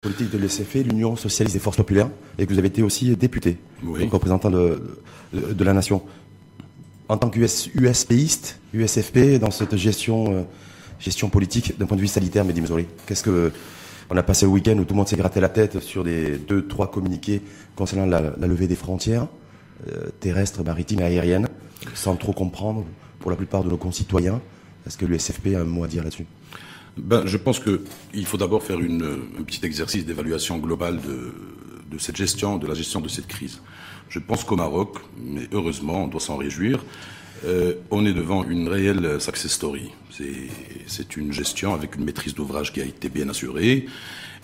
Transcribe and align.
politique 0.00 0.30
de 0.30 0.38
l'USFP, 0.38 0.76
l'Union 0.76 1.14
socialiste 1.14 1.54
des 1.54 1.60
forces 1.60 1.76
populaires, 1.76 2.08
et 2.38 2.46
que 2.46 2.52
vous 2.54 2.58
avez 2.58 2.68
été 2.68 2.82
aussi 2.82 3.14
député, 3.16 3.58
représentant 4.10 4.50
de, 4.50 4.96
de, 5.34 5.62
la 5.64 5.74
nation. 5.74 6.02
En 7.10 7.18
tant 7.18 7.28
qu'USPiste, 7.28 8.60
USFP, 8.72 9.38
dans 9.38 9.50
cette 9.50 9.76
gestion, 9.76 10.32
euh, 10.32 10.42
gestion 10.98 11.28
politique 11.28 11.78
d'un 11.78 11.84
point 11.84 11.98
de 11.98 12.00
vue 12.00 12.08
sanitaire, 12.08 12.46
mais 12.46 12.54
désolé, 12.54 12.88
qu'est-ce 13.06 13.22
que 13.22 13.52
on 14.08 14.16
a 14.16 14.22
passé 14.22 14.46
le 14.46 14.52
week-end 14.52 14.78
où 14.78 14.84
tout 14.84 14.94
le 14.94 14.96
monde 14.96 15.08
s'est 15.08 15.18
gratté 15.18 15.38
la 15.38 15.50
tête 15.50 15.80
sur 15.80 16.02
des 16.02 16.38
deux, 16.38 16.66
trois 16.66 16.90
communiqués 16.90 17.42
concernant 17.76 18.06
la, 18.06 18.22
levée 18.48 18.68
des 18.68 18.76
frontières 18.76 19.26
euh, 19.86 20.08
terrestres, 20.18 20.64
maritimes 20.64 21.00
et 21.00 21.04
aériennes, 21.04 21.48
sans 21.92 22.16
trop 22.16 22.32
comprendre 22.32 22.86
pour 23.18 23.30
la 23.30 23.36
plupart 23.36 23.64
de 23.64 23.68
nos 23.68 23.76
concitoyens. 23.76 24.40
Est-ce 24.86 24.96
que 24.96 25.04
l'USFP 25.04 25.56
a 25.56 25.60
un 25.60 25.64
mot 25.64 25.84
à 25.84 25.88
dire 25.88 26.02
là-dessus? 26.02 26.26
Ben, 26.96 27.26
Je 27.26 27.36
pense 27.36 27.60
qu'il 27.60 28.26
faut 28.26 28.36
d'abord 28.36 28.62
faire 28.62 28.78
un 28.78 29.42
petit 29.42 29.64
exercice 29.64 30.04
d'évaluation 30.04 30.58
globale 30.58 31.00
de, 31.00 31.32
de, 31.90 31.98
cette 31.98 32.16
gestion, 32.16 32.58
de 32.58 32.66
la 32.66 32.74
gestion 32.74 33.00
de 33.00 33.08
cette 33.08 33.26
crise. 33.26 33.60
Je 34.08 34.18
pense 34.18 34.44
qu'au 34.44 34.56
Maroc, 34.56 34.98
mais 35.22 35.48
heureusement, 35.52 36.04
on 36.04 36.08
doit 36.08 36.20
s'en 36.20 36.36
réjouir, 36.36 36.84
euh, 37.44 37.74
on 37.90 38.04
est 38.04 38.12
devant 38.12 38.44
une 38.44 38.68
réelle 38.68 39.20
success 39.20 39.52
story. 39.52 39.90
C'est 40.86 41.16
une 41.16 41.32
gestion 41.32 41.72
avec 41.72 41.96
une 41.96 42.04
maîtrise 42.04 42.34
d'ouvrage 42.34 42.72
qui 42.72 42.80
a 42.80 42.84
été 42.84 43.08
bien 43.08 43.28
assurée. 43.28 43.86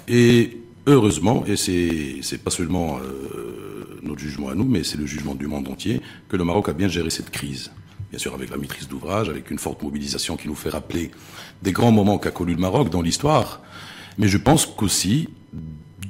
Et 0.09 0.59
heureusement, 0.87 1.45
et 1.47 1.57
c'est 1.57 2.39
pas 2.43 2.51
seulement 2.51 2.99
euh, 2.99 3.99
notre 4.03 4.21
jugement 4.21 4.49
à 4.49 4.55
nous, 4.55 4.65
mais 4.65 4.85
c'est 4.85 4.97
le 4.97 5.05
jugement 5.05 5.35
du 5.35 5.47
monde 5.47 5.69
entier, 5.69 6.01
que 6.29 6.37
le 6.37 6.45
Maroc 6.45 6.69
a 6.69 6.73
bien 6.73 6.89
géré 6.89 7.11
cette 7.11 7.31
crise 7.31 7.71
bien 8.11 8.19
sûr 8.19 8.35
avec 8.35 8.51
la 8.51 8.57
maîtrise 8.57 8.89
d'ouvrage, 8.89 9.29
avec 9.29 9.51
une 9.51 9.59
forte 9.59 9.83
mobilisation 9.83 10.37
qui 10.37 10.49
nous 10.49 10.55
fait 10.55 10.71
rappeler 10.71 11.11
des 11.63 11.73
grands 11.73 11.93
moments 11.93 12.19
qu'a 12.19 12.31
connu 12.31 12.55
le 12.55 12.61
Maroc 12.61 12.91
dans 12.91 13.03
l'histoire. 13.03 13.61
Mais 14.19 14.29
je 14.29 14.39
pense 14.39 14.67
qu'aussi, 14.67 15.29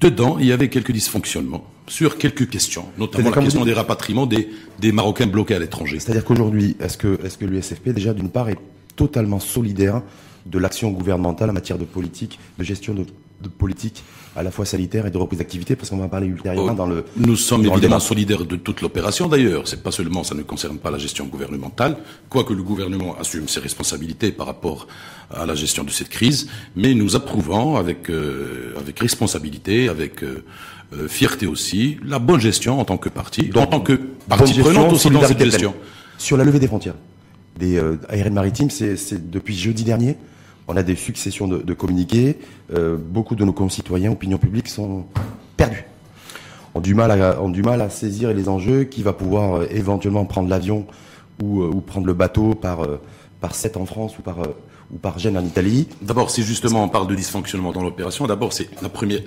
dedans, 0.01 0.39
il 0.39 0.47
y 0.47 0.53
avait 0.53 0.69
quelques 0.69 0.93
dysfonctionnements 0.93 1.67
sur 1.89 2.19
quelques 2.19 2.49
questions, 2.49 2.87
notamment 2.99 3.31
la 3.31 3.43
question 3.43 3.65
des 3.65 3.73
rapatriements 3.73 4.27
des, 4.27 4.49
des 4.81 4.93
Marocains 4.93 5.27
bloqués 5.27 5.55
à 5.55 5.59
l'étranger. 5.59 6.01
C'est-à-dire 6.01 6.25
qu'aujourd'hui, 6.25 6.77
est-ce 6.81 6.99
que, 6.99 7.19
est-ce 7.25 7.39
que 7.39 7.45
l'USFP, 7.45 7.91
déjà, 7.91 8.13
d'une 8.13 8.31
part, 8.31 8.49
est 8.49 8.59
totalement 8.97 9.39
solidaire 9.39 10.03
de 10.47 10.59
l'action 10.59 10.91
gouvernementale 10.91 11.51
en 11.51 11.53
matière 11.53 11.79
de 11.79 11.85
politique, 11.85 12.39
de 12.59 12.65
gestion 12.65 12.95
de, 12.95 13.05
de 13.41 13.49
politique 13.49 14.03
à 14.37 14.43
la 14.43 14.51
fois 14.51 14.67
sanitaire 14.67 15.07
et 15.07 15.11
de 15.11 15.17
reprise 15.17 15.39
d'activité, 15.39 15.77
parce 15.77 15.89
qu'on 15.89 15.97
va 15.97 16.05
en 16.05 16.09
parler 16.09 16.27
ultérieurement 16.27 16.73
oh, 16.73 16.77
dans 16.77 16.87
le. 16.87 17.05
Nous 17.17 17.37
sommes 17.37 17.65
évidemment 17.65 17.99
solidaires 17.99 18.45
de 18.45 18.57
toute 18.57 18.83
l'opération 18.83 19.29
d'ailleurs. 19.29 19.67
C'est 19.67 19.83
pas 19.83 19.91
seulement, 19.91 20.25
ça 20.25 20.35
ne 20.35 20.43
concerne 20.43 20.79
pas 20.79 20.91
la 20.91 20.99
gestion 20.99 21.27
gouvernementale, 21.27 21.97
quoique 22.29 22.53
le 22.53 22.63
gouvernement 22.63 23.17
assume 23.19 23.49
ses 23.49 23.61
responsabilités 23.61 24.33
par 24.33 24.47
rapport 24.47 24.87
à 25.31 25.47
la 25.47 25.55
gestion 25.55 25.85
de 25.85 25.91
cette 25.91 26.11
crise, 26.11 26.49
mais 26.77 26.95
nous 26.95 27.17
approuvons 27.17 27.77
avec 27.77 28.11
euh, 28.11 28.75
avec 28.79 29.01
responsabilité, 29.01 29.89
avec 29.89 30.23
euh, 30.23 30.45
euh, 30.93 31.09
fierté 31.09 31.47
aussi, 31.47 31.97
la 32.05 32.19
bonne 32.19 32.41
gestion 32.41 32.79
en 32.79 32.85
tant 32.85 32.99
que 32.99 33.09
parti, 33.09 33.51
en 33.57 33.67
tant 33.67 33.81
que 33.81 33.95
partie 34.29 34.61
prenante 34.61 34.93
aussi 34.93 35.09
dans 35.11 35.23
cette 35.23 35.43
gestion. 35.43 35.75
Sur 36.19 36.37
la 36.37 36.45
levée 36.45 36.61
des 36.61 36.69
frontières 36.69 36.95
des 37.59 37.81
aériennes 38.11 38.35
maritimes, 38.35 38.69
c'est 38.69 39.31
depuis 39.31 39.57
jeudi 39.57 39.83
dernier. 39.83 40.19
On 40.69 40.77
a 40.77 40.83
des 40.83 40.97
successions 40.97 41.47
de, 41.47 41.75
communiqués. 41.75 42.39
Euh, 42.75 42.97
beaucoup 42.97 43.37
de 43.37 43.45
nos 43.45 43.53
concitoyens, 43.53 44.11
opinions 44.11 44.39
publiques, 44.39 44.69
sont 44.69 45.05
perdus. 45.57 45.85
Ont 46.75 46.81
du 46.81 46.95
mal 46.95 47.11
à, 47.13 47.39
du 47.49 47.63
mal 47.63 47.81
à 47.81 47.89
saisir 47.89 48.35
les 48.35 48.49
enjeux. 48.49 48.85
Qui 48.85 49.03
va 49.03 49.13
pouvoir 49.13 49.55
euh, 49.55 49.67
éventuellement 49.71 50.25
prendre 50.25 50.49
l'avion 50.49 50.87
ou, 51.43 51.63
euh, 51.63 51.71
prendre 51.87 52.07
le 52.07 52.15
bateau 52.15 52.55
par 52.55 52.87
par 53.41 53.55
7 53.55 53.77
en 53.77 53.87
France 53.87 54.19
ou 54.19 54.23
par 54.23 54.39
ou 54.93 55.19
Gênes 55.19 55.39
en 55.39 55.45
Italie? 55.45 55.87
D'abord, 56.03 56.31
si 56.31 56.43
justement 56.43 56.83
on 56.83 56.89
parle 56.89 57.07
de 57.07 57.15
dysfonctionnement 57.15 57.73
dans 57.73 57.83
l'opération, 57.83 58.27
d'abord 58.27 58.53
c'est 58.53 58.69
la 58.83 58.89
première 58.89 59.21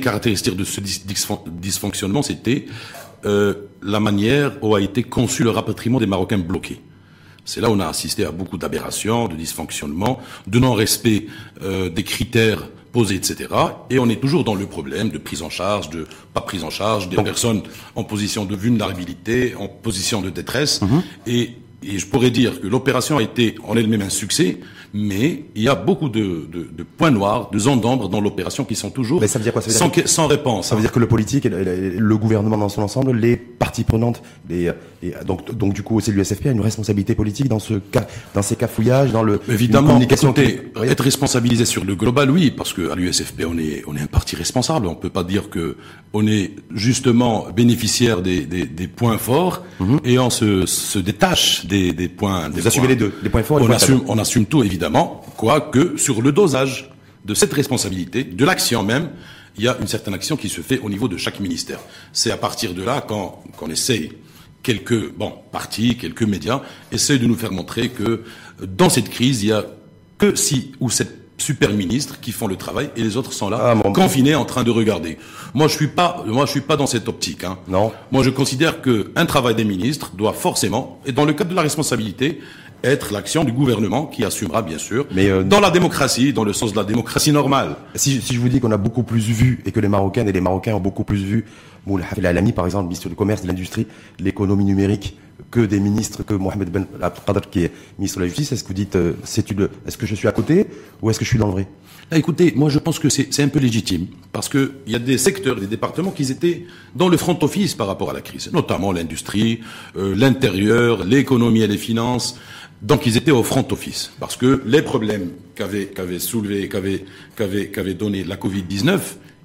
caractéristique 0.00 0.56
de 0.56 0.64
ce 0.64 0.80
dysfonctionnement, 0.80 2.22
c'était 2.22 2.66
la 3.24 4.00
manière 4.00 4.52
où 4.62 4.74
a 4.74 4.80
été 4.80 5.02
conçu 5.02 5.44
le 5.44 5.50
rapatriement 5.50 5.98
des 5.98 6.06
Marocains 6.06 6.38
bloqués. 6.38 6.80
C'est 7.46 7.60
là 7.62 7.70
où 7.70 7.74
on 7.74 7.80
a 7.80 7.86
assisté 7.86 8.24
à 8.24 8.30
beaucoup 8.32 8.58
d'aberrations, 8.58 9.28
de 9.28 9.34
dysfonctionnements, 9.34 10.20
de 10.46 10.58
non-respect 10.58 11.28
euh, 11.62 11.88
des 11.88 12.02
critères 12.02 12.68
posés, 12.92 13.14
etc. 13.14 13.48
Et 13.88 13.98
on 13.98 14.08
est 14.08 14.20
toujours 14.20 14.44
dans 14.44 14.54
le 14.54 14.66
problème 14.66 15.10
de 15.10 15.18
prise 15.18 15.42
en 15.42 15.50
charge, 15.50 15.88
de 15.90 16.06
pas 16.34 16.40
prise 16.40 16.64
en 16.64 16.70
charge 16.70 17.08
des 17.08 17.16
personnes 17.16 17.62
en 17.94 18.04
position 18.04 18.44
de 18.44 18.56
vulnérabilité, 18.56 19.54
en 19.54 19.68
position 19.68 20.20
de 20.20 20.30
détresse. 20.30 20.82
Mhm. 20.82 21.02
et, 21.26 21.52
et 21.82 21.98
je 21.98 22.06
pourrais 22.06 22.30
dire 22.30 22.60
que 22.60 22.66
l'opération 22.66 23.18
a 23.18 23.22
été 23.22 23.54
en 23.64 23.76
elle-même 23.76 24.02
un 24.02 24.10
succès, 24.10 24.60
mais 24.96 25.44
il 25.54 25.62
y 25.62 25.68
a 25.68 25.74
beaucoup 25.74 26.08
de, 26.08 26.48
de, 26.50 26.66
de 26.72 26.82
points 26.82 27.10
noirs, 27.10 27.50
de 27.50 27.58
zones 27.58 27.80
d'ombre 27.80 28.08
dans 28.08 28.20
l'opération 28.20 28.64
qui 28.64 28.74
sont 28.74 28.90
toujours 28.90 29.20
ça 29.36 29.38
veut 29.38 29.42
dire 29.42 29.52
quoi? 29.52 29.62
Ça 29.62 29.70
sans, 29.70 29.90
sans, 30.06 30.26
réponse. 30.26 30.68
Ça 30.68 30.74
veut 30.74 30.80
dire 30.80 30.92
que 30.92 30.98
le 30.98 31.06
politique, 31.06 31.44
le, 31.44 32.16
gouvernement 32.16 32.56
dans 32.56 32.68
son 32.68 32.82
ensemble, 32.82 33.12
les 33.16 33.36
parties 33.36 33.84
prenantes, 33.84 34.22
les, 34.48 34.72
et 35.02 35.12
donc, 35.26 35.54
donc 35.54 35.74
du 35.74 35.82
coup 35.82 35.96
aussi 35.96 36.10
l'USFP 36.10 36.46
a 36.46 36.50
une 36.50 36.60
responsabilité 36.60 37.14
politique 37.14 37.48
dans 37.48 37.58
ce 37.58 37.74
cas, 37.74 38.06
dans 38.34 38.42
ces 38.42 38.56
cafouillages, 38.56 39.12
dans 39.12 39.22
le 39.22 39.40
évidemment 39.48 39.88
communication. 39.88 40.34
être 40.36 41.04
responsabilisé 41.04 41.64
sur 41.66 41.84
le 41.84 41.94
global, 41.94 42.30
oui, 42.30 42.50
parce 42.50 42.72
que 42.72 42.90
à 42.90 42.94
l'USFP 42.94 43.44
on 43.46 43.58
est 43.58 43.82
on 43.86 43.96
est 43.96 44.00
un 44.00 44.06
parti 44.06 44.36
responsable. 44.36 44.86
On 44.86 44.94
peut 44.94 45.10
pas 45.10 45.24
dire 45.24 45.50
que 45.50 45.76
on 46.12 46.26
est 46.26 46.52
justement 46.74 47.46
bénéficiaire 47.54 48.22
des, 48.22 48.46
des, 48.46 48.64
des 48.64 48.88
points 48.88 49.18
forts 49.18 49.62
mhm. 49.80 50.00
et 50.04 50.18
on 50.18 50.30
se, 50.30 50.64
se 50.64 50.98
détache 50.98 51.66
des, 51.66 51.92
des 51.92 52.08
points. 52.08 52.48
Vous 52.48 52.66
assumez 52.66 52.88
les 52.88 52.96
deux, 52.96 53.12
les 53.22 53.28
points 53.28 53.42
forts. 53.42 53.60
on 53.60 53.70
assume 53.70 54.00
on 54.08 54.18
assume 54.18 54.46
tout 54.46 54.62
évidemment 54.62 54.85
évidemment, 54.86 55.20
quoique 55.36 55.96
sur 55.96 56.22
le 56.22 56.30
dosage 56.30 56.90
de 57.24 57.34
cette 57.34 57.52
responsabilité, 57.52 58.22
de 58.22 58.44
l'action 58.44 58.84
même, 58.84 59.10
il 59.56 59.64
y 59.64 59.68
a 59.68 59.76
une 59.80 59.88
certaine 59.88 60.14
action 60.14 60.36
qui 60.36 60.48
se 60.48 60.60
fait 60.60 60.78
au 60.78 60.88
niveau 60.88 61.08
de 61.08 61.16
chaque 61.16 61.40
ministère. 61.40 61.80
C'est 62.12 62.30
à 62.30 62.36
partir 62.36 62.72
de 62.72 62.84
là 62.84 63.00
qu'on 63.00 63.68
essaye, 63.68 64.12
quelques 64.62 65.12
bon, 65.12 65.32
partis, 65.50 65.96
quelques 65.96 66.22
médias, 66.22 66.62
essayent 66.92 67.18
de 67.18 67.26
nous 67.26 67.34
faire 67.34 67.50
montrer 67.50 67.88
que 67.88 68.22
dans 68.62 68.88
cette 68.88 69.10
crise, 69.10 69.42
il 69.42 69.48
y 69.48 69.52
a 69.52 69.64
que 70.18 70.36
six 70.36 70.70
ou 70.78 70.88
sept 70.88 71.26
super 71.38 71.72
ministres 71.72 72.20
qui 72.20 72.32
font 72.32 72.46
le 72.46 72.56
travail 72.56 72.90
et 72.96 73.02
les 73.02 73.16
autres 73.16 73.32
sont 73.32 73.50
là, 73.50 73.74
ah, 73.84 73.90
confinés, 73.90 74.34
en 74.34 74.44
train 74.44 74.62
de 74.62 74.70
regarder. 74.70 75.18
Moi, 75.52 75.68
je 75.68 75.74
suis 75.74 75.88
pas, 75.88 76.24
moi, 76.26 76.46
je 76.46 76.52
suis 76.52 76.60
pas 76.60 76.76
dans 76.76 76.86
cette 76.86 77.08
optique. 77.08 77.44
Hein. 77.44 77.58
Non. 77.68 77.92
Moi, 78.12 78.22
je 78.22 78.30
considère 78.30 78.80
que 78.80 79.10
un 79.16 79.26
travail 79.26 79.54
des 79.54 79.64
ministres 79.64 80.12
doit 80.14 80.32
forcément, 80.32 81.00
et 81.04 81.12
dans 81.12 81.24
le 81.24 81.32
cadre 81.32 81.50
de 81.50 81.56
la 81.56 81.62
responsabilité, 81.62 82.40
être 82.86 83.12
l'action 83.12 83.44
du 83.44 83.52
gouvernement 83.52 84.06
qui 84.06 84.24
assumera 84.24 84.62
bien 84.62 84.78
sûr, 84.78 85.06
mais 85.14 85.28
euh, 85.28 85.42
dans 85.42 85.60
la 85.60 85.70
démocratie, 85.70 86.32
dans 86.32 86.44
le 86.44 86.52
sens 86.52 86.72
de 86.72 86.76
la 86.76 86.84
démocratie 86.84 87.32
normale. 87.32 87.76
Si, 87.94 88.20
si 88.20 88.34
je 88.34 88.40
vous 88.40 88.48
dis 88.48 88.60
qu'on 88.60 88.72
a 88.72 88.76
beaucoup 88.76 89.02
plus 89.02 89.20
vu 89.20 89.62
et 89.66 89.72
que 89.72 89.80
les 89.80 89.88
Marocaines 89.88 90.28
et 90.28 90.32
les 90.32 90.40
Marocains 90.40 90.74
ont 90.74 90.80
beaucoup 90.80 91.04
plus 91.04 91.22
vu 91.22 91.44
Moul 91.86 92.04
Alami, 92.24 92.52
par 92.52 92.64
exemple, 92.64 92.84
ministre 92.84 93.08
du 93.08 93.14
Commerce, 93.14 93.42
de 93.42 93.48
l'Industrie, 93.48 93.86
l'économie 94.18 94.64
numérique, 94.64 95.16
que 95.50 95.60
des 95.60 95.80
ministres, 95.80 96.22
que 96.22 96.34
Mohamed 96.34 96.70
Ben 96.70 96.86
Abdelkader 97.00 97.40
qui 97.50 97.64
est 97.64 97.72
ministre 97.98 98.18
de 98.18 98.24
la 98.24 98.28
Justice, 98.28 98.52
est-ce 98.52 98.62
que 98.64 98.68
vous 98.68 98.74
dites, 98.74 98.96
euh, 98.96 99.12
c'est 99.22 99.50
une, 99.50 99.68
est-ce 99.86 99.96
que 99.96 100.06
je 100.06 100.14
suis 100.14 100.28
à 100.28 100.32
côté 100.32 100.66
ou 101.02 101.10
est-ce 101.10 101.18
que 101.18 101.24
je 101.24 101.30
suis 101.30 101.38
dans 101.38 101.46
le 101.46 101.52
vrai? 101.52 101.68
Écoutez, 102.12 102.52
moi 102.54 102.68
je 102.68 102.78
pense 102.78 103.00
que 103.00 103.08
c'est 103.08 103.42
un 103.42 103.48
peu 103.48 103.58
légitime, 103.58 104.06
parce 104.32 104.48
qu'il 104.48 104.70
y 104.86 104.94
a 104.94 105.00
des 105.00 105.18
secteurs, 105.18 105.56
des 105.56 105.66
départements 105.66 106.12
qui 106.12 106.30
étaient 106.30 106.64
dans 106.94 107.08
le 107.08 107.16
front 107.16 107.36
office 107.42 107.74
par 107.74 107.88
rapport 107.88 108.10
à 108.10 108.12
la 108.12 108.20
crise, 108.20 108.50
notamment 108.52 108.92
l'industrie, 108.92 109.60
euh, 109.96 110.14
l'intérieur, 110.14 111.04
l'économie 111.04 111.62
et 111.62 111.66
les 111.66 111.78
finances, 111.78 112.38
donc 112.82 113.06
ils 113.06 113.16
étaient 113.16 113.30
au 113.30 113.42
front 113.42 113.66
office, 113.70 114.12
parce 114.20 114.36
que 114.36 114.62
les 114.66 114.82
problèmes 114.82 115.30
qu'avait 115.54 115.86
qu'avait 115.86 116.18
soulevé, 116.18 116.68
qu'avait 116.68 117.04
qu'avait 117.36 117.68
qu'avait 117.68 117.94
donné 117.94 118.24
la 118.24 118.36
Covid-19, 118.36 118.98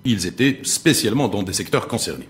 ils 0.06 0.26
étaient 0.26 0.60
spécialement 0.64 1.28
dans 1.28 1.44
des 1.44 1.54
secteurs 1.54 1.88
concernés. 1.88 2.28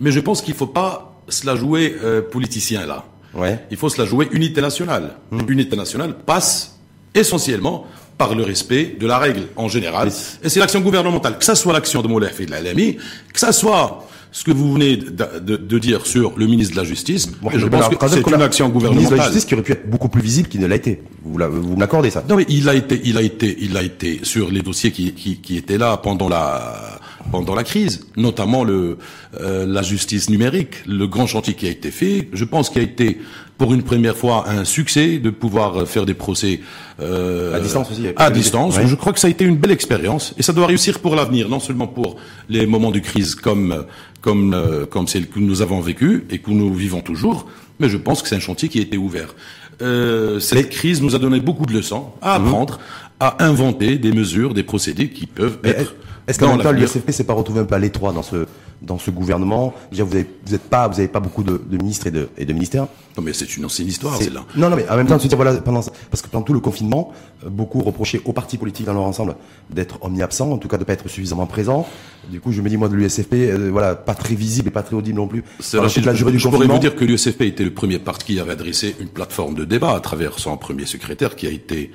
Mais 0.00 0.10
je 0.10 0.20
pense 0.20 0.42
qu'il 0.42 0.54
ne 0.54 0.58
faut 0.58 0.66
pas 0.66 1.22
se 1.28 1.46
la 1.46 1.54
jouer 1.54 1.96
euh, 2.02 2.22
politicien 2.22 2.86
là. 2.86 3.04
Ouais. 3.34 3.64
Il 3.70 3.76
faut 3.76 3.88
se 3.88 4.00
la 4.00 4.06
jouer 4.06 4.28
unité 4.32 4.60
nationale. 4.60 5.16
Mmh. 5.30 5.40
Unité 5.48 5.76
nationale 5.76 6.16
passe 6.26 6.78
essentiellement 7.14 7.86
par 8.18 8.34
le 8.34 8.42
respect 8.42 8.96
de 9.00 9.06
la 9.06 9.18
règle 9.18 9.46
en 9.56 9.68
général. 9.68 10.10
Et 10.42 10.48
c'est 10.48 10.60
l'action 10.60 10.80
gouvernementale, 10.80 11.38
que 11.38 11.44
ça 11.44 11.54
soit 11.54 11.72
l'action 11.72 12.02
de 12.02 12.08
Moulay 12.08 12.30
et 12.38 12.44
de 12.46 12.50
l'ALMI, 12.50 12.96
que 13.32 13.40
ça 13.40 13.52
soit 13.52 14.06
ce 14.32 14.44
que 14.44 14.52
vous 14.52 14.72
venez 14.72 14.96
de, 14.96 15.78
dire 15.78 16.06
sur 16.06 16.36
le 16.36 16.46
ministre 16.46 16.74
de 16.74 16.80
la 16.80 16.86
Justice, 16.86 17.30
je 17.54 17.66
pense 17.66 17.88
que 17.88 18.08
c'est 18.08 18.26
une 18.26 18.42
action 18.42 18.68
gouvernementale. 18.68 18.94
Le 18.94 18.94
ministre 18.94 19.12
de 19.12 19.16
la 19.16 19.24
Justice 19.24 19.44
qui 19.44 19.54
aurait 19.54 19.62
pu 19.62 19.72
être 19.72 19.90
beaucoup 19.90 20.08
plus 20.08 20.22
visible 20.22 20.48
qu'il 20.48 20.60
ne 20.60 20.66
l'a 20.66 20.76
été. 20.76 21.02
Vous, 21.22 21.38
vous 21.38 21.76
m'accordez 21.76 22.10
ça 22.10 22.24
Non, 22.28 22.36
mais 22.36 22.46
il 22.48 22.68
a 22.68 22.74
été, 22.74 23.00
il 23.04 23.16
a 23.16 23.22
été, 23.22 23.56
il 23.60 23.76
a 23.76 23.82
été 23.82 24.20
sur 24.22 24.50
les 24.50 24.62
dossiers 24.62 24.92
qui, 24.92 25.12
qui, 25.12 25.38
qui 25.38 25.56
étaient 25.56 25.78
là 25.78 25.96
pendant 25.96 26.28
la 26.28 27.00
pendant 27.30 27.54
la 27.54 27.64
crise, 27.64 28.06
notamment 28.16 28.64
le 28.64 28.98
euh, 29.40 29.66
la 29.66 29.82
justice 29.82 30.30
numérique, 30.30 30.76
le 30.86 31.06
grand 31.06 31.26
chantier 31.26 31.54
qui 31.54 31.66
a 31.66 31.70
été 31.70 31.90
fait. 31.90 32.28
Je 32.32 32.44
pense 32.44 32.70
qu'il 32.70 32.80
a 32.80 32.84
été 32.84 33.18
pour 33.58 33.74
une 33.74 33.82
première 33.82 34.16
fois 34.16 34.48
un 34.48 34.64
succès 34.64 35.18
de 35.18 35.30
pouvoir 35.30 35.86
faire 35.86 36.06
des 36.06 36.14
procès 36.14 36.60
euh, 36.98 37.54
à 37.54 37.60
distance 37.60 37.90
aussi. 37.90 38.06
À 38.16 38.30
distance. 38.30 38.80
Je 38.82 38.94
crois 38.94 39.12
que 39.12 39.20
ça 39.20 39.26
a 39.26 39.30
été 39.30 39.44
une 39.44 39.56
belle 39.56 39.70
expérience 39.70 40.34
et 40.38 40.42
ça 40.42 40.52
doit 40.52 40.66
réussir 40.66 41.00
pour 41.00 41.14
l'avenir, 41.14 41.48
non 41.48 41.60
seulement 41.60 41.86
pour 41.86 42.16
les 42.48 42.66
moments 42.66 42.90
de 42.90 43.00
crise 43.00 43.34
comme 43.34 43.84
comme 44.20 44.54
euh, 44.54 44.86
comme 44.86 45.06
celle 45.06 45.28
que 45.28 45.38
nous 45.38 45.62
avons 45.62 45.80
vécue 45.80 46.26
et 46.30 46.38
que 46.38 46.50
nous 46.50 46.72
vivons 46.74 47.00
toujours, 47.00 47.46
mais 47.78 47.88
je 47.88 47.96
pense 47.96 48.22
que 48.22 48.28
c'est 48.28 48.36
un 48.36 48.40
chantier 48.40 48.68
qui 48.68 48.78
a 48.78 48.82
été 48.82 48.96
ouvert. 48.96 49.34
Euh, 49.82 50.40
cette 50.40 50.68
crise 50.68 51.02
nous 51.02 51.14
a 51.14 51.18
donné 51.18 51.40
beaucoup 51.40 51.66
de 51.66 51.72
leçons 51.72 52.10
à 52.20 52.38
mhm. 52.38 52.46
apprendre, 52.46 52.80
à 53.18 53.44
inventer 53.44 53.96
des 53.98 54.12
mesures, 54.12 54.54
des 54.54 54.62
procédés 54.62 55.08
qui 55.08 55.26
peuvent 55.26 55.58
être. 55.64 55.94
Est-ce 56.26 56.38
qu'en 56.38 56.56
même 56.56 56.62
temps, 56.62 56.72
l'USFP 56.72 57.10
s'est 57.10 57.24
pas 57.24 57.32
retrouvé 57.32 57.60
un 57.60 57.64
peu 57.64 57.74
à 57.74 57.78
l'étroit 57.78 58.12
dans 58.12 58.22
ce 58.22 58.46
dans 58.82 58.98
ce 58.98 59.10
gouvernement 59.10 59.74
Déjà, 59.90 60.04
vous 60.04 60.14
avez 60.14 60.26
vous 60.46 60.54
êtes 60.54 60.62
pas 60.62 60.88
vous 60.88 60.98
avez 60.98 61.08
pas 61.08 61.20
beaucoup 61.20 61.42
de, 61.42 61.60
de 61.64 61.76
ministres 61.76 62.06
et 62.06 62.10
de 62.10 62.28
et 62.36 62.44
de 62.44 62.52
ministères. 62.52 62.86
Non, 63.16 63.22
mais 63.22 63.32
c'est 63.32 63.56
une 63.56 63.64
ancienne 63.64 63.88
histoire, 63.88 64.16
c'est 64.16 64.32
là. 64.32 64.44
Non, 64.56 64.70
non, 64.70 64.76
mais 64.76 64.88
en 64.88 64.96
même 64.96 65.06
temps, 65.06 65.16
de 65.16 65.22
se 65.22 65.28
dire 65.28 65.36
voilà, 65.36 65.54
pendant 65.60 65.80
parce 66.10 66.22
que 66.22 66.28
pendant 66.28 66.44
tout 66.44 66.52
le 66.52 66.60
confinement, 66.60 67.12
euh, 67.44 67.50
beaucoup 67.50 67.80
reprochaient 67.80 68.20
aux 68.24 68.32
partis 68.32 68.56
politiques 68.56 68.86
dans 68.86 68.94
leur 68.94 69.02
ensemble 69.02 69.36
d'être 69.68 69.98
omniabsents, 70.02 70.50
en 70.50 70.58
tout 70.58 70.68
cas 70.68 70.78
de 70.78 70.84
pas 70.84 70.92
être 70.92 71.08
suffisamment 71.08 71.46
présents. 71.46 71.86
Du 72.30 72.40
coup, 72.40 72.52
je 72.52 72.62
me 72.62 72.68
dis 72.68 72.76
moi 72.76 72.88
de 72.88 72.94
l'USFP, 72.94 73.34
euh, 73.34 73.70
voilà, 73.72 73.94
pas 73.94 74.14
très 74.14 74.34
visible 74.34 74.68
et 74.68 74.70
pas 74.70 74.82
très 74.82 74.96
audible 74.96 75.16
non 75.16 75.26
plus. 75.26 75.44
C'est 75.58 75.78
la, 75.78 75.88
je, 75.88 76.00
je, 76.00 76.38
je 76.38 76.48
pourrais 76.48 76.66
vous 76.66 76.78
dire 76.78 76.94
que 76.94 77.04
l'USFP 77.04 77.42
était 77.42 77.64
le 77.64 77.74
premier 77.74 77.98
parti 77.98 78.34
qui 78.34 78.40
avait 78.40 78.52
adressé 78.52 78.94
une 79.00 79.08
plateforme 79.08 79.54
de 79.54 79.64
débat 79.64 79.94
à 79.94 80.00
travers 80.00 80.38
son 80.38 80.56
premier 80.56 80.86
secrétaire 80.86 81.36
qui 81.36 81.46
a 81.46 81.50
été 81.50 81.90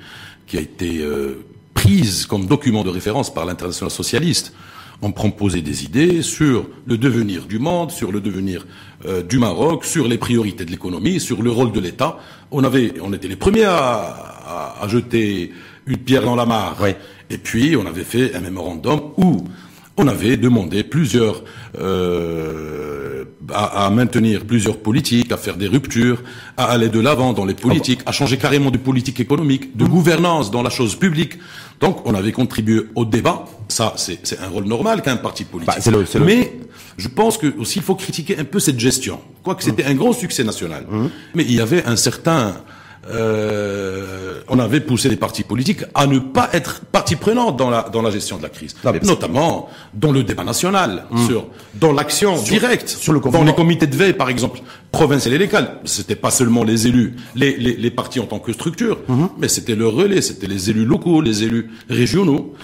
qui 0.46 0.58
a 0.58 0.60
été 0.60 0.98
euh, 1.00 1.44
prise 1.74 2.26
comme 2.26 2.46
document 2.46 2.84
de 2.84 2.90
référence 2.90 3.32
par 3.32 3.44
l'international 3.44 3.90
socialiste. 3.90 4.52
On 5.02 5.12
proposait 5.12 5.60
des 5.60 5.84
idées 5.84 6.22
sur 6.22 6.66
le 6.86 6.96
devenir 6.96 7.46
du 7.46 7.58
monde, 7.58 7.90
sur 7.90 8.12
le 8.12 8.20
devenir 8.20 8.66
euh, 9.04 9.22
du 9.22 9.38
Maroc, 9.38 9.84
sur 9.84 10.08
les 10.08 10.18
priorités 10.18 10.64
de 10.64 10.70
l'économie, 10.70 11.20
sur 11.20 11.42
le 11.42 11.50
rôle 11.50 11.72
de 11.72 11.80
l'État. 11.80 12.18
On 12.50 12.64
avait, 12.64 12.94
on 13.02 13.12
était 13.12 13.28
les 13.28 13.36
premiers 13.36 13.64
à, 13.64 14.76
à, 14.80 14.88
jeter 14.88 15.52
une 15.86 15.98
pierre 15.98 16.22
dans 16.22 16.36
la 16.36 16.46
mare. 16.46 16.78
Et 17.28 17.38
puis, 17.38 17.76
on 17.76 17.84
avait 17.84 18.04
fait 18.04 18.34
un 18.34 18.40
mémorandum 18.40 19.00
où 19.18 19.44
on 19.98 20.08
avait 20.08 20.36
demandé 20.36 20.82
plusieurs 20.82 21.42
euh, 21.78 23.24
à, 23.52 23.86
à, 23.86 23.90
maintenir 23.90 24.44
plusieurs 24.44 24.78
politiques, 24.78 25.32
à 25.32 25.36
faire 25.36 25.56
des 25.56 25.68
ruptures, 25.68 26.22
à 26.56 26.64
aller 26.64 26.88
de 26.88 27.00
l'avant 27.00 27.32
dans 27.32 27.44
les 27.44 27.54
politiques, 27.54 28.00
à 28.06 28.12
changer 28.12 28.36
carrément 28.36 28.70
de 28.70 28.78
politique 28.78 29.20
économique, 29.20 29.76
de 29.76 29.84
mmh. 29.84 29.88
gouvernance 29.88 30.50
dans 30.50 30.62
la 30.62 30.70
chose 30.70 30.96
publique. 30.96 31.34
Donc, 31.80 32.06
on 32.06 32.14
avait 32.14 32.32
contribué 32.32 32.86
au 32.94 33.04
débat. 33.04 33.44
Ça, 33.68 33.94
c'est 33.96 34.38
un 34.40 34.48
rôle 34.48 34.64
normal 34.64 35.02
qu'un 35.02 35.16
parti 35.16 35.44
politique. 35.44 35.74
Bah, 35.84 36.20
Mais 36.24 36.52
je 36.96 37.08
pense 37.08 37.36
que 37.36 37.52
aussi 37.58 37.80
il 37.80 37.84
faut 37.84 37.94
critiquer 37.94 38.38
un 38.38 38.44
peu 38.44 38.58
cette 38.58 38.80
gestion. 38.80 39.20
Quoique 39.42 39.62
c'était 39.62 39.84
mmh. 39.84 39.88
un 39.88 39.94
gros 39.94 40.12
succès 40.12 40.44
national. 40.44 40.86
Mmh. 40.88 41.06
Mais 41.34 41.44
il 41.44 41.54
y 41.54 41.60
avait 41.60 41.84
un 41.84 41.96
certain 41.96 42.56
euh, 43.08 44.40
on 44.48 44.58
avait 44.58 44.80
poussé 44.80 45.08
les 45.08 45.16
partis 45.16 45.42
politiques 45.42 45.84
à 45.94 46.06
ne 46.06 46.18
pas 46.18 46.48
être 46.52 46.80
partie 46.80 47.16
prenante 47.16 47.56
dans 47.56 47.70
la 47.70 47.82
dans 47.82 48.02
la 48.02 48.10
gestion 48.10 48.36
de 48.36 48.42
la 48.42 48.48
crise, 48.48 48.74
notamment 49.02 49.68
dans 49.94 50.12
le 50.12 50.22
débat 50.24 50.44
national, 50.44 51.04
hmm. 51.10 51.26
sur 51.26 51.46
dans 51.74 51.92
l'action 51.92 52.40
directe, 52.42 52.88
sur 52.88 53.12
le 53.12 53.20
dans 53.20 53.44
les 53.44 53.54
comités 53.54 53.86
de 53.86 53.96
veille 53.96 54.12
par 54.12 54.28
exemple, 54.28 54.60
provincial 54.92 55.34
et 55.34 55.38
local. 55.38 55.78
C'était 55.84 56.16
pas 56.16 56.30
seulement 56.30 56.64
les 56.64 56.86
élus, 56.86 57.16
les, 57.34 57.56
les, 57.56 57.76
les 57.76 57.90
partis 57.90 58.20
en 58.20 58.26
tant 58.26 58.38
que 58.38 58.52
structure, 58.52 58.98
hmm. 59.08 59.26
mais 59.38 59.48
c'était 59.48 59.74
le 59.74 59.86
relais, 59.86 60.20
c'était 60.20 60.46
les 60.46 60.70
élus 60.70 60.84
locaux, 60.84 61.20
les 61.20 61.44
élus 61.44 61.70
régionaux. 61.88 62.54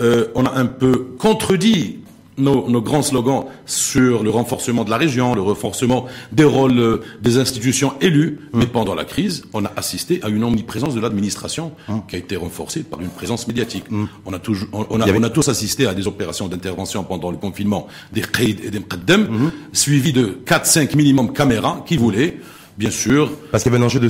Euh, 0.00 0.28
on 0.34 0.46
a 0.46 0.52
un 0.54 0.66
peu 0.66 1.08
contredit 1.18 1.98
nos, 2.38 2.68
nos, 2.68 2.80
grands 2.80 3.02
slogans 3.02 3.44
sur 3.66 4.22
le 4.22 4.30
renforcement 4.30 4.84
de 4.84 4.90
la 4.90 4.96
région, 4.96 5.34
le 5.34 5.42
renforcement 5.42 6.06
des 6.32 6.44
rôles 6.44 6.78
euh, 6.78 7.00
des 7.20 7.38
institutions 7.38 7.94
élues. 8.00 8.38
Mmh. 8.52 8.58
Mais 8.58 8.66
pendant 8.66 8.94
la 8.94 9.04
crise, 9.04 9.44
on 9.52 9.64
a 9.64 9.72
assisté 9.76 10.20
à 10.22 10.28
une 10.28 10.44
omniprésence 10.44 10.94
de 10.94 11.00
l'administration 11.00 11.72
mmh. 11.88 11.94
qui 12.08 12.16
a 12.16 12.18
été 12.18 12.36
renforcée 12.36 12.82
par 12.82 13.00
une 13.00 13.10
présence 13.10 13.46
médiatique. 13.46 13.90
Mmh. 13.90 14.04
On, 14.26 14.32
a 14.32 14.38
toujours, 14.38 14.68
on, 14.72 15.00
a, 15.00 15.10
on, 15.10 15.22
a, 15.22 15.30
tous 15.30 15.48
assisté 15.48 15.86
à 15.86 15.94
des 15.94 16.06
opérations 16.06 16.48
d'intervention 16.48 17.04
pendant 17.04 17.30
le 17.30 17.36
confinement 17.36 17.86
des 18.12 18.22
Qaïd 18.22 18.60
et 18.64 18.70
des 18.70 18.80
Mqaddam, 18.80 19.50
suivies 19.72 20.12
de 20.12 20.38
4-5 20.46 20.96
minimum 20.96 21.32
caméras 21.32 21.82
qui 21.86 21.96
voulaient 21.96 22.38
bien 22.76 22.90
sûr. 22.90 23.30
Parce 23.50 23.62
qu'il 23.62 23.72
y 23.72 23.74
avait 23.74 23.82
un 23.82 23.86
enjeu 23.86 24.00
de, 24.00 24.08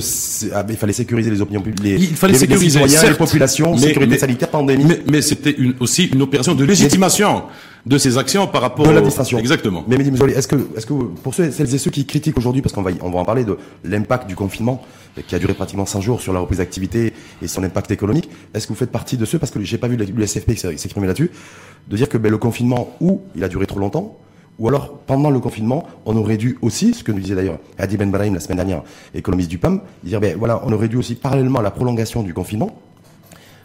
ah, 0.53 0.65
il 0.67 0.77
fallait 0.77 0.93
sécuriser 0.93 1.29
les 1.29 1.41
opinions 1.41 1.61
publiques, 1.61 1.95
il 1.99 2.15
fallait 2.15 2.33
sécuriser 2.33 2.79
les, 2.79 2.87
citoyens, 2.87 3.11
les 3.11 3.17
populations, 3.17 3.77
sécurité 3.77 4.17
sanitaire, 4.17 4.49
pandémie. 4.49 4.85
Mais, 4.85 5.01
mais 5.09 5.21
c'était 5.21 5.51
une, 5.51 5.75
aussi 5.79 6.05
une 6.05 6.21
opération 6.21 6.55
de 6.55 6.63
légitimation 6.63 7.43
de 7.85 7.97
ces 7.97 8.17
actions 8.17 8.47
par 8.47 8.61
rapport 8.61 8.87
à 8.87 8.93
l'administration. 8.93 9.37
Exactement. 9.37 9.83
Mais 9.87 9.95
est-ce 9.95 10.47
que, 10.47 10.55
est-ce 10.77 10.85
que 10.85 10.93
pour 10.93 11.33
ceux, 11.33 11.51
celles 11.51 11.73
et 11.73 11.77
ceux 11.77 11.91
qui 11.91 12.05
critiquent 12.05 12.37
aujourd'hui, 12.37 12.61
parce 12.61 12.73
qu'on 12.73 12.81
va, 12.81 12.91
on 13.01 13.09
va 13.09 13.19
en 13.19 13.25
parler 13.25 13.43
de 13.43 13.57
l'impact 13.83 14.27
du 14.27 14.35
confinement 14.35 14.81
qui 15.27 15.35
a 15.35 15.39
duré 15.39 15.53
pratiquement 15.53 15.85
100 15.85 16.01
jours 16.01 16.21
sur 16.21 16.33
la 16.33 16.39
reprise 16.39 16.59
d'activité 16.59 17.13
et 17.41 17.47
son 17.47 17.63
impact 17.63 17.91
économique, 17.91 18.29
est-ce 18.53 18.67
que 18.67 18.73
vous 18.73 18.79
faites 18.79 18.91
partie 18.91 19.17
de 19.17 19.25
ceux, 19.25 19.37
parce 19.37 19.51
que 19.51 19.61
j'ai 19.61 19.77
pas 19.77 19.87
vu 19.87 19.97
l'USFP 19.97 20.57
s'exprimer 20.57 21.07
là-dessus, 21.07 21.29
de 21.87 21.97
dire 21.97 22.09
que 22.09 22.17
ben, 22.17 22.31
le 22.31 22.37
confinement, 22.37 22.95
ou 23.01 23.21
il 23.35 23.43
a 23.43 23.49
duré 23.49 23.65
trop 23.65 23.79
longtemps, 23.79 24.17
ou 24.59 24.67
alors, 24.67 24.99
pendant 24.99 25.31
le 25.31 25.39
confinement, 25.39 25.87
on 26.05 26.15
aurait 26.15 26.37
dû 26.37 26.57
aussi, 26.61 26.93
ce 26.93 27.03
que 27.03 27.11
nous 27.11 27.19
disait 27.19 27.35
d'ailleurs 27.35 27.57
Adi 27.79 27.97
Ben 27.97 28.11
Brahim 28.11 28.35
la 28.35 28.39
semaine 28.39 28.57
dernière, 28.57 28.83
économiste 29.13 29.49
du 29.49 29.57
PAM, 29.57 29.81
dire, 30.03 30.19
ben 30.19 30.37
voilà, 30.37 30.61
on 30.65 30.71
aurait 30.71 30.87
dû 30.87 30.95
aussi, 30.95 31.15
parallèlement 31.15 31.59
à 31.59 31.63
la 31.63 31.71
prolongation 31.71 32.21
du 32.21 32.33
confinement, 32.33 32.79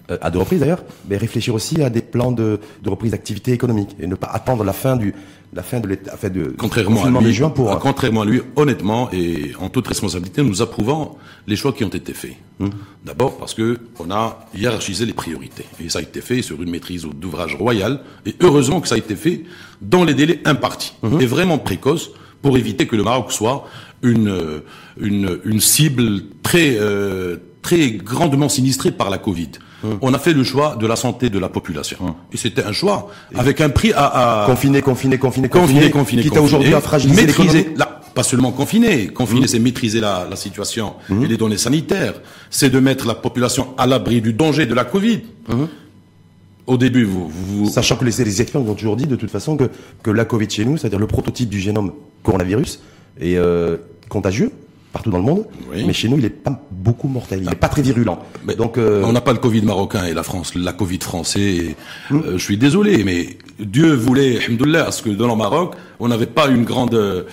à 0.08 0.30
deux 0.30 0.38
reprises 0.38 0.60
d'ailleurs, 0.60 0.82
mais 1.08 1.16
réfléchir 1.16 1.54
aussi 1.54 1.82
à 1.82 1.90
des 1.90 2.00
plans 2.00 2.32
de, 2.32 2.60
de 2.82 2.90
reprise 2.90 3.10
d'activité 3.12 3.52
économique 3.52 3.94
et 4.00 4.06
ne 4.06 4.14
pas 4.14 4.28
attendre 4.28 4.64
la 4.64 4.72
fin 4.72 4.96
du 4.96 5.14
la 5.54 5.62
fin 5.62 5.80
de 5.80 5.88
l'état, 5.88 6.14
fait 6.16 6.30
de 6.30 6.54
contrairement 6.58 7.04
à 7.04 7.22
lui, 7.22 7.32
juin 7.32 7.48
pour 7.48 7.78
contrairement 7.78 8.20
à 8.22 8.24
lui, 8.26 8.42
honnêtement 8.56 9.08
et 9.12 9.52
en 9.58 9.70
toute 9.70 9.88
responsabilité, 9.88 10.42
nous 10.42 10.60
approuvons 10.60 11.16
les 11.46 11.56
choix 11.56 11.72
qui 11.72 11.84
ont 11.84 11.88
été 11.88 12.12
faits. 12.12 12.36
Hum. 12.60 12.70
D'abord 13.04 13.38
parce 13.38 13.54
que 13.54 13.78
on 13.98 14.10
a 14.10 14.46
hiérarchisé 14.54 15.06
les 15.06 15.14
priorités 15.14 15.64
et 15.82 15.88
ça 15.88 16.00
a 16.00 16.02
été 16.02 16.20
fait 16.20 16.42
sur 16.42 16.60
une 16.62 16.70
maîtrise 16.70 17.06
d'ouvrage 17.06 17.54
royal 17.54 18.00
et 18.26 18.34
heureusement 18.40 18.80
que 18.80 18.88
ça 18.88 18.96
a 18.96 18.98
été 18.98 19.16
fait 19.16 19.44
dans 19.80 20.04
les 20.04 20.14
délais 20.14 20.40
impartis 20.44 20.94
hum. 21.02 21.20
et 21.20 21.26
vraiment 21.26 21.58
précoce 21.58 22.10
pour 22.42 22.58
éviter 22.58 22.86
que 22.86 22.96
le 22.96 23.02
Maroc 23.02 23.32
soit 23.32 23.66
une 24.02 24.62
une, 25.00 25.40
une 25.44 25.60
cible 25.60 26.24
très 26.42 26.76
euh, 26.78 27.36
très 27.62 27.92
grandement 27.92 28.48
sinistrée 28.48 28.92
par 28.92 29.08
la 29.08 29.18
Covid. 29.18 29.50
Hum. 29.84 29.98
On 30.02 30.12
a 30.12 30.18
fait 30.18 30.32
le 30.32 30.44
choix 30.44 30.76
de 30.76 30.86
la 30.86 30.96
santé 30.96 31.30
de 31.30 31.38
la 31.38 31.48
population. 31.48 31.98
Hum. 32.00 32.14
Et 32.32 32.36
c'était 32.36 32.64
un 32.64 32.72
choix 32.72 33.10
avec 33.34 33.60
un 33.60 33.70
prix 33.70 33.92
à, 33.92 34.42
à... 34.42 34.46
confiner, 34.46 34.82
confiner, 34.82 35.18
confiner, 35.18 35.48
confiner, 35.48 35.90
confiner, 35.90 36.22
qui 36.22 36.38
aujourd'hui 36.38 36.74
à 36.74 36.80
fragiliser 36.80 37.26
maîtriser, 37.26 37.74
pas 38.14 38.22
seulement 38.22 38.52
confiner. 38.52 39.08
Confiner, 39.08 39.42
hum. 39.42 39.46
c'est 39.46 39.58
maîtriser 39.58 40.00
la, 40.00 40.26
la 40.28 40.36
situation 40.36 40.94
et 41.10 41.26
les 41.26 41.36
données 41.36 41.58
sanitaires. 41.58 42.14
C'est 42.50 42.70
de 42.70 42.80
mettre 42.80 43.06
la 43.06 43.14
population 43.14 43.68
à 43.78 43.86
l'abri 43.86 44.20
du 44.20 44.32
danger 44.32 44.66
de 44.66 44.74
la 44.74 44.84
Covid. 44.84 45.20
Au 46.66 46.76
début, 46.76 47.04
vous, 47.04 47.28
vous... 47.28 47.70
Sachant 47.70 47.96
que 47.96 48.04
les, 48.04 48.12
les 48.24 48.42
experts 48.42 48.60
ont 48.60 48.74
toujours 48.74 48.96
dit 48.96 49.06
de 49.06 49.16
toute 49.16 49.30
façon 49.30 49.56
que, 49.56 49.70
que 50.02 50.10
la 50.10 50.26
Covid 50.26 50.50
chez 50.50 50.66
nous, 50.66 50.76
c'est-à-dire 50.76 50.98
le 50.98 51.06
prototype 51.06 51.48
du 51.48 51.60
génome 51.60 51.92
coronavirus, 52.22 52.80
est 53.20 53.36
euh, 53.36 53.78
contagieux, 54.10 54.52
partout 54.92 55.10
dans 55.10 55.18
le 55.18 55.24
monde. 55.24 55.44
Mais 55.72 55.92
chez 55.92 56.08
nous, 56.08 56.18
il 56.18 56.24
est 56.24 56.30
pas 56.30 56.60
beaucoup 56.70 57.08
mortel. 57.08 57.40
Il 57.42 57.48
n'est 57.48 57.54
pas 57.54 57.68
très 57.68 57.82
virulent. 57.82 58.18
Mais 58.44 58.54
Donc, 58.54 58.78
euh... 58.78 59.02
on 59.04 59.12
n'a 59.12 59.20
pas 59.20 59.32
le 59.32 59.38
Covid 59.38 59.62
marocain 59.62 60.04
et 60.06 60.14
la 60.14 60.22
France, 60.22 60.54
la 60.54 60.72
Covid 60.72 60.98
français. 61.00 61.76
Hmm. 62.10 62.20
Euh, 62.24 62.32
je 62.38 62.42
suis 62.42 62.56
désolé, 62.56 63.04
mais 63.04 63.36
Dieu 63.58 63.92
voulait, 63.94 64.38
alhamdoulilah, 64.44 64.90
ce 64.92 65.02
que 65.02 65.10
dans 65.10 65.28
le 65.28 65.36
Maroc, 65.36 65.74
on 66.00 66.08
n'avait 66.08 66.26
pas 66.26 66.48
une 66.48 66.64
grande, 66.64 66.94
euh, 66.94 67.24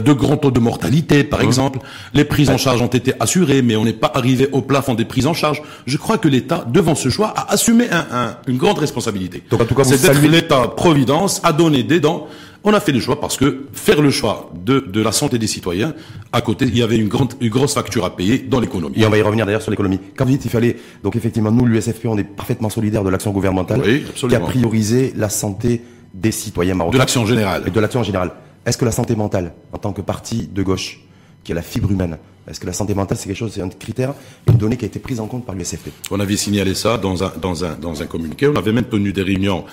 de 0.00 0.12
grands 0.12 0.36
taux 0.36 0.50
de 0.50 0.60
mortalité, 0.60 1.24
par 1.24 1.40
hmm. 1.40 1.46
exemple. 1.46 1.78
Les 2.14 2.24
prises 2.24 2.50
en 2.50 2.56
charge 2.56 2.80
ont 2.80 2.86
été 2.86 3.12
assurées, 3.20 3.62
mais 3.62 3.76
on 3.76 3.84
n'est 3.84 3.92
pas 3.92 4.10
arrivé 4.14 4.48
au 4.52 4.62
plafond 4.62 4.94
des 4.94 5.04
prises 5.04 5.26
en 5.26 5.34
charge. 5.34 5.62
Je 5.86 5.96
crois 5.98 6.18
que 6.18 6.28
l'État, 6.28 6.64
devant 6.68 6.94
ce 6.94 7.08
choix, 7.10 7.28
a 7.36 7.52
assumé 7.52 7.90
un, 7.90 8.06
un, 8.12 8.36
une 8.46 8.56
grande 8.56 8.78
responsabilité. 8.78 9.42
Donc, 9.50 9.60
en 9.60 9.66
tout 9.66 9.74
cas, 9.74 9.84
c'est 9.84 10.00
d'être 10.00 10.22
l'État 10.22 10.68
providence 10.68 11.40
a 11.44 11.52
donné 11.52 11.82
des 11.82 12.00
dents 12.00 12.26
on 12.66 12.74
a 12.74 12.80
fait 12.80 12.92
le 12.92 12.98
choix 12.98 13.20
parce 13.20 13.36
que 13.36 13.66
faire 13.72 14.02
le 14.02 14.10
choix 14.10 14.50
de, 14.54 14.80
de 14.80 15.00
la 15.00 15.12
santé 15.12 15.38
des 15.38 15.46
citoyens, 15.46 15.94
à 16.32 16.40
côté, 16.40 16.66
il 16.66 16.76
y 16.76 16.82
avait 16.82 16.96
une, 16.96 17.06
grande, 17.06 17.34
une 17.40 17.48
grosse 17.48 17.74
facture 17.74 18.04
à 18.04 18.16
payer 18.16 18.38
dans 18.38 18.58
l'économie. 18.58 18.98
Et 18.98 19.06
on 19.06 19.08
va 19.08 19.18
y 19.18 19.22
revenir 19.22 19.46
d'ailleurs 19.46 19.62
sur 19.62 19.70
l'économie. 19.70 20.00
Quand 20.16 20.24
vous 20.24 20.32
dites 20.32 20.42
qu'il 20.42 20.50
fallait, 20.50 20.76
donc 21.04 21.14
effectivement, 21.14 21.52
nous, 21.52 21.64
l'USFP, 21.64 22.06
on 22.06 22.18
est 22.18 22.24
parfaitement 22.24 22.68
solidaire 22.68 23.04
de 23.04 23.08
l'action 23.08 23.30
gouvernementale 23.30 23.80
qui 24.14 24.34
a 24.34 24.40
priorisé 24.40 25.12
la 25.16 25.28
santé 25.28 25.80
des 26.12 26.32
citoyens 26.32 26.74
marocains. 26.74 26.94
De 26.94 26.98
l'action 26.98 27.24
générale. 27.24 27.62
Et 27.66 27.70
de 27.70 27.80
l'action 27.80 28.02
générale. 28.02 28.32
Est-ce 28.66 28.76
que 28.76 28.84
la 28.84 28.90
santé 28.90 29.14
mentale, 29.14 29.54
en 29.72 29.78
tant 29.78 29.92
que 29.92 30.00
parti 30.02 30.48
de 30.48 30.62
gauche, 30.64 31.00
qui 31.44 31.52
a 31.52 31.54
la 31.54 31.62
fibre 31.62 31.92
humaine, 31.92 32.18
est-ce 32.48 32.58
que 32.58 32.66
la 32.66 32.72
santé 32.72 32.94
mentale, 32.94 33.16
c'est 33.16 33.28
quelque 33.28 33.36
chose, 33.38 33.52
c'est 33.54 33.62
un 33.62 33.68
critère, 33.68 34.12
une 34.48 34.56
donnée 34.56 34.76
qui 34.76 34.84
a 34.84 34.88
été 34.88 34.98
prise 34.98 35.20
en 35.20 35.26
compte 35.26 35.46
par 35.46 35.54
l'USFP? 35.54 35.90
On 36.10 36.18
avait 36.18 36.36
signalé 36.36 36.74
ça 36.74 36.98
dans 36.98 37.22
un, 37.22 37.32
dans 37.40 37.64
un, 37.64 37.76
dans 37.76 38.02
un 38.02 38.06
communiqué. 38.06 38.48
On 38.48 38.56
avait 38.56 38.72
même 38.72 38.84
tenu 38.86 39.12
des 39.12 39.22
réunions 39.22 39.64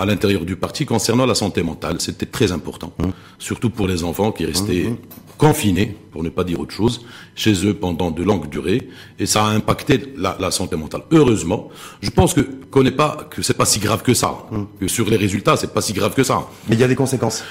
à 0.00 0.06
l'intérieur 0.06 0.46
du 0.46 0.56
parti 0.56 0.86
concernant 0.86 1.26
la 1.26 1.34
santé 1.34 1.62
mentale. 1.62 2.00
C'était 2.00 2.26
très 2.26 2.52
important, 2.52 2.92
mmh. 2.98 3.10
surtout 3.38 3.68
pour 3.68 3.86
les 3.86 4.02
enfants 4.02 4.32
qui 4.32 4.46
restaient 4.46 4.88
mmh, 4.88 4.96
confinés, 5.36 5.94
pour 6.10 6.24
ne 6.24 6.30
pas 6.30 6.42
dire 6.42 6.58
autre 6.58 6.72
chose, 6.72 7.04
chez 7.34 7.66
eux 7.66 7.74
pendant 7.74 8.10
de 8.10 8.22
longues 8.22 8.48
durées, 8.48 8.88
et 9.18 9.26
ça 9.26 9.44
a 9.44 9.48
impacté 9.48 10.12
la, 10.16 10.36
la 10.40 10.50
santé 10.50 10.76
mentale. 10.76 11.02
Heureusement, 11.10 11.68
je 12.02 12.10
pense 12.10 12.34
que 12.34 12.40
qu'on 12.70 12.82
n'est 12.82 12.90
pas 12.90 13.26
que 13.30 13.42
c'est 13.42 13.56
pas 13.56 13.64
si 13.64 13.78
grave 13.80 14.02
que 14.02 14.14
ça, 14.14 14.34
que 14.78 14.86
sur 14.88 15.08
les 15.10 15.16
résultats 15.16 15.56
c'est 15.56 15.72
pas 15.72 15.80
si 15.80 15.92
grave 15.92 16.14
que 16.14 16.22
ça. 16.22 16.46
Mais 16.68 16.76
il 16.76 16.80
y 16.80 16.84
a 16.84 16.88
des 16.88 16.94
conséquences. 16.94 17.42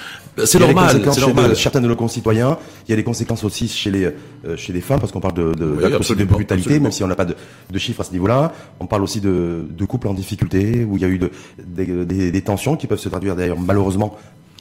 C'est 0.44 0.58
normal. 0.58 1.02
C'est 1.12 1.20
normal. 1.20 1.56
certains 1.56 1.80
de 1.80 1.88
nos 1.88 1.96
concitoyens, 1.96 2.56
il 2.86 2.90
y 2.90 2.94
a 2.94 2.96
des 2.96 3.04
conséquences 3.04 3.44
aussi 3.44 3.68
chez 3.68 3.90
les 3.90 4.04
euh, 4.04 4.56
chez 4.56 4.72
les 4.72 4.80
femmes 4.80 5.00
parce 5.00 5.12
qu'on 5.12 5.20
parle 5.20 5.34
de 5.34 5.52
de, 5.52 5.66
oui, 5.66 6.16
de 6.16 6.24
brutalité, 6.24 6.80
même 6.80 6.92
si 6.92 7.02
on 7.02 7.08
n'a 7.08 7.16
pas 7.16 7.24
de, 7.24 7.34
de, 7.70 7.78
chiffres 7.78 8.00
à 8.00 8.04
ce 8.04 8.12
niveau-là. 8.12 8.52
On 8.78 8.86
parle 8.86 9.02
aussi 9.02 9.20
de, 9.20 9.66
de 9.68 9.84
couples 9.84 10.08
en 10.08 10.14
difficulté 10.14 10.84
où 10.84 10.96
il 10.96 11.02
y 11.02 11.04
a 11.04 11.08
eu 11.08 11.18
de, 11.18 11.30
des, 11.64 12.30
des 12.30 12.42
tensions 12.42 12.76
qui 12.76 12.86
peuvent 12.86 13.00
se 13.00 13.08
traduire 13.08 13.36
d'ailleurs 13.36 13.58
malheureusement 13.58 14.16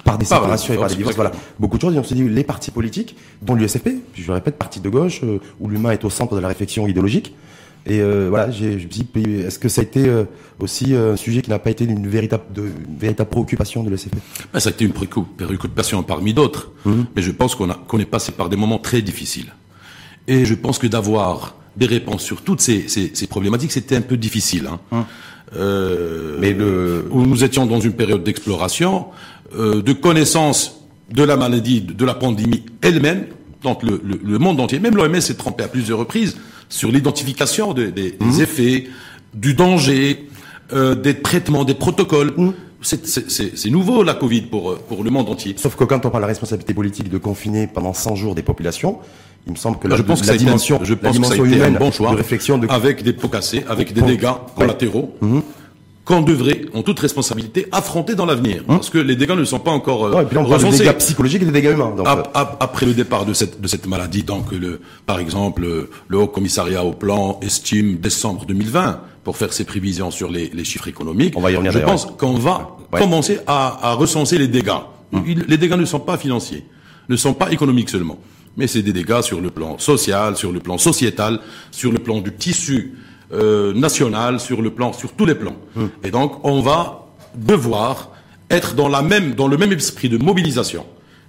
par 0.10 0.18
des 0.18 0.26
séparations 0.26 0.74
et 0.74 0.78
par 0.78 0.90
des 0.90 0.96
divorces. 0.96 1.16
Voilà, 1.16 1.32
beaucoup 1.60 1.78
de 1.78 1.82
choses. 1.82 1.96
Et 1.96 2.00
on 2.00 2.04
se 2.04 2.14
dit 2.14 2.28
les 2.28 2.44
partis 2.44 2.72
politiques, 2.72 3.16
dont 3.42 3.56
l'USFP, 3.56 3.90
puis 4.14 4.24
je 4.24 4.28
le 4.28 4.34
répète, 4.34 4.58
parti 4.58 4.80
de 4.80 4.90
gauche, 4.90 5.22
euh, 5.24 5.40
où 5.60 5.70
l'humain 5.70 5.92
est 5.92 6.04
au 6.04 6.10
centre 6.10 6.36
de 6.36 6.40
la 6.40 6.48
réflexion 6.48 6.88
idéologique, 6.88 7.34
Et 7.86 8.02
voilà, 8.02 8.52
je 8.52 8.66
me 8.66 8.86
dis, 8.86 9.08
est-ce 9.46 9.58
que 9.58 9.70
ça 9.70 9.82
a 9.82 9.84
été 9.84 10.06
aussi 10.60 10.94
un 10.94 11.16
sujet 11.16 11.42
qui 11.42 11.50
n'a 11.50 11.60
pas 11.60 11.72
été 11.72 11.86
une 11.86 12.08
véritable, 12.08 12.44
de, 12.54 12.66
véritable 13.00 13.30
préoccupation 13.30 13.84
de 13.84 13.90
l'ECP 13.90 14.16
ben, 14.54 14.60
Ça 14.60 14.70
a 14.70 14.74
été 14.74 14.86
une 14.86 14.92
préoccupation 14.92 16.04
parmi 16.04 16.34
d'autres, 16.34 16.72
mhm. 16.86 17.06
mais 17.16 17.22
je 17.22 17.32
pense 17.32 17.56
qu'on 17.56 17.70
qu'on 17.88 18.00
est 18.00 18.12
passé 18.18 18.32
par 18.32 18.50
des 18.50 18.58
moments 18.58 18.80
très 18.80 19.02
difficiles. 19.02 19.52
Et 20.28 20.46
je 20.46 20.54
pense 20.54 20.78
que 20.78 20.88
d'avoir 20.88 21.56
des 21.76 21.88
réponses 21.88 22.24
sur 22.24 22.42
toutes 22.42 22.62
ces, 22.62 22.88
ces, 22.88 23.28
problématiques, 23.28 23.72
c'était 23.72 23.96
un 23.96 24.02
peu 24.02 24.18
difficile. 24.18 24.68
Hein. 24.68 24.80
Hum. 24.92 25.06
Euh, 25.56 26.38
Mais 26.40 26.54
le... 26.54 27.08
où 27.10 27.26
nous 27.26 27.44
étions 27.44 27.66
dans 27.66 27.80
une 27.80 27.94
période 27.94 28.24
d'exploration, 28.24 29.06
euh, 29.56 29.82
de 29.82 29.94
connaissance 29.94 30.82
de 31.12 31.24
la 31.24 31.38
maladie, 31.38 31.82
de 31.82 32.06
la 32.06 32.14
pandémie 32.14 32.64
elle-même, 32.82 33.26
donc 33.64 33.84
le, 33.84 34.02
le, 34.04 34.40
monde 34.40 34.60
entier, 34.60 34.80
même 34.80 34.96
l'OMS 34.96 35.20
s'est 35.20 35.36
trompé 35.36 35.64
à 35.64 35.68
plusieurs 35.68 36.00
reprises 36.00 36.38
sur 36.70 36.92
l'identification 36.92 37.74
des 37.74 38.16
hum. 38.22 38.40
effets, 38.40 38.88
du 39.34 39.54
danger, 39.54 40.28
euh, 40.74 40.96
des 40.96 41.22
traitements, 41.22 41.66
des 41.66 41.74
protocoles. 41.74 42.34
Hum. 42.38 42.54
C'est 42.82 43.70
nouveau 43.70 44.04
la 44.04 44.14
Covid 44.14 44.44
pour, 44.44 44.78
pour 44.78 45.04
le 45.04 45.10
monde 45.10 45.28
entier. 45.28 45.54
Sauf 45.58 45.76
que 45.76 45.84
quand 45.84 46.06
on 46.06 46.10
parle 46.10 46.22
de 46.22 46.22
la 46.22 46.28
responsabilité 46.28 46.74
politique 46.74 47.10
de 47.10 47.18
confiner 47.18 47.68
pendant 47.68 47.94
100 47.94 48.16
jours 48.16 48.36
des 48.36 48.42
populations, 48.42 49.00
il 49.46 49.52
me 49.52 49.58
semble 49.58 49.80
que 49.80 49.90
la, 49.90 49.98
je 49.98 50.02
pense 50.02 50.22
que 50.22 50.28
la 50.28 50.38
dimension, 50.38 50.80
je 50.84 50.94
pense 50.94 51.18
que 51.18 51.36
humaine, 51.36 51.76
un 51.76 51.80
bon 51.80 51.92
choix, 51.92 52.12
de 52.12 52.16
réflexion, 52.16 52.58
de... 52.58 52.68
avec 52.70 53.04
des 53.04 53.12
pots 53.12 53.28
cassés, 53.28 53.66
avec 53.68 53.94
des 53.94 54.02
dégâts 54.02 54.30
collatéraux. 54.56 55.14
Mhm. 55.22 55.42
Qu'on 56.10 56.22
devrait, 56.22 56.62
en 56.74 56.82
toute 56.82 57.00
responsabilité, 57.00 57.68
affronter 57.72 58.16
dans 58.16 58.26
l'avenir. 58.26 58.64
Mhm. 58.68 58.78
Parce 58.78 58.90
que 58.90 58.98
les 58.98 59.16
dégâts 59.16 59.36
ne 59.38 59.44
sont 59.44 59.60
pas 59.60 59.70
encore 59.70 60.08
euh, 60.08 60.14
ouais, 60.14 60.26
puis 60.26 60.40
on 60.40 60.50
parle 60.50 60.64
des 60.72 60.78
dégâts 60.80 60.98
psychologiques 60.98 61.44
et 61.44 61.46
des 61.46 61.52
dégâts 61.52 61.74
humains. 61.74 61.94
Donc, 61.96 62.08
euh. 62.08 62.24
après 62.34 62.88
le 62.88 62.96
départ 62.96 63.26
de 63.28 63.34
cette, 63.34 63.62
de 63.62 63.68
cette 63.68 63.86
maladie, 63.86 64.24
donc 64.24 64.52
le, 64.52 64.82
par 65.06 65.20
exemple, 65.20 65.68
le 66.08 66.18
Haut 66.18 66.26
Commissariat 66.28 66.84
au 66.84 66.94
Plan 66.94 67.40
estime 67.44 67.98
décembre 67.98 68.48
2020 68.48 69.02
pour 69.24 69.38
faire 69.38 69.54
ses 69.54 69.66
prévisions 69.66 70.10
sur 70.10 70.32
les, 70.32 70.50
les 70.52 70.64
chiffres 70.64 70.88
économiques. 70.88 71.36
On 71.38 71.42
va 71.42 71.52
y 71.52 71.56
revenir 71.56 71.74
Je 71.74 71.78
pense 71.80 72.08
qu'on 72.18 72.34
va 72.34 72.76
commencer 72.92 73.38
à, 73.46 73.92
à, 73.92 73.94
recenser 73.94 74.40
les 74.40 74.48
dégâts. 74.48 74.82
Mhm. 75.12 75.44
les 75.48 75.58
dégâts 75.58 75.78
ne 75.78 75.86
sont 75.86 76.00
pas 76.00 76.18
financiers, 76.18 76.66
ne 77.08 77.18
sont 77.18 77.36
pas 77.36 77.52
économiques 77.52 77.90
seulement 77.90 78.18
mais 78.58 78.68
c'est 78.68 78.82
des 78.82 78.92
dégâts 78.92 79.22
sur 79.22 79.40
le 79.40 79.52
plan 79.52 79.78
social, 79.78 80.36
sur 80.36 80.52
le 80.52 80.60
plan 80.60 80.78
sociétal, 80.78 81.40
sur 81.72 81.92
le 81.94 82.00
plan 82.00 82.20
du 82.20 82.34
tissu 82.34 82.94
euh, 83.32 83.74
national, 83.74 84.40
sur 84.40 84.62
le 84.62 84.72
plan, 84.72 84.94
sur 84.94 85.14
tous 85.14 85.26
les 85.26 85.36
plans. 85.36 85.56
Hum. 85.76 85.90
Et 86.04 86.12
donc, 86.12 86.44
on 86.44 86.62
va 86.62 87.08
devoir 87.36 88.12
être 88.50 88.76
dans 88.76 88.88
la 88.88 89.02
même, 89.02 89.34
dans 89.36 89.48
le 89.48 89.58
même 89.58 89.72
esprit 89.72 90.10
de 90.10 90.18
mobilisation 90.18 90.86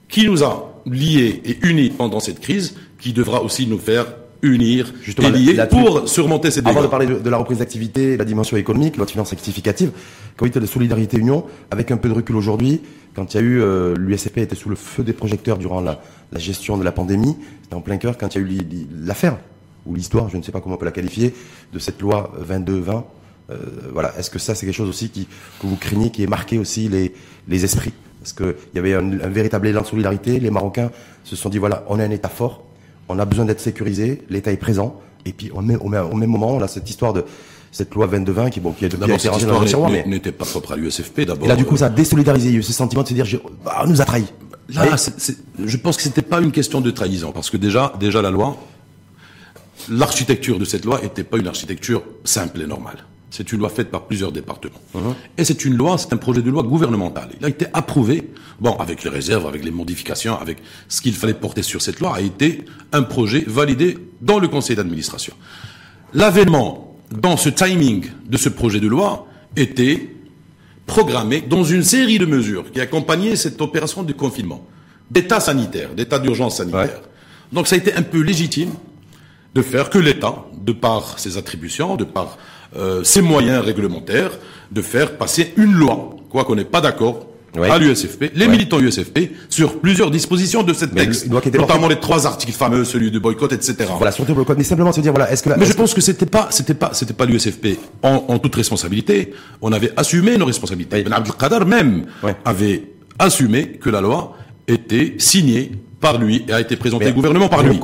qui 0.09 0.27
nous 0.27 0.43
a 0.43 0.83
liés 0.87 1.43
et 1.45 1.59
unis 1.63 1.91
pendant 1.91 2.21
cette 2.21 2.41
crise, 2.41 2.77
qui 2.99 3.13
devra 3.13 3.43
aussi 3.43 3.67
nous 3.67 3.79
faire 3.79 4.07
unir 4.43 4.93
Justement, 5.03 5.29
et 5.29 5.33
lier 5.33 5.65
pour 5.71 6.09
surmonter 6.09 6.51
ces 6.51 6.63
dégâts. 6.63 6.71
Avant 6.71 6.83
de 6.83 6.89
parler 6.89 7.07
de, 7.07 7.31
la 7.31 7.37
reprise 7.37 7.59
d'activité, 7.59 8.17
la 8.17 8.25
dimension 8.25 8.57
économique, 8.57 8.97
loi 8.97 9.07
de 9.07 9.11
finances 9.11 9.31
rectificative, 9.31 9.91
comité 10.37 10.61
de 10.61 10.67
solidarité 10.67 11.19
union, 11.19 11.45
avec 11.71 11.91
un 11.91 11.97
peu 11.97 12.09
de 12.09 12.15
recul 12.15 12.37
aujourd'hui, 12.37 12.81
quand 13.15 13.35
il 13.35 13.37
y 13.37 13.41
a 13.41 13.43
eu 13.43 13.61
euh, 13.61 13.95
l'USFP 13.97 14.39
était 14.39 14.57
sous 14.57 14.69
le 14.69 14.77
feu 14.77 15.03
des 15.03 15.13
projecteurs 15.13 15.59
durant 15.59 15.81
la, 15.81 16.01
gestion 16.37 16.79
de 16.79 16.85
la 16.85 16.93
pandémie, 16.93 17.37
c'était 17.63 17.75
en 17.75 17.81
plein 17.81 17.97
cœur 17.97 18.17
quand 18.17 18.35
il 18.35 18.41
y 18.41 18.45
a 18.45 18.47
eu 18.49 18.59
l'affaire 19.05 19.37
ou 19.91 19.95
l'histoire, 19.95 20.29
je 20.29 20.37
ne 20.37 20.43
sais 20.43 20.53
pas 20.53 20.61
comment 20.61 20.77
on 20.77 20.79
peut 20.79 20.85
la 20.85 20.93
qualifier, 20.93 21.35
de 21.73 21.79
cette 21.79 22.01
loi 22.01 22.33
22-20. 22.49 23.03
Euh, 23.51 23.57
voilà, 23.93 24.15
est-ce 24.17 24.31
que 24.31 24.39
ça 24.39 24.55
c'est 24.55 24.65
quelque 24.65 24.77
chose 24.77 24.89
aussi 24.89 25.11
qui, 25.11 25.27
que 25.61 25.67
vous 25.67 25.77
craignez, 25.77 26.11
qui 26.11 26.23
est 26.23 26.29
marqué 26.29 26.59
aussi 26.59 26.89
les, 26.89 27.13
les 27.49 27.65
esprits? 27.65 27.93
Parce 28.21 28.33
qu'il 28.33 28.55
y 28.75 28.79
avait 28.79 28.95
un, 28.95 29.03
véritable 29.29 29.67
élan 29.67 29.81
de 29.83 29.87
solidarité, 29.87 30.39
les 30.39 30.51
Marocains 30.51 30.91
se 31.25 31.37
sont 31.37 31.49
dit 31.49 31.59
voilà, 31.59 31.85
on 31.89 31.99
a 31.99 32.05
un 32.05 32.11
État 32.11 32.29
fort, 32.29 32.63
on 33.09 33.19
a 33.19 33.25
besoin 33.25 33.47
d'être 33.47 33.61
sécurisé, 33.61 34.23
l'État 34.31 34.53
est 34.53 34.57
présent, 34.57 35.01
et 35.25 35.33
puis 35.33 35.51
au 35.51 35.63
même, 35.63 35.81
au 35.83 35.89
même 35.89 36.31
moment, 36.31 36.53
on 36.53 36.63
a 36.63 36.69
cette 36.69 36.89
histoire 36.89 37.13
de 37.13 37.25
cette 37.73 37.95
loi 37.95 38.07
22-20 38.09 38.51
qui, 38.51 38.61
bon, 38.61 38.73
qui 38.73 38.85
a, 38.85 38.89
été 38.89 39.29
rangée 39.29 39.47
dans 39.47 39.61
le 39.61 39.67
tiroir, 39.67 39.91
mais 39.91 40.05
n'était 40.07 40.33
pas 40.33 40.45
propre 40.45 40.73
à 40.73 40.77
l'USFP 40.77 41.21
d'abord. 41.23 41.45
Et 41.45 41.49
là, 41.49 41.57
du 41.57 41.65
coup, 41.65 41.77
ça 41.77 41.87
a 41.87 41.91
désolidarisé. 41.91 42.49
Il 42.49 42.53
y 42.53 42.57
a 42.57 42.59
eu 42.59 42.63
ce 42.63 42.73
sentiment 42.73 43.03
de 43.03 43.09
se 43.09 43.15
dire, 43.15 43.27
bah, 43.65 43.83
on 43.85 43.89
nous 43.89 44.01
a 44.01 44.05
trahis. 44.05 44.33
Là, 44.75 44.97
je 45.65 45.77
pense 45.77 45.97
que 45.97 46.03
c'était 46.03 46.23
pas 46.23 46.41
une 46.41 46.53
question 46.53 46.81
de 46.81 46.91
trahison, 46.91 47.33
parce 47.33 47.51
que 47.51 47.57
déjà, 47.57 47.93
déjà 47.99 48.23
la 48.23 48.31
loi, 48.31 48.57
l'architecture 49.89 50.59
de 50.59 50.65
cette 50.65 50.85
loi 50.85 51.01
n'était 51.01 51.25
pas 51.25 51.39
une 51.39 51.49
architecture 51.49 52.03
simple 52.25 52.61
et 52.61 52.67
normale. 52.67 53.05
C'est 53.31 53.53
une 53.53 53.61
loi 53.61 53.69
faite 53.69 53.91
par 53.91 54.07
plusieurs 54.07 54.33
départements. 54.33 54.81
Uh-huh. 54.95 55.15
Et 55.39 55.45
c'est 55.45 55.65
une 55.65 55.77
loi, 55.77 55.97
c'est 55.99 56.13
un 56.13 56.17
projet 56.17 56.43
de 56.43 56.51
loi 56.51 56.65
gouvernemental. 56.65 57.31
Il 57.39 57.47
a 57.47 57.49
été 57.49 57.67
approuvé, 57.73 58.29
bon, 58.61 58.75
avec 58.77 59.05
les 59.05 59.11
réserves, 59.11 59.47
avec 59.47 59.65
les 59.65 59.71
modifications, 59.71 60.37
avec 60.39 60.59
ce 60.89 61.01
qu'il 61.01 61.15
fallait 61.15 61.35
porter 61.35 61.63
sur 61.63 61.81
cette 61.81 62.01
loi, 62.01 62.17
a 62.17 62.21
été 62.21 62.65
un 62.93 63.03
projet 63.03 63.45
validé 63.47 63.99
dans 64.21 64.41
le 64.41 64.49
conseil 64.49 64.75
d'administration. 64.75 65.35
L'avènement 66.13 66.97
dans 67.13 67.37
ce 67.37 67.49
timing 67.49 68.07
de 68.27 68.37
ce 68.37 68.49
projet 68.49 68.81
de 68.81 68.89
loi 68.89 69.27
était 69.57 70.09
programmé 70.87 71.41
dans 71.41 71.63
une 71.63 71.85
série 71.85 72.19
de 72.19 72.27
mesures 72.27 72.73
qui 72.73 72.81
accompagnaient 72.81 73.37
cette 73.37 73.61
opération 73.61 74.03
de 74.03 74.13
confinement, 74.13 74.67
d'état 75.09 75.39
sanitaire, 75.39 75.95
d'état 75.95 76.19
d'urgence 76.19 76.57
sanitaire. 76.57 77.01
Donc 77.53 77.69
ça 77.69 77.77
a 77.77 77.79
été 77.79 77.95
un 77.95 78.03
peu 78.03 78.21
légitime 78.21 78.73
de 79.55 79.63
faire 79.63 79.91
que 79.91 79.99
l'État, 79.99 80.45
de 80.61 80.73
par 80.73 81.19
ses 81.19 81.37
attributions, 81.37 81.97
de 81.97 82.05
par 82.05 82.39
euh, 82.77 83.03
ses 83.03 83.23
moyens 83.23 83.65
réglementaires, 83.65 84.31
de 84.71 84.83
faire 84.83 85.17
passer 85.19 85.53
une 85.57 85.73
loi, 85.73 86.17
quoi 86.31 86.45
qu'on 86.45 86.55
n'ait 86.55 86.65
pas 86.65 86.81
d'accord 86.81 87.27
à 87.59 87.79
l'USFP, 87.79 88.31
les 88.35 88.47
militants 88.47 88.79
USFP, 88.79 89.33
sur 89.49 89.81
plusieurs 89.81 90.13
dispositions 90.13 90.63
de 90.63 90.73
cette 90.73 90.95
texte, 90.95 91.29
notamment 91.29 91.89
les 91.89 91.99
trois 91.99 92.25
articles 92.25 92.53
fameux, 92.53 92.85
celui 92.85 93.11
de 93.11 93.19
boycott, 93.19 93.53
etc. 93.53 93.91
Voilà, 93.97 94.13
surtout 94.13 94.35
boycott, 94.35 94.57
mais 94.57 94.63
simplement 94.63 94.93
se 94.93 95.01
dire, 95.01 95.13
voilà, 95.13 95.33
est-ce 95.33 95.43
que... 95.43 95.51
mais 95.59 95.67
je 95.67 95.73
pense 95.73 95.93
que 95.93 96.01
c'était 96.01 96.27
pas, 96.27 96.47
c'était 96.51 96.75
pas, 96.75 96.91
c'était 96.93 97.13
pas 97.13 97.27
l'USFP 97.27 97.77
en, 98.03 98.25
en, 98.29 98.39
toute 98.39 98.55
responsabilité. 98.55 99.33
On 99.61 99.73
avait 99.73 99.91
assumé 99.97 100.37
nos 100.37 100.47
responsabilités. 100.47 101.03
Ben 101.03 101.13
Abdelkader 101.13 101.65
même 101.65 102.07
avait 102.45 102.85
assumé 103.19 103.73
que 103.73 103.91
la 103.91 104.01
loi 104.01 104.37
était 104.69 105.15
signée 105.19 105.73
par 106.01 106.19
lui 106.19 106.45
et 106.49 106.53
a 106.53 106.61
été 106.61 106.77
présenté 106.77 107.11
au 107.11 107.13
gouvernement 107.13 107.49
par 107.49 107.63
lui. 107.63 107.79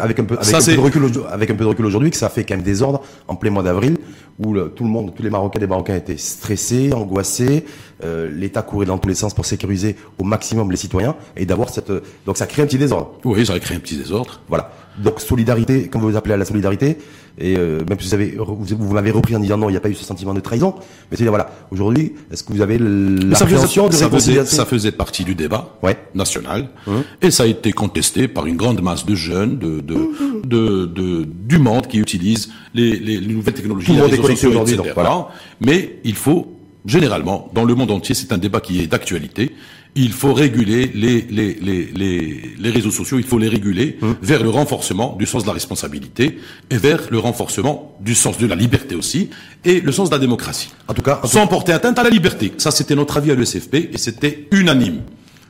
avec 0.00 0.18
un 0.18 0.24
peu, 0.24 0.38
avec, 0.38 0.54
un 0.54 0.64
peu 0.64 0.72
de 0.72 0.80
recul, 0.80 1.02
avec 1.30 1.50
un 1.50 1.54
peu 1.54 1.64
de 1.64 1.68
recul 1.68 1.86
aujourd'hui 1.86 2.10
que 2.10 2.16
ça 2.16 2.28
fait 2.28 2.44
quand 2.44 2.54
même 2.54 2.64
des 2.64 2.82
ordres 2.82 3.02
en 3.28 3.34
plein 3.34 3.50
mois 3.50 3.62
d'avril 3.62 3.96
où 4.38 4.58
tout 4.58 4.84
le 4.84 4.90
monde, 4.90 5.14
tous 5.14 5.22
les 5.22 5.30
Marocains 5.30 5.58
et 5.58 5.62
les 5.62 5.66
Marocains 5.66 5.96
étaient 5.96 6.16
stressés, 6.16 6.92
angoissés. 6.92 7.64
Euh, 8.02 8.30
L'État 8.32 8.62
courait 8.62 8.86
dans 8.86 8.98
tous 8.98 9.08
les 9.08 9.14
sens 9.14 9.34
pour 9.34 9.44
sécuriser 9.44 9.96
au 10.18 10.24
maximum 10.24 10.70
les 10.70 10.76
citoyens 10.76 11.14
et 11.36 11.44
d'avoir 11.46 11.68
cette. 11.68 11.92
Donc 12.26 12.36
ça 12.36 12.46
crée 12.46 12.62
un 12.62 12.66
petit 12.66 12.78
désordre. 12.78 13.12
Oui, 13.24 13.44
ça 13.46 13.52
a 13.52 13.60
créé 13.60 13.76
un 13.76 13.80
petit 13.80 13.96
désordre. 13.96 14.40
Voilà. 14.48 14.72
Donc 14.98 15.20
solidarité, 15.20 15.88
comme 15.88 16.00
vous 16.02 16.16
appelez 16.16 16.34
à 16.34 16.38
la 16.38 16.44
solidarité, 16.44 16.98
et 17.38 17.56
euh, 17.56 17.80
même 17.88 17.98
si 17.98 18.08
vous 18.08 18.14
avez, 18.14 18.34
vous, 18.36 18.64
vous 18.64 18.92
m'avez 18.94 19.10
repris 19.10 19.34
en 19.34 19.40
disant 19.40 19.56
non, 19.56 19.68
il 19.68 19.72
n'y 19.72 19.78
a 19.78 19.80
pas 19.80 19.88
eu 19.88 19.94
ce 19.94 20.04
sentiment 20.04 20.34
de 20.34 20.40
trahison. 20.40 20.74
Mais 21.10 21.16
c'est 21.16 21.24
voilà, 21.24 21.50
aujourd'hui, 21.70 22.12
est-ce 22.30 22.42
que 22.44 22.52
vous 22.52 22.60
avez 22.60 22.78
l'appréhension 22.78 23.88
de 23.88 23.94
ça 23.94 24.10
faisait, 24.10 24.44
ça 24.44 24.66
faisait 24.66 24.92
partie 24.92 25.24
du 25.24 25.34
débat 25.34 25.76
ouais. 25.82 25.96
national, 26.14 26.68
hum. 26.86 27.02
et 27.20 27.30
ça 27.30 27.44
a 27.44 27.46
été 27.46 27.72
contesté 27.72 28.28
par 28.28 28.46
une 28.46 28.56
grande 28.56 28.82
masse 28.82 29.06
de 29.06 29.14
jeunes, 29.14 29.58
de, 29.58 29.80
de, 29.80 30.44
de, 30.44 30.86
de 30.86 31.24
du 31.24 31.58
monde 31.58 31.86
qui 31.86 31.98
utilisent 31.98 32.50
les, 32.74 32.98
les, 32.98 33.20
nouvelles 33.20 33.54
technologies, 33.54 33.86
Tout 33.86 33.94
le 33.94 33.98
monde 34.00 34.12
est 34.12 34.18
connecté 34.18 34.46
aujourd'hui, 34.46 34.76
voilà. 34.94 35.28
Mais 35.60 36.00
il 36.04 36.14
faut 36.14 36.58
généralement, 36.84 37.50
dans 37.54 37.64
le 37.64 37.74
monde 37.74 37.90
entier, 37.90 38.14
c'est 38.14 38.32
un 38.32 38.38
débat 38.38 38.60
qui 38.60 38.80
est 38.80 38.86
d'actualité 38.86 39.54
il 39.94 40.12
faut 40.12 40.32
réguler 40.32 40.90
les, 40.94 41.20
les, 41.30 41.54
les, 41.60 42.54
les, 42.58 42.70
réseaux 42.70 42.90
sociaux, 42.90 43.18
il 43.18 43.24
faut 43.24 43.38
les 43.38 43.48
réguler 43.48 43.98
hum. 44.00 44.16
vers 44.22 44.42
le 44.42 44.48
renforcement 44.48 45.16
du 45.18 45.26
sens 45.26 45.42
de 45.42 45.48
la 45.48 45.52
responsabilité 45.52 46.38
et 46.70 46.76
vers 46.78 47.08
le 47.10 47.18
renforcement 47.18 47.94
du 48.00 48.14
sens 48.14 48.38
de 48.38 48.46
la 48.46 48.54
liberté 48.54 48.94
aussi 48.94 49.28
et 49.64 49.80
le 49.80 49.92
sens 49.92 50.08
de 50.08 50.14
la 50.14 50.18
démocratie. 50.18 50.72
En 50.88 50.94
tout 50.94 51.02
cas, 51.02 51.20
sans 51.24 51.46
porter 51.46 51.72
atteinte 51.72 51.98
à 51.98 52.02
la 52.02 52.10
liberté. 52.10 52.52
Ça, 52.56 52.70
c'était 52.70 52.94
notre 52.94 53.18
avis 53.18 53.32
à 53.32 53.34
l'ESFP 53.34 53.74
et 53.92 53.98
c'était 53.98 54.48
unanime. 54.50 55.02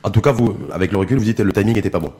En 0.03 0.09
tout 0.09 0.21
cas, 0.21 0.33
vous, 0.33 0.57
avec 0.73 0.91
le 0.91 0.97
recul, 0.97 1.17
vous 1.17 1.23
dites 1.23 1.37
que 1.37 1.43
le 1.43 1.53
timing 1.53 1.75
n'était 1.75 1.89
pas 1.89 1.99
bon. 1.99 2.11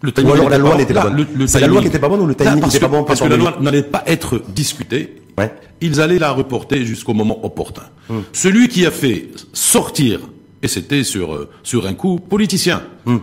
Le 0.00 0.12
timing 0.12 0.30
ou 0.30 0.34
alors 0.34 0.50
la 0.50 0.58
loi 0.58 0.76
n'était 0.76 0.94
pas 0.94 1.08
bonne. 1.10 1.26
C'est 1.48 1.60
la 1.60 1.66
loi 1.66 1.80
qui 1.80 1.86
n'était 1.86 1.98
pas 1.98 2.08
bonne 2.08 2.20
ou 2.20 2.26
le 2.26 2.36
timing 2.36 2.62
n'était 2.62 2.78
pas 2.78 2.88
bon 2.88 3.02
Parce 3.02 3.20
que 3.20 3.28
la 3.28 3.36
loi 3.36 3.56
n'allait 3.60 3.82
pas 3.82 4.04
être 4.06 4.40
discutée. 4.54 5.22
Ouais. 5.36 5.52
Ils 5.80 6.00
allaient 6.00 6.20
la 6.20 6.30
reporter 6.30 6.84
jusqu'au 6.84 7.14
moment 7.14 7.44
opportun. 7.44 7.82
Hum. 8.08 8.22
Celui 8.32 8.68
qui 8.68 8.86
a 8.86 8.92
fait 8.92 9.30
sortir 9.52 10.20
et 10.64 10.68
c'était 10.68 11.04
sur, 11.04 11.34
euh, 11.34 11.48
sur 11.62 11.86
un 11.86 11.92
coup 11.92 12.18
politicien. 12.18 12.82
Hmm. 13.04 13.18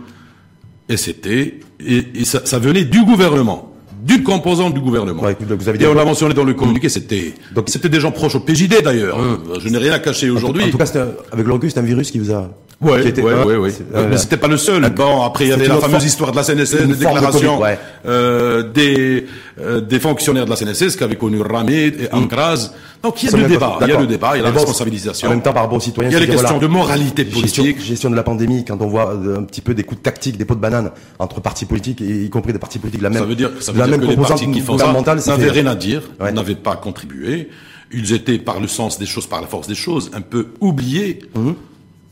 Et 0.88 0.96
c'était, 0.96 1.58
et, 1.84 2.24
ça, 2.24 2.46
ça, 2.46 2.58
venait 2.60 2.84
du 2.84 3.04
gouvernement 3.04 3.68
d'une 4.00 4.24
composante 4.24 4.74
du 4.74 4.80
gouvernement. 4.80 5.22
vous 5.22 5.68
avez 5.68 5.84
et 5.84 5.86
on 5.86 5.94
l'a 5.94 6.04
mentionné 6.04 6.34
dans 6.34 6.42
le 6.42 6.54
communiqué, 6.54 6.88
c'était 6.88 7.34
c'était 7.66 7.88
des 7.88 8.00
gens 8.00 8.10
proches 8.10 8.34
au 8.34 8.40
PJD 8.40 8.82
d'ailleurs. 8.82 9.16
Hmm. 9.16 9.60
Je 9.60 9.68
n'ai 9.68 9.78
rien 9.78 9.92
à 9.92 10.00
cacher 10.00 10.28
aujourd'hui. 10.30 10.64
En, 10.64 10.70
tout 10.70 10.78
cas, 10.78 11.06
avec 11.30 11.46
recul, 11.46 11.70
c'est 11.70 11.78
un 11.78 11.82
virus 11.82 12.10
qui 12.10 12.18
vous 12.18 12.32
a... 12.32 12.50
Ouais, 12.82 13.12
ouais, 13.22 13.56
ouais, 13.56 13.70
Mais 14.10 14.16
c'était 14.16 14.36
pas 14.36 14.48
le 14.48 14.56
seul. 14.56 14.88
Bon, 14.90 15.22
après 15.22 15.44
il 15.44 15.50
y 15.50 15.52
avait 15.52 15.68
la 15.68 15.76
fameuse 15.76 16.04
histoire 16.04 16.32
de 16.32 16.36
la 16.36 16.42
CNSS, 16.42 16.74
des 16.74 16.94
déclarations 16.94 17.60
euh, 18.04 18.64
des, 18.64 19.26
euh, 19.60 19.80
des 19.80 20.00
fonctionnaires 20.00 20.44
de 20.44 20.50
la 20.50 20.56
CNSS 20.56 20.96
qui 20.96 21.04
avaient 21.04 21.16
connu 21.16 21.40
Ramid 21.40 22.00
et 22.00 22.12
Ankraz 22.12 22.72
Donc 23.02 23.22
il 23.22 23.30
y 23.30 23.34
a 23.34 23.36
le 23.36 23.48
débat, 23.48 23.78
il 23.80 23.88
y 23.88 23.92
a 23.92 24.00
le 24.00 24.06
débat, 24.06 24.32
il 24.34 24.38
y 24.38 24.40
a 24.40 24.44
la 24.44 24.50
responsabilisation. 24.50 25.28
En 25.28 25.30
même 25.30 25.42
temps, 25.42 25.52
par 25.52 25.62
rapport 25.62 25.78
aux 25.78 25.80
citoyens, 25.80 26.10
il 26.10 26.14
y 26.14 26.16
a 26.16 26.20
les 26.20 26.26
questions 26.26 26.58
de 26.58 26.66
moralité 26.66 27.24
politique. 27.24 27.80
Gestion, 27.80 28.10
de 28.10 28.16
la 28.16 28.24
pandémie, 28.24 28.64
quand 28.64 28.80
on 28.80 28.88
voit 28.88 29.14
euh, 29.14 29.38
un 29.38 29.44
petit 29.44 29.60
peu 29.60 29.74
des 29.74 29.84
coups 29.84 30.00
de 30.00 30.02
tactique, 30.02 30.36
des 30.36 30.44
pots 30.44 30.54
de 30.54 30.60
banane 30.60 30.90
entre 31.18 31.40
partis 31.40 31.64
politiques, 31.64 32.00
y 32.00 32.28
compris 32.30 32.52
des 32.52 32.58
partis 32.58 32.78
politiques, 32.78 33.02
la 33.02 33.10
même, 33.10 33.22
ça 33.22 33.28
veut 33.28 33.34
dire, 33.34 33.50
ça 33.60 33.72
veut 33.72 33.78
la 33.78 33.86
dire 33.86 33.98
même 33.98 34.06
que 34.06 34.10
les 34.10 34.16
partis 34.16 34.50
qui 34.50 34.60
font 34.60 34.76
ça 34.76 34.92
n'avaient 35.26 35.50
rien 35.50 35.66
à 35.66 35.74
dire, 35.74 36.02
n'avaient 36.20 36.54
pas 36.54 36.76
contribué. 36.76 37.50
Ils 37.94 38.12
étaient, 38.14 38.38
par 38.38 38.58
le 38.58 38.68
sens 38.68 38.98
des 38.98 39.06
choses, 39.06 39.26
par 39.26 39.42
la 39.42 39.46
force 39.46 39.68
des 39.68 39.74
choses, 39.74 40.10
un 40.14 40.22
peu 40.22 40.48
oubliés 40.60 41.20
mhm. 41.34 41.54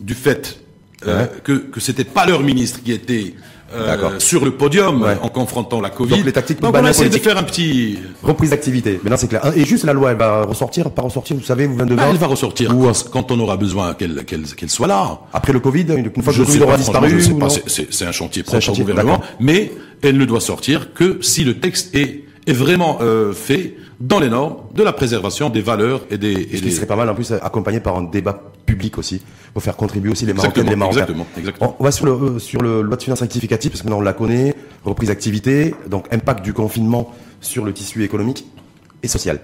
Du 0.00 0.14
fait 0.14 0.60
euh, 1.06 1.26
que, 1.44 1.52
que 1.52 1.80
c'était 1.80 2.04
pas 2.04 2.26
leur 2.26 2.42
ministre 2.42 2.82
qui 2.82 2.92
était 2.92 3.34
euh, 3.72 4.18
sur 4.18 4.44
le 4.44 4.50
podium 4.50 5.06
en 5.22 5.28
confrontant 5.28 5.80
la 5.80 5.90
Covid. 5.90 6.16
Donc 6.16 6.24
les 6.24 6.32
tactiques 6.32 6.60
Donc 6.60 6.74
on 6.74 6.84
a 6.84 6.90
essayé 6.90 7.08
de 7.08 7.18
faire 7.18 7.38
un 7.38 7.42
petit 7.44 7.98
reprise 8.22 8.50
d'activité. 8.50 8.94
Maintenant 9.02 9.16
c'est 9.16 9.28
clair. 9.28 9.52
Et 9.56 9.64
juste 9.64 9.84
la 9.84 9.92
loi, 9.92 10.10
elle 10.10 10.16
va 10.16 10.42
ressortir, 10.42 10.90
pas 10.90 11.02
ressortir. 11.02 11.36
Vous 11.36 11.44
savez, 11.44 11.66
vous 11.66 11.76
venez 11.76 11.94
de 11.94 12.00
ah, 12.00 12.08
Elle 12.10 12.16
va 12.16 12.26
ressortir 12.26 12.76
Ou... 12.76 12.90
quand, 13.12 13.30
on 13.30 13.38
aura 13.38 13.56
besoin 13.56 13.94
qu'elle 13.94 14.24
qu'elle 14.24 14.70
soit 14.70 14.88
là. 14.88 15.20
Après 15.32 15.52
le 15.52 15.60
Covid, 15.60 15.86
une 15.96 16.22
fois 16.22 16.32
que 16.32 16.38
le 16.40 16.44
Covid 16.44 16.62
aura 16.62 16.76
disparu. 16.76 17.22
C'est 17.66 18.06
un 18.06 18.12
chantier 18.12 18.42
propre 18.42 18.70
au 18.70 18.74
gouvernement, 18.74 19.20
mais 19.38 19.72
elle 20.02 20.18
ne 20.18 20.24
doit 20.24 20.40
sortir 20.40 20.92
que 20.92 21.18
si 21.22 21.44
le 21.44 21.60
texte 21.60 21.94
est 21.94 22.24
est 22.50 22.54
vraiment 22.54 22.98
euh, 23.00 23.32
fait 23.32 23.76
dans 24.00 24.18
les 24.18 24.28
normes 24.28 24.56
de 24.74 24.82
la 24.82 24.92
préservation 24.92 25.50
des 25.50 25.60
valeurs 25.60 26.02
et 26.10 26.18
des. 26.18 26.32
Et 26.32 26.56
Ce 26.56 26.62
qui 26.62 26.72
serait 26.72 26.86
pas 26.86 26.96
mal 26.96 27.08
en 27.08 27.14
plus 27.14 27.32
accompagné 27.32 27.80
par 27.80 27.96
un 27.96 28.02
débat 28.02 28.42
public 28.66 28.98
aussi 28.98 29.22
pour 29.52 29.62
faire 29.62 29.76
contribuer 29.76 30.12
aussi 30.12 30.26
les 30.26 30.32
Marocains 30.34 30.62
et 30.64 30.68
les 30.68 30.76
Marocains. 30.76 31.00
Exactement, 31.00 31.26
exactement. 31.36 31.76
On 31.78 31.84
va 31.84 31.90
sur 31.90 32.06
le 32.06 32.12
euh, 32.12 32.38
sur 32.38 32.60
le 32.62 32.82
loi 32.82 32.96
de 32.96 33.02
finances 33.02 33.20
rectificative 33.20 33.70
parce 33.70 33.82
que 33.82 33.86
maintenant 33.86 34.00
on 34.00 34.04
la 34.04 34.12
connaît, 34.12 34.54
reprise 34.84 35.08
d'activité, 35.08 35.74
donc 35.88 36.06
impact 36.12 36.44
du 36.44 36.52
confinement 36.52 37.12
sur 37.40 37.64
le 37.64 37.72
tissu 37.72 38.04
économique 38.04 38.44
et 39.02 39.08
social. 39.08 39.40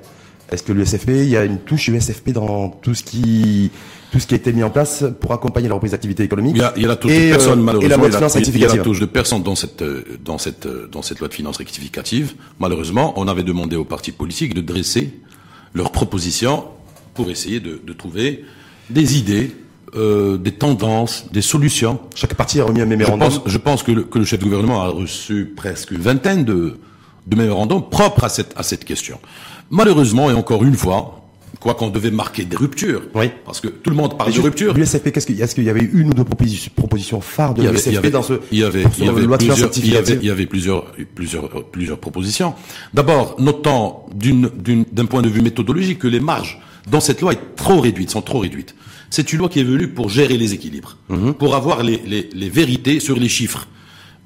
Est-ce 0.50 0.62
que 0.62 0.72
l'USFP, 0.72 1.08
il 1.08 1.28
y 1.28 1.36
a 1.36 1.44
une 1.44 1.58
touche 1.58 1.88
USFP 1.88 2.30
dans 2.30 2.68
tout 2.68 2.94
ce 2.94 3.02
qui 3.02 3.72
tout 4.10 4.20
ce 4.20 4.26
qui 4.26 4.34
a 4.34 4.36
été 4.36 4.52
mis 4.52 4.62
en 4.62 4.70
place 4.70 5.04
pour 5.20 5.32
accompagner 5.32 5.68
la 5.68 5.74
reprise 5.74 5.92
d'activité 5.92 6.22
économique 6.22 6.54
Il 6.56 6.60
y 6.60 6.64
a, 6.64 6.72
il 6.76 6.82
y 6.82 6.84
a 6.84 6.88
la 6.88 6.96
touche 6.96 7.12
de 7.12 7.30
personne, 7.30 7.60
malheureusement. 7.60 7.88
il, 7.88 8.58
y 8.58 8.64
a, 8.64 8.74
la 8.74 8.82
touche 8.82 9.00
de 9.00 9.06
personne 9.06 9.42
dans 9.42 9.54
cette 9.54 9.82
dans 10.24 10.38
cette 10.38 10.68
dans 10.90 11.02
cette 11.02 11.18
loi 11.18 11.28
de 11.28 11.34
finances 11.34 11.56
rectificative. 11.56 12.34
Malheureusement, 12.58 13.14
on 13.16 13.28
avait 13.28 13.42
demandé 13.42 13.76
aux 13.76 13.84
partis 13.84 14.12
politiques 14.12 14.54
de 14.54 14.60
dresser 14.60 15.20
leurs 15.74 15.90
propositions 15.90 16.64
pour 17.14 17.30
essayer 17.30 17.60
de, 17.60 17.80
de 17.84 17.92
trouver 17.92 18.44
des 18.90 19.18
idées 19.18 19.50
euh, 19.94 20.36
des 20.36 20.52
tendances, 20.52 21.26
des 21.32 21.40
solutions. 21.40 22.00
Chaque 22.14 22.34
parti 22.34 22.60
a 22.60 22.64
remis 22.64 22.82
un 22.82 22.86
mémorandum. 22.86 23.30
Je 23.30 23.36
pense, 23.38 23.42
je 23.46 23.58
pense 23.58 23.82
que, 23.82 23.92
le, 23.92 24.02
que, 24.02 24.18
le, 24.18 24.24
chef 24.24 24.40
de 24.40 24.44
gouvernement 24.44 24.82
a 24.82 24.88
reçu 24.88 25.52
presque 25.56 25.92
une 25.92 26.00
vingtaine 26.00 26.44
de, 26.44 26.78
de 27.26 27.36
mémorandums 27.36 27.88
propres 27.88 28.24
à 28.24 28.28
cette, 28.28 28.52
à 28.56 28.62
cette 28.62 28.84
question. 28.84 29.18
Malheureusement, 29.70 30.28
et 30.30 30.34
encore 30.34 30.64
une 30.64 30.74
fois, 30.74 31.25
quoi 31.66 31.74
qu'on 31.74 31.90
devait 31.90 32.12
marquer 32.12 32.44
des 32.44 32.56
ruptures, 32.56 33.02
oui. 33.16 33.26
parce 33.44 33.60
que 33.60 33.66
tout 33.66 33.90
le 33.90 33.96
monde 33.96 34.16
parle 34.16 34.32
de 34.32 34.40
rupture. 34.40 34.72
L'USFP, 34.72 35.10
qu'est-ce 35.10 35.26
qu'il 35.26 35.40
est-ce 35.42 35.52
qu'il 35.52 35.64
y 35.64 35.70
avait 35.70 35.88
une 35.92 36.10
ou 36.10 36.14
deux 36.14 36.22
propositions, 36.22 37.20
phares 37.20 37.54
de 37.54 37.68
l'USFP 37.68 38.06
dans 38.06 38.22
ce 38.22 38.34
il 38.52 38.60
y 38.60 38.62
avait, 38.62 38.84
il 38.98 39.04
y 39.04 39.08
avait, 39.08 39.26
plusieurs, 39.36 39.70
il 39.76 39.92
y 39.92 39.96
avait, 39.96 40.14
il 40.14 40.24
y 40.24 40.30
avait 40.30 40.46
plusieurs, 40.46 40.92
plusieurs, 41.16 41.64
plusieurs 41.64 41.98
propositions. 41.98 42.54
D'abord, 42.94 43.34
notant 43.40 44.06
d'une, 44.14 44.48
d'un 44.92 45.06
point 45.06 45.22
de 45.22 45.28
vue 45.28 45.40
méthodologique 45.40 45.98
que 45.98 46.06
les 46.06 46.20
marges 46.20 46.60
dans 46.88 47.00
cette 47.00 47.20
loi 47.20 47.32
est 47.32 47.56
trop 47.56 47.80
réduites, 47.80 48.10
sont 48.10 48.22
trop 48.22 48.38
réduites. 48.38 48.76
C'est 49.10 49.32
une 49.32 49.40
loi 49.40 49.48
qui 49.48 49.58
est 49.58 49.64
venue 49.64 49.88
pour 49.88 50.08
gérer 50.08 50.36
les 50.36 50.54
équilibres, 50.54 50.98
mhm. 51.08 51.34
pour 51.34 51.56
avoir 51.56 51.82
les, 51.82 52.00
les, 52.06 52.28
les, 52.32 52.48
vérités 52.48 53.00
sur 53.00 53.18
les 53.18 53.28
chiffres, 53.28 53.66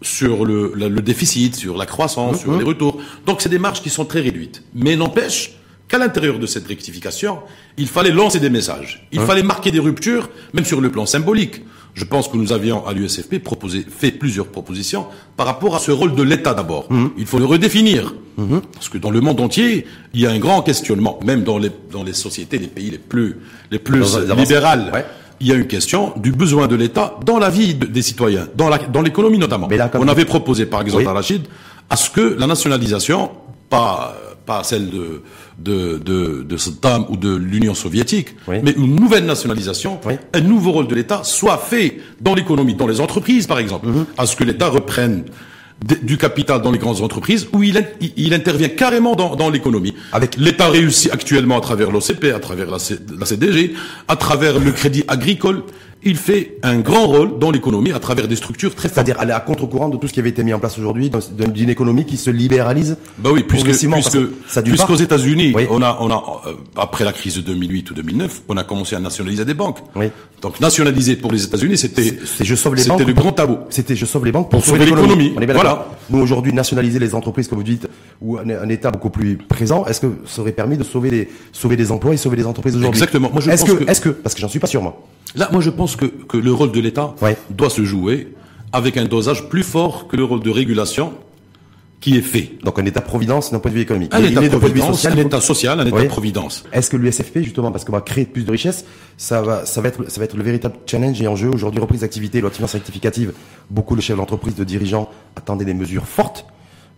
sur 0.02 0.44
le, 0.44 0.75
le, 0.76 1.00
déficit, 1.00 1.56
sur 1.56 1.78
la 1.78 1.87
croissance, 1.87 2.40
sur 2.40 2.52
mhm. 2.52 2.59
les 2.59 2.64
retours. 2.64 3.00
Donc 3.25 3.40
c'est 3.40 3.49
des 3.49 3.59
marges 3.59 3.80
qui 3.80 3.88
sont 3.88 4.04
très 4.04 4.20
réduites. 4.20 4.62
Mais 4.75 4.94
n'empêche 4.94 5.54
qu'à 5.90 5.99
l'intérieur 5.99 6.38
de 6.38 6.47
cette 6.47 6.66
rectification, 6.68 7.40
il 7.76 7.88
fallait 7.88 8.12
lancer 8.12 8.38
des 8.38 8.49
messages. 8.49 9.06
Il 9.11 9.20
fallait 9.20 9.42
marquer 9.42 9.73
des 9.73 9.80
ruptures, 9.80 10.30
même 10.54 10.64
sur 10.64 10.80
le 10.80 10.90
plan 10.90 11.04
symbolique. 11.04 11.62
Je 11.94 12.04
pense 12.04 12.28
que 12.28 12.37
nous 12.37 12.52
avions 12.52 12.87
à 12.87 12.92
l'USFP 12.92 13.40
proposé, 13.42 13.85
fait 13.88 14.12
plusieurs 14.12 14.47
propositions 14.47 15.06
par 15.37 15.47
rapport 15.47 15.75
à 15.75 15.80
ce 15.80 15.90
rôle 15.90 16.14
de 16.14 16.23
l'État 16.23 16.54
d'abord. 16.54 16.87
Mhm. 16.90 17.11
Il 17.18 17.26
faut 17.26 17.40
le 17.40 17.44
redéfinir. 17.44 18.14
Mhm. 18.38 18.62
Parce 18.73 18.88
que 18.88 18.99
dans 18.99 19.11
le 19.11 19.20
monde 19.20 19.40
entier, 19.40 19.85
il 20.14 20.20
y 20.20 20.26
a 20.26 20.30
un 20.30 20.38
grand 20.38 20.62
questionnement, 20.62 21.18
même 21.25 21.42
dans 21.42 21.59
les, 21.59 21.73
dans 21.90 22.04
les 22.04 22.12
sociétés, 22.12 22.59
les 22.59 22.68
pays 22.68 22.90
les 22.90 22.99
plus, 22.99 23.38
les 23.73 23.80
plus 23.80 24.16
libérales. 24.37 25.04
Il 25.40 25.49
y 25.49 25.52
a 25.52 25.56
une 25.56 25.66
question 25.66 26.12
du 26.16 26.30
besoin 26.30 26.68
de 26.68 26.76
l'État 26.76 27.18
dans 27.26 27.38
la 27.38 27.50
vie 27.50 27.75
des 27.75 28.02
citoyens, 28.02 28.47
dans 28.54 28.68
la, 28.68 28.79
dans 28.79 29.03
l'économie 29.03 29.38
notamment. 29.38 29.68
On 29.94 30.07
avait 30.07 30.26
proposé, 30.26 30.66
par 30.66 30.83
exemple, 30.83 31.09
à 31.09 31.12
Rachid, 31.12 31.42
à 31.88 31.96
ce 31.96 32.11
que 32.11 32.37
la 32.38 32.46
nationalisation, 32.46 33.31
pas, 33.68 34.14
pas 34.46 34.62
celle 34.62 34.90
de, 34.90 35.22
de, 35.62 35.99
de, 35.99 36.42
de 36.42 36.57
Saddam 36.57 37.07
ou 37.09 37.16
de 37.16 37.35
l'Union 37.35 37.75
soviétique, 37.75 38.35
mais 38.49 38.73
une 38.77 38.96
nouvelle 38.96 39.25
nationalisation, 39.27 40.01
un 40.33 40.40
nouveau 40.40 40.73
rôle 40.73 40.88
de 40.88 40.94
l'État 40.94 41.23
soit 41.25 41.59
fait 41.59 41.99
dans 42.20 42.35
l'économie, 42.35 42.75
dans 42.75 42.87
les 42.87 43.01
entreprises 43.01 43.46
par 43.46 43.59
exemple, 43.59 43.88
mhm. 43.88 44.07
à 44.16 44.27
ce 44.27 44.37
que 44.37 44.44
l'État 44.44 44.68
reprenne 44.68 45.25
du 46.03 46.18
capital 46.18 46.61
dans 46.61 46.73
les 46.73 46.79
grandes 46.79 47.01
entreprises 47.01 47.49
où 47.53 47.62
il, 47.62 47.83
il 48.16 48.35
intervient 48.35 48.68
carrément 48.68 49.14
dans, 49.14 49.35
dans 49.35 49.49
l'économie. 49.49 49.94
Avec 50.12 50.37
l'État 50.37 50.68
réussit 50.68 51.11
actuellement 51.11 51.57
à 51.57 51.61
travers 51.61 51.90
l'OCP, 51.90 52.35
à 52.35 52.38
travers 52.38 52.70
la, 52.70 52.77
la 53.18 53.27
CDG, 53.27 53.75
à 54.07 54.16
travers 54.16 54.59
le 54.59 54.73
crédit 54.73 55.05
agricole 55.09 55.62
il 56.03 56.17
fait 56.17 56.59
un 56.63 56.79
grand 56.79 57.07
rôle 57.07 57.39
dans 57.39 57.51
l'économie 57.51 57.93
à 57.93 57.99
travers 57.99 58.27
des 58.27 58.37
structures 58.37 58.75
très 58.75 58.89
C'est-à-dire 58.89 59.21
aller 59.21 59.33
à 59.33 59.41
contre-courant 59.41 59.89
de 59.89 59.97
tout 59.97 60.09
ce 60.09 60.13
qui 60.13 60.21
avait 60.21 60.31
été 60.31 60.43
mis 60.45 60.55
en 60.55 60.59
place 60.59 60.79
aujourd'hui, 60.79 61.11
d'une 61.37 61.71
économie 61.71 62.07
qui 62.07 62.17
se 62.17 62.31
libéralise. 62.31 62.97
Bah 63.19 63.31
oui, 63.33 63.45
puisque, 63.47 63.67
puisque, 63.67 64.19
puisqu'aux 64.65 64.97
États-Unis, 64.97 65.55
on 65.71 65.83
a, 65.83 65.99
on 66.01 66.11
a, 66.11 66.43
euh, 66.47 66.53
après 66.77 67.05
la 67.05 67.13
crise 67.13 67.37
de 67.37 67.43
2008 67.43 67.91
ou 67.91 67.95
2009, 67.95 68.43
on 68.49 68.57
a 68.57 68.65
commencé 68.65 68.97
à 68.97 69.01
nationaliser 69.01 69.45
des 69.45 69.55
banques. 69.55 69.79
Oui. 69.95 70.07
Donc 70.41 70.59
nationaliser 70.61 71.17
pour 71.17 71.33
les 71.33 71.45
États-Unis, 71.45 71.77
c'était, 71.77 72.19
je 72.41 72.55
sauve 72.55 72.75
les 72.75 72.85
banques. 72.85 72.99
C'était 72.99 73.11
le 73.11 73.15
grand 73.15 73.33
tabou. 73.33 73.59
C'était 73.69 73.95
je 73.95 74.07
sauve 74.07 74.25
les 74.25 74.33
banques 74.33 74.51
pour, 74.51 74.65
sauver 74.65 74.87
l'économie. 74.87 75.35
Voilà. 75.53 75.87
Nous 76.09 76.21
aujourd'hui 76.21 76.53
nationaliser 76.53 76.99
les 76.99 77.15
entreprises, 77.15 77.49
comme 77.49 77.59
vous 77.59 77.65
dites, 77.65 77.89
ou 78.23 78.39
un, 78.39 78.69
État 78.71 78.91
beaucoup 78.91 79.11
plus 79.11 79.37
présent, 79.37 79.85
est-ce 79.87 80.01
que 80.01 80.07
ça 80.27 80.41
aurait 80.41 80.53
permis 80.53 80.77
de 80.77 80.85
sauver 80.85 81.11
les, 81.11 81.29
sauver 81.53 81.77
des 81.77 81.91
emplois 81.91 82.15
et 82.15 82.17
sauver 82.17 82.37
les 82.37 82.47
entreprises 82.47 82.77
aujourd'hui? 82.77 82.99
Exactement. 82.99 83.31
Moi, 83.33 83.43
je 83.43 83.51
est-ce 83.51 83.65
que, 83.65 83.91
est-ce 83.91 84.01
que, 84.01 84.09
parce 84.11 84.35
que 84.35 84.41
j'en 84.41 84.49
suis 84.49 84.61
pas 84.61 84.67
sûr 84.67 84.83
moi. 84.83 85.03
Là, 85.37 85.49
moi, 85.53 85.61
je 85.61 85.71
pense 85.71 85.89
que, 85.96 86.07
que 86.07 86.37
le 86.37 86.53
rôle 86.53 86.72
de 86.72 86.81
l'État 86.81 87.14
doit 87.50 87.70
se 87.70 87.85
jouer 87.85 88.35
avec 88.72 88.96
un 88.96 89.05
dosage 89.05 89.48
plus 89.48 89.62
fort 89.62 90.07
que 90.07 90.16
le 90.16 90.24
rôle 90.24 90.40
de 90.40 90.50
régulation 90.50 91.12
qui 92.00 92.16
est 92.16 92.22
fait. 92.22 92.53
Donc 92.64 92.79
un 92.79 92.85
État-providence 92.87 93.53
d'un 93.53 93.59
point 93.59 93.70
de 93.70 93.76
vue 93.76 93.83
économique. 93.83 94.14
Un 94.14 94.24
État-providence, 94.24 95.05
un 95.05 95.16
État 95.16 95.40
social, 95.40 95.81
un 95.81 95.87
État-providence. 95.87 96.64
Est-ce 96.72 96.88
que 96.88 96.96
l'USFP, 96.96 97.40
justement, 97.40 97.70
parce 97.70 97.85
qu'on 97.85 97.92
va 97.92 98.00
créer 98.00 98.24
plus 98.24 98.44
de 98.44 98.50
richesses, 98.50 98.87
ça 99.18 99.42
va, 99.42 99.66
ça 99.66 99.81
va 99.81 99.88
être, 99.88 100.11
ça 100.11 100.18
va 100.18 100.24
être 100.24 100.37
le 100.37 100.42
véritable 100.42 100.76
challenge 100.87 101.20
et 101.20 101.26
enjeu 101.26 101.48
aujourd'hui, 101.48 101.81
reprise 101.81 102.00
d'activité, 102.00 102.40
loi 102.40 102.50
de 102.50 102.55
finances 102.55 102.72
rectificative. 102.72 103.33
Beaucoup 103.68 103.96
de 103.96 104.00
chefs 104.00 104.16
d'entreprise, 104.16 104.55
de 104.55 104.64
dirigeants 104.64 105.11
attendaient 105.37 105.66
des 105.66 105.74
mesures 105.74 106.07
fortes. 106.07 106.46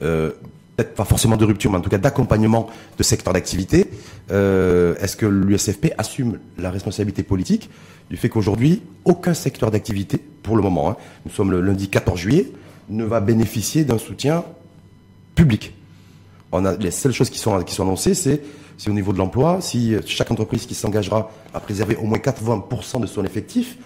Euh, 0.02 0.30
peut-être 0.76 0.94
pas 0.94 1.04
forcément 1.04 1.36
de 1.36 1.44
rupture, 1.44 1.70
mais 1.70 1.78
en 1.78 1.80
tout 1.80 1.90
cas 1.90 1.98
d'accompagnement 1.98 2.68
de 2.96 3.02
secteurs 3.02 3.34
d'activité. 3.34 3.86
Euh, 4.30 4.94
Est-ce 5.00 5.16
que 5.16 5.26
l'USFP 5.26 5.92
assume 5.98 6.38
la 6.58 6.70
responsabilité 6.70 7.22
politique 7.22 7.70
du 8.10 8.16
fait 8.16 8.28
qu'aujourd'hui, 8.28 8.82
aucun 9.04 9.34
secteur 9.34 9.70
d'activité, 9.70 10.18
pour 10.42 10.56
le 10.56 10.62
moment, 10.62 10.90
hein, 10.90 10.96
nous 11.24 11.32
sommes 11.32 11.50
le 11.50 11.60
lundi 11.60 11.88
14 11.88 12.18
juillet, 12.18 12.50
ne 12.88 13.04
va 13.04 13.20
bénéficier 13.20 13.84
d'un 13.84 13.98
soutien 13.98 14.44
public? 15.34 15.74
On 16.52 16.64
a, 16.64 16.76
les 16.76 16.90
seules 16.90 17.12
choses 17.12 17.30
qui 17.30 17.38
sont, 17.38 17.62
qui 17.62 17.74
sont 17.74 17.84
annoncées, 17.84 18.14
c'est 18.14 18.42
si 18.76 18.90
au 18.90 18.92
niveau 18.92 19.12
de 19.12 19.18
l'emploi, 19.18 19.60
si 19.60 19.94
chaque 20.06 20.30
entreprise 20.30 20.66
qui 20.66 20.74
s'engagera 20.74 21.30
à 21.54 21.60
préserver 21.60 21.96
au 21.96 22.04
moins 22.04 22.18
80% 22.18 23.00
de 23.00 23.06
son 23.06 23.24
effectif 23.24 23.76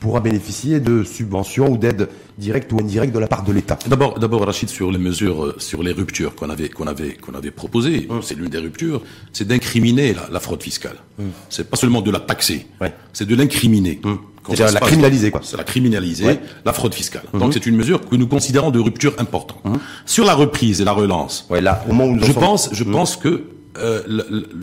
pourra 0.00 0.20
bénéficier 0.20 0.80
de 0.80 1.04
subventions 1.04 1.70
ou 1.70 1.76
d'aides 1.76 2.08
directes 2.38 2.72
ou 2.72 2.80
indirectes 2.80 3.14
de 3.14 3.18
la 3.18 3.28
part 3.28 3.44
de 3.44 3.52
l'État. 3.52 3.78
D'abord, 3.86 4.18
d'abord, 4.18 4.44
Rachid, 4.44 4.70
sur 4.70 4.90
les 4.90 4.98
mesures, 4.98 5.44
euh, 5.44 5.54
sur 5.58 5.82
les 5.82 5.92
ruptures 5.92 6.34
qu'on 6.34 6.48
avait, 6.48 6.70
qu'on 6.70 6.86
avait, 6.86 7.12
qu'on 7.14 7.34
avait 7.34 7.50
proposées, 7.50 8.06
hum. 8.08 8.22
c'est 8.22 8.34
l'une 8.34 8.48
des 8.48 8.58
ruptures, 8.58 9.02
c'est 9.32 9.46
d'incriminer 9.46 10.16
la, 10.32 10.40
fraude 10.40 10.62
fiscale. 10.62 10.96
Ce 11.18 11.22
hum. 11.22 11.30
C'est 11.50 11.70
pas 11.70 11.76
seulement 11.76 12.00
de 12.00 12.10
la 12.10 12.18
taxer, 12.20 12.66
c'est 13.12 13.28
de 13.28 13.36
l'incriminer. 13.36 14.00
Hum. 14.02 14.18
C'est 14.54 14.72
la 14.72 14.80
criminaliser, 14.80 15.30
quoi. 15.30 15.42
C'est 15.44 15.58
la 15.58 15.64
criminaliser, 15.64 16.40
la 16.64 16.72
fraude 16.72 16.94
fiscale. 16.94 17.24
Donc 17.34 17.52
c'est 17.52 17.66
une 17.66 17.76
mesure 17.76 18.08
que 18.08 18.16
nous 18.16 18.26
considérons 18.26 18.70
de 18.70 18.80
rupture 18.80 19.14
importante. 19.18 19.62
Sur 20.06 20.24
la 20.24 20.34
reprise 20.34 20.80
et 20.80 20.84
la 20.84 20.92
relance, 20.92 21.46
ouais, 21.50 21.60
là, 21.60 21.84
au 21.88 21.92
moment 21.92 22.10
où 22.10 22.18
je 22.18 22.32
pense, 22.32 22.70
je 22.72 22.84
pense 22.84 23.16
que 23.16 23.44
euh, 23.78 24.02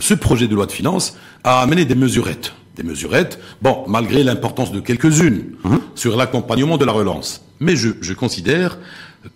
ce 0.00 0.14
projet 0.14 0.48
de 0.48 0.54
loi 0.54 0.66
de 0.66 0.72
finances 0.72 1.16
a 1.42 1.60
amené 1.60 1.86
des 1.86 1.94
mesurettes 1.94 2.52
des 2.78 2.84
mesurettes, 2.84 3.38
bon, 3.60 3.84
malgré 3.88 4.22
l'importance 4.22 4.72
de 4.72 4.80
quelques-unes 4.80 5.42
mhm. 5.64 5.80
sur 5.94 6.16
l'accompagnement 6.16 6.78
de 6.78 6.84
la 6.84 6.92
relance. 6.92 7.44
Mais 7.60 7.76
je, 7.76 7.90
je 8.00 8.14
considère 8.14 8.78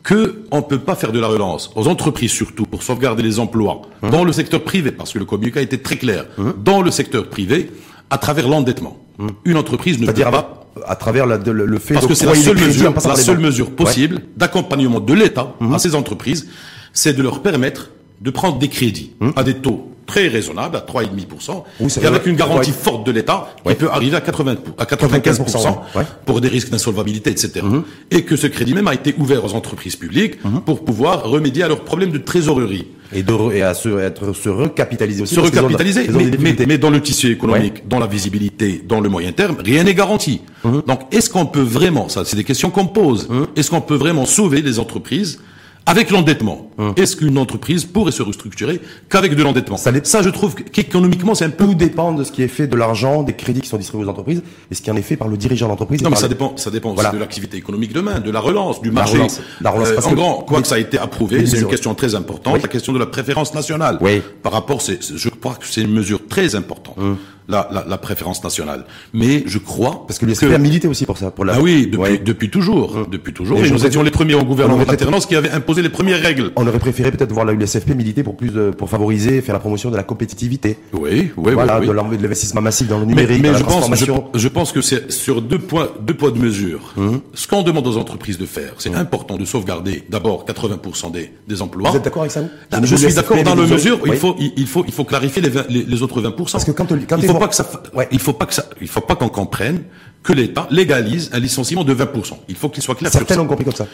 que 0.03 0.45
on 0.51 0.59
ne 0.59 0.63
peut 0.63 0.79
pas 0.79 0.95
faire 0.95 1.13
de 1.13 1.19
la 1.19 1.27
relance 1.27 1.71
aux 1.75 1.89
entreprises 1.89 2.31
surtout 2.31 2.65
pour 2.67 2.83
sauvegarder 2.83 3.23
les 3.23 3.39
emplois 3.41 3.83
mhm. 4.03 4.11
dans 4.11 4.25
le 4.25 4.33
secteur 4.33 4.63
privé, 4.63 4.93
parce 4.93 5.13
que 5.13 5.19
le 5.19 5.25
communiqué 5.25 5.59
a 5.59 5.63
été 5.63 5.79
très 5.79 5.97
clair, 5.97 6.27
mhm. 6.39 6.55
dans 6.65 6.81
le 6.81 6.91
secteur 6.91 7.29
privé, 7.29 7.71
à 8.09 8.19
travers 8.19 8.49
l'endettement. 8.49 8.99
Une 9.45 9.57
entreprise 9.57 10.01
ne 10.01 10.07
peut 10.07 10.23
pas 10.23 10.59
à 10.87 10.97
travers 10.97 11.27
la, 11.27 11.37
le, 11.37 11.79
fait 11.79 11.95
parce 11.95 12.07
que 12.07 12.15
c'est 12.15 12.27
la 12.27 12.35
seule 12.35 12.59
mesure, 12.59 12.95
la 13.07 13.15
seule 13.15 13.39
mesure 13.39 13.71
possible 13.71 14.23
d'accompagnement 14.37 15.01
de 15.01 15.13
l'État 15.13 15.55
à 15.73 15.79
ces 15.79 15.95
entreprises, 15.95 16.49
c'est 16.93 17.13
de 17.13 17.23
leur 17.23 17.43
permettre 17.43 17.91
de 18.21 18.31
prendre 18.31 18.59
des 18.59 18.69
crédits 18.69 19.13
à 19.37 19.45
des 19.45 19.55
taux 19.55 19.92
très 20.07 20.29
raisonnable 20.29 20.77
à 20.77 20.81
3,5%, 20.81 22.03
et 22.03 22.07
avec 22.07 22.27
une 22.27 22.37
garantie 22.37 22.73
forte 22.73 23.07
de 23.07 23.13
l'État 23.13 23.49
qui 23.67 23.75
peut 23.75 23.91
arriver 23.91 24.17
à 24.17 24.21
80 24.21 24.57
à 24.79 24.85
95% 24.85 25.79
pour 26.27 26.41
des 26.41 26.49
risques 26.49 26.71
d'insolvabilité, 26.71 27.31
etc. 27.31 27.61
Mhm. 27.63 27.85
Et 28.11 28.23
que 28.23 28.37
ce 28.37 28.47
crédit 28.47 28.75
même 28.75 28.89
a 28.89 28.95
été 28.95 29.15
ouvert 29.19 29.45
aux 29.45 29.55
entreprises 29.55 29.97
publiques 29.97 30.43
mhm. 30.45 30.63
pour 30.63 30.85
pouvoir 30.85 31.25
remédier 31.25 31.63
à 31.63 31.69
leurs 31.69 31.85
problèmes 31.85 32.11
de 32.11 32.19
trésorerie. 32.19 32.87
Et, 33.15 33.23
de, 33.23 33.53
et 33.53 33.61
à 33.61 33.75
se, 33.75 33.91
être, 33.99 34.33
se 34.33 34.49
recapitaliser 34.49 35.23
aussi. 35.23 35.35
Se 35.35 35.41
recapitaliser, 35.41 36.09
mais, 36.39 36.55
mais, 36.67 36.79
dans 36.79 36.89
le 36.89 36.99
tissu 37.03 37.31
économique, 37.31 37.87
dans 37.87 37.99
la 37.99 38.07
visibilité, 38.07 38.83
dans 38.89 39.03
le 39.03 39.11
moyen 39.11 39.33
terme, 39.33 39.57
rien 39.63 39.85
n'est 39.85 39.95
garanti. 39.95 40.41
Mhm. 40.65 40.83
Donc, 40.87 41.01
est-ce 41.13 41.29
qu'on 41.29 41.45
peut 41.45 41.61
vraiment, 41.61 42.09
ça 42.09 42.25
c'est 42.25 42.37
des 42.37 42.45
questions 42.45 42.71
qu'on 42.71 42.87
pose, 42.87 43.29
est-ce 43.55 43.71
qu'on 43.71 43.83
peut 43.83 43.97
vraiment 43.97 44.25
sauver 44.25 44.63
les 44.63 44.79
entreprises 44.79 45.41
avec 45.87 46.11
l'endettement, 46.11 46.71
hum. 46.79 46.93
est-ce 46.97 47.17
qu'une 47.17 47.39
entreprise 47.39 47.85
pourrait 47.85 48.13
se 48.13 48.23
restructurer 48.23 48.81
qu'avec 49.09 49.35
de 49.35 49.43
l'endettement 49.43 49.77
ça, 49.77 49.91
ça, 50.05 50.23
je 50.23 50.31
trouve 50.31 50.55
qu'économiquement, 50.55 51.35
c'est 51.35 51.45
un 51.45 51.51
peu... 51.51 51.65
Tout 51.65 51.75
dépend 51.75 52.13
de 52.13 52.25
ce 52.25 52.33
qui 52.33 52.43
est 52.43 52.49
fait 52.49 52.67
de 52.67 52.77
l'argent, 52.77 53.23
des 53.23 53.35
crédits 53.35 53.61
qui 53.61 53.69
sont 53.69 53.77
distribués 53.77 54.07
aux 54.07 54.11
entreprises, 54.11 54.43
et 54.71 54.75
ce 54.75 54.83
qui 54.83 54.91
en 54.91 54.97
est 54.97 55.03
fait 55.03 55.17
par 55.17 55.29
le 55.29 55.37
dirigeant 55.37 55.69
d'entreprise. 55.69 56.03
Non, 56.03 56.11
mais 56.11 56.17
ça 56.17 56.29
dépend, 56.29 56.57
ça 56.57 56.71
dépend 56.71 56.93
aussi 56.93 57.11
de 57.13 57.19
l'activité 57.19 57.57
économique 57.57 57.93
demain, 57.93 58.21
de 58.21 58.31
la 58.31 58.41
relance, 58.41 58.81
du 58.81 58.91
marché. 58.91 59.19
La 59.61 59.71
relance, 59.71 59.91
euh, 59.91 60.09
en 60.09 60.13
grand, 60.13 60.35
quoi 60.43 60.61
que 60.61 60.67
ça 60.67 60.75
a 60.75 60.79
été 60.79 60.99
approuvé, 60.99 61.47
c'est 61.47 61.61
une 61.61 61.69
question 61.69 61.95
très 61.95 62.15
importante, 62.15 62.63
la 62.63 62.69
question 62.69 62.93
de 62.93 62.99
la 62.99 63.07
préférence 63.07 63.55
nationale. 63.55 63.99
Oui. 64.01 64.23
Par 64.43 64.53
rapport, 64.53 64.81
je 64.81 65.29
crois 65.29 65.55
que 65.55 65.67
c'est 65.67 65.83
une 65.83 65.93
mesure 65.93 66.27
très 66.27 66.55
importante. 66.55 66.97
Hum 66.99 67.17
la, 67.49 67.69
la, 67.73 67.85
la, 67.89 67.99
préférence 67.99 68.43
nationale. 68.43 68.85
Mais 69.13 69.43
je 69.47 69.59
crois 69.59 70.05
parce 70.07 70.19
que 70.19 70.27
l'USP 70.27 70.45
a 70.45 70.59
milité 70.59 70.89
aussi 70.89 71.07
pour 71.07 71.19
ça, 71.19 71.31
pour 71.31 71.45
la. 71.45 71.55
Ah 71.55 71.61
oui, 71.61 71.87
depuis, 71.87 72.19
depuis 72.19 72.51
toujours, 72.51 72.97
mmh. 72.97 73.07
depuis 73.11 73.33
toujours. 73.33 73.59
Et, 73.59 73.71
nous 73.71 73.87
étions 73.87 74.03
les 74.03 74.11
premiers 74.11 74.35
au 74.35 74.45
gouvernement 74.45 74.85
d'alternance 74.85 75.27
qui 75.27 75.37
avaient 75.37 75.51
imposé 75.51 75.83
les 75.83 75.89
premières 75.89 76.21
règles. 76.21 76.53
On 76.57 76.67
aurait 76.67 76.79
préféré 76.79 77.11
peut-être 77.11 77.33
voir 77.33 77.45
la 77.45 77.53
USFP 77.53 77.91
militer 77.91 78.23
pour 78.23 78.37
plus 78.37 78.51
de, 78.51 78.71
pour 78.71 78.89
favoriser, 78.89 79.41
faire 79.41 79.55
la 79.55 79.61
promotion 79.61 79.91
de 79.91 79.97
la 79.97 80.03
compétitivité. 80.03 80.79
Oui, 80.93 81.31
oui, 81.37 81.53
voilà, 81.55 81.81
oui, 81.81 81.87
de 81.87 82.23
l'investissement 82.23 82.61
massif 82.61 82.89
dans 82.89 82.99
le 82.99 83.07
numérique, 83.07 83.43
mais, 83.43 83.55
je, 83.55 83.65
pense, 83.65 83.91
je, 84.35 84.49
pense 84.49 84.73
que 84.73 84.81
c'est 84.81 85.11
sur 85.11 85.43
deux 85.43 85.59
points, 85.59 85.89
deux 86.01 86.15
points 86.15 86.31
de 86.31 86.39
mesure. 86.39 86.93
Mmh. 86.97 87.17
Ce 87.35 87.47
qu'on 87.49 87.63
demande 87.63 87.87
aux 87.87 87.97
entreprises 87.97 88.39
de 88.39 88.47
faire, 88.47 88.75
c'est 88.79 88.91
mmh. 88.91 88.97
important 88.97 89.37
de 89.37 89.45
sauvegarder 89.45 90.05
d'abord 90.09 90.45
80% 90.47 91.13
des, 91.13 91.33
des 91.49 91.63
emplois. 91.63 91.91
Vous 91.91 91.97
êtes 91.97 92.05
d'accord 92.05 92.23
avec 92.23 92.33
ça? 92.33 92.43
Je 92.83 92.97
suis 92.97 93.15
d'accord 93.15 93.43
dans 93.43 93.55
la 93.55 93.67
mesure 93.67 94.01
où 94.03 94.07
il 94.07 94.17
faut, 94.17 94.37
il 94.39 94.67
faut, 94.67 94.85
il 94.87 94.93
faut 94.93 95.05
clarifier 95.05 95.43
les, 95.43 95.85
les, 95.85 96.03
autres 96.03 96.21
20%. 96.21 96.53
Parce 96.53 96.65
que 96.65 96.71
quand, 96.71 96.87
faut 97.33 97.39
pas 97.39 97.49
que 97.49 97.55
ça, 97.55 97.67
il 98.11 98.19
faut 98.19 98.33
pas 98.33 98.47
que 98.47 98.55
ça, 98.55 98.65
il 98.81 98.89
faut 98.89 99.01
pas 99.01 99.17
qu'on 99.17 99.29
comprenne 99.29 99.85
que 100.23 100.33
l'État 100.33 100.69
légalise 100.71 101.31
un 101.33 101.39
licenciement 101.39 101.85
de 101.85 101.95
20%. 101.95 102.35
Il 102.49 102.55
faut 102.55 102.69
qu'il 102.69 102.83
soit 102.83 102.95
clair 102.95 103.11
Certains 103.11 103.37
l'ont 103.37 103.47
compris 103.47 103.65
comme 103.65 103.75
ça. 103.75 103.87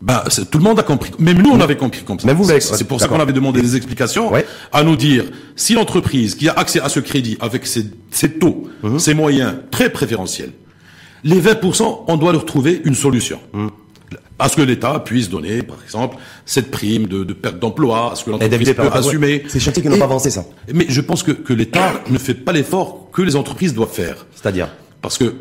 Ben, 0.00 0.22
tout 0.50 0.58
le 0.58 0.64
monde 0.64 0.78
a 0.80 0.82
compris. 0.82 1.12
Même 1.18 1.40
nous, 1.40 1.50
on 1.50 1.60
avait 1.60 1.76
compris 1.76 2.02
comme 2.02 2.18
ça. 2.18 2.26
Mais 2.26 2.34
vous, 2.34 2.44
c'est 2.60 2.84
pour 2.84 3.00
ça 3.00 3.08
qu'on 3.08 3.20
avait 3.20 3.32
demandé 3.32 3.62
des 3.62 3.76
explications 3.76 4.32
à 4.72 4.82
nous 4.82 4.96
dire 4.96 5.24
si 5.54 5.74
l'entreprise 5.74 6.34
qui 6.34 6.48
a 6.48 6.52
accès 6.52 6.80
à 6.80 6.88
ce 6.88 7.00
crédit 7.00 7.36
avec 7.40 7.66
ses, 7.66 8.32
taux, 8.38 8.68
mhm. 8.82 8.98
ses 8.98 9.14
moyens 9.14 9.54
très 9.70 9.90
préférentiels, 9.90 10.52
les 11.24 11.40
20%, 11.40 12.04
on 12.08 12.16
doit 12.16 12.32
leur 12.32 12.44
trouver 12.44 12.82
une 12.84 12.96
solution. 12.96 13.38
Mhm. 13.52 13.70
À 14.38 14.48
ce 14.48 14.56
que 14.56 14.62
l'État 14.62 15.00
puisse 15.00 15.28
donner, 15.28 15.62
par 15.62 15.76
exemple, 15.82 16.16
cette 16.46 16.70
prime 16.70 17.06
de, 17.06 17.24
perte 17.32 17.58
d'emploi, 17.58 18.12
à 18.12 18.16
ce 18.16 18.24
que 18.24 18.30
l'entreprise 18.30 18.74
peut 18.74 18.90
assumer. 18.92 19.44
C'est 19.48 19.60
chantier 19.60 19.82
qui 19.82 19.88
n'ont 19.88 19.98
pas 19.98 20.04
avancé, 20.04 20.30
ça. 20.30 20.44
Mais 20.72 20.86
je 20.88 21.00
pense 21.00 21.22
que, 21.22 21.32
que 21.32 21.52
l'État 21.52 21.94
ne 22.10 22.18
fait 22.18 22.34
pas 22.34 22.52
l'effort 22.52 23.10
que 23.12 23.22
les 23.22 23.36
entreprises 23.36 23.74
doivent 23.74 23.92
faire. 23.92 24.26
C'est-à-dire 24.34 24.68
Parce 25.00 25.18
que 25.18 25.34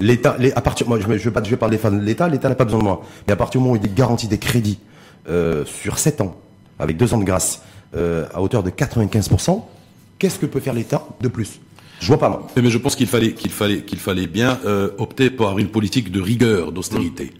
l'État, 0.00 0.36
à 0.54 0.60
partir, 0.60 0.88
moi, 0.88 0.98
je 0.98 1.06
ne 1.06 1.14
vais 1.14 1.30
pas, 1.30 1.42
je 1.42 1.50
vais 1.50 1.56
parler 1.56 1.78
de 1.78 2.00
l'État. 2.00 2.28
L'État 2.28 2.48
n'a 2.48 2.54
pas 2.54 2.64
besoin 2.64 2.80
de 2.80 2.84
moi. 2.84 3.02
Mais 3.26 3.32
à 3.32 3.36
partir 3.36 3.60
du 3.60 3.66
moment 3.66 3.78
où 3.78 3.80
il 3.82 3.94
garantit 3.94 4.28
des 4.28 4.38
crédits 4.38 4.78
euh, 5.28 5.64
sur 5.64 5.98
7 5.98 6.20
ans, 6.20 6.36
avec 6.78 6.96
2 6.96 7.14
ans 7.14 7.18
de 7.18 7.24
grâce, 7.24 7.62
euh, 7.94 8.26
à 8.34 8.42
hauteur 8.42 8.62
de 8.62 8.70
95%, 8.70 9.62
qu'est-ce 10.18 10.38
que 10.38 10.46
peut 10.46 10.60
faire 10.60 10.74
l'État 10.74 11.06
de 11.20 11.28
plus? 11.28 11.60
Je 12.00 12.08
vois 12.08 12.18
pas 12.18 12.28
moi. 12.28 12.48
Mais 12.56 12.68
je 12.68 12.78
pense 12.78 12.96
qu'il 12.96 13.06
fallait 13.06 13.32
qu'il 13.32 13.52
fallait 13.52 13.82
qu'il 13.82 14.00
fallait 14.00 14.26
bien 14.26 14.58
euh, 14.66 14.90
opter 14.98 15.30
pour 15.30 15.46
avoir 15.46 15.60
une 15.60 15.68
politique 15.68 16.10
de 16.10 16.20
rigueur, 16.20 16.72
d'austérité. 16.72 17.26
Mmh 17.26 17.38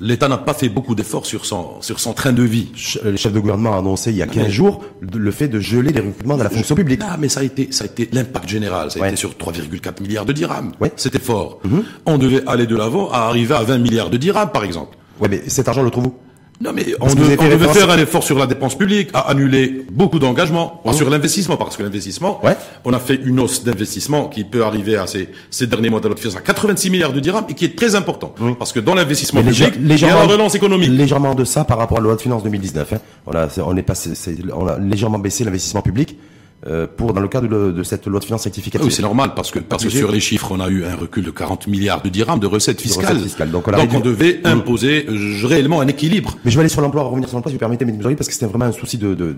l'État 0.00 0.28
n'a 0.28 0.38
pas 0.38 0.54
fait 0.54 0.68
beaucoup 0.68 0.94
d'efforts 0.94 1.26
sur 1.26 1.46
son, 1.46 1.80
sur 1.80 2.00
son 2.00 2.12
train 2.12 2.32
de 2.32 2.42
vie. 2.42 2.68
Le 3.04 3.16
chef 3.16 3.32
de 3.32 3.40
gouvernement 3.40 3.74
a 3.74 3.78
annoncé 3.78 4.10
il 4.10 4.16
y 4.16 4.22
a 4.22 4.26
15 4.26 4.48
jours 4.48 4.84
le 5.00 5.30
fait 5.30 5.48
de 5.48 5.60
geler 5.60 5.92
les 5.92 6.00
recrutements 6.00 6.36
de 6.36 6.42
la 6.42 6.50
fonction 6.50 6.74
publique. 6.74 7.00
Ah, 7.04 7.16
mais 7.18 7.28
ça 7.28 7.40
a 7.40 7.42
été, 7.42 7.68
ça 7.70 7.84
a 7.84 7.86
été 7.86 8.08
l'impact 8.12 8.48
général. 8.48 8.90
Ça 8.90 9.02
a 9.02 9.08
été 9.08 9.16
sur 9.16 9.32
3,4 9.32 10.02
milliards 10.02 10.24
de 10.24 10.32
dirhams. 10.32 10.72
Ouais. 10.80 10.92
C'était 10.96 11.18
fort. 11.18 11.60
Mhm. 11.64 11.84
On 12.06 12.18
devait 12.18 12.42
aller 12.46 12.66
de 12.66 12.76
l'avant 12.76 13.10
à 13.10 13.20
arriver 13.20 13.54
à 13.54 13.62
20 13.62 13.78
milliards 13.78 14.10
de 14.10 14.16
dirhams, 14.16 14.50
par 14.50 14.64
exemple. 14.64 14.96
Ouais, 15.20 15.28
mais 15.28 15.42
cet 15.48 15.68
argent, 15.68 15.82
le 15.82 15.90
trouve 15.90 16.12
non, 16.60 16.72
mais 16.72 16.86
on, 17.00 17.12
devait, 17.12 17.36
faire 17.72 17.90
un 17.90 17.98
effort 17.98 18.22
sur 18.22 18.38
la 18.38 18.46
dépense 18.46 18.78
publique, 18.78 19.10
à 19.12 19.30
annuler 19.30 19.84
beaucoup 19.90 20.20
d'engagements, 20.20 20.80
mmh. 20.84 20.92
sur 20.92 21.10
l'investissement, 21.10 21.56
parce 21.56 21.76
que 21.76 21.82
l'investissement, 21.82 22.40
on 22.84 22.92
a 22.92 22.98
fait 23.00 23.18
une 23.24 23.40
hausse 23.40 23.64
d'investissement 23.64 24.28
qui 24.28 24.44
peut 24.44 24.64
arriver 24.64 24.96
à 24.96 25.06
ces, 25.06 25.28
ces 25.50 25.66
derniers 25.66 25.90
mois 25.90 26.00
de 26.00 26.08
à 26.08 26.40
86 26.40 26.90
milliards 26.90 27.12
de 27.12 27.20
dirhams 27.20 27.44
et 27.48 27.54
qui 27.54 27.64
est 27.64 27.76
très 27.76 27.96
important. 27.96 28.34
Parce 28.58 28.72
que 28.72 28.80
dans 28.80 28.94
l'investissement 28.94 29.42
public, 29.42 29.74
il 29.78 29.98
y 29.98 30.04
a 30.04 30.08
la 30.08 30.22
relance 30.24 30.54
économique. 30.54 30.90
Légèrement 30.90 31.34
de 31.34 31.44
ça 31.44 31.64
par 31.64 31.78
rapport 31.78 31.98
à 31.98 32.00
la 32.00 32.04
loi 32.04 32.16
de 32.16 32.20
finances 32.20 32.44
2019. 32.44 32.92
Hein. 32.92 32.98
On, 33.26 33.32
a, 33.32 33.48
on, 33.64 33.76
est 33.76 33.82
passé, 33.82 34.12
on 34.54 34.66
a 34.66 34.78
légèrement 34.78 35.18
baissé 35.18 35.44
l'investissement 35.44 35.82
public. 35.82 36.16
Euh, 36.66 36.86
pour 36.86 37.12
dans 37.12 37.20
le 37.20 37.28
cadre 37.28 37.46
de, 37.46 37.82
cette 37.82 38.06
loi 38.06 38.20
de 38.20 38.24
finances 38.24 38.44
rectificative. 38.44 38.86
oui, 38.86 38.92
c'est 38.92 39.02
normal 39.02 39.32
parce 39.36 39.50
que 39.50 39.58
parce 39.58 39.84
que 39.84 39.90
sur 39.90 40.10
les 40.10 40.20
chiffres, 40.20 40.50
on 40.50 40.60
a 40.60 40.68
eu 40.68 40.84
un 40.84 40.96
recul 40.96 41.22
de 41.22 41.30
40 41.30 41.66
milliards 41.66 42.00
de 42.00 42.08
dirhams 42.08 42.40
de 42.40 42.46
recettes 42.46 42.80
fiscales. 42.80 43.20
Donc, 43.50 43.68
on, 43.68 44.00
devait 44.00 44.40
imposer 44.44 45.06
euh, 45.08 45.46
réellement 45.46 45.82
un 45.82 45.88
équilibre. 45.88 46.38
Mais 46.44 46.50
je 46.50 46.56
vais 46.56 46.60
aller 46.60 46.70
sur 46.70 46.80
l'emploi, 46.80 47.02
revenir 47.02 47.28
sur 47.28 47.36
l'emploi, 47.36 47.50
si 47.50 47.56
vous 47.56 47.60
permettez, 47.60 47.84
parce 47.84 48.28
que 48.28 48.32
c'était 48.32 48.46
vraiment 48.46 48.64
un 48.64 48.72
souci 48.72 48.96
de, 48.96 49.14
de, 49.14 49.36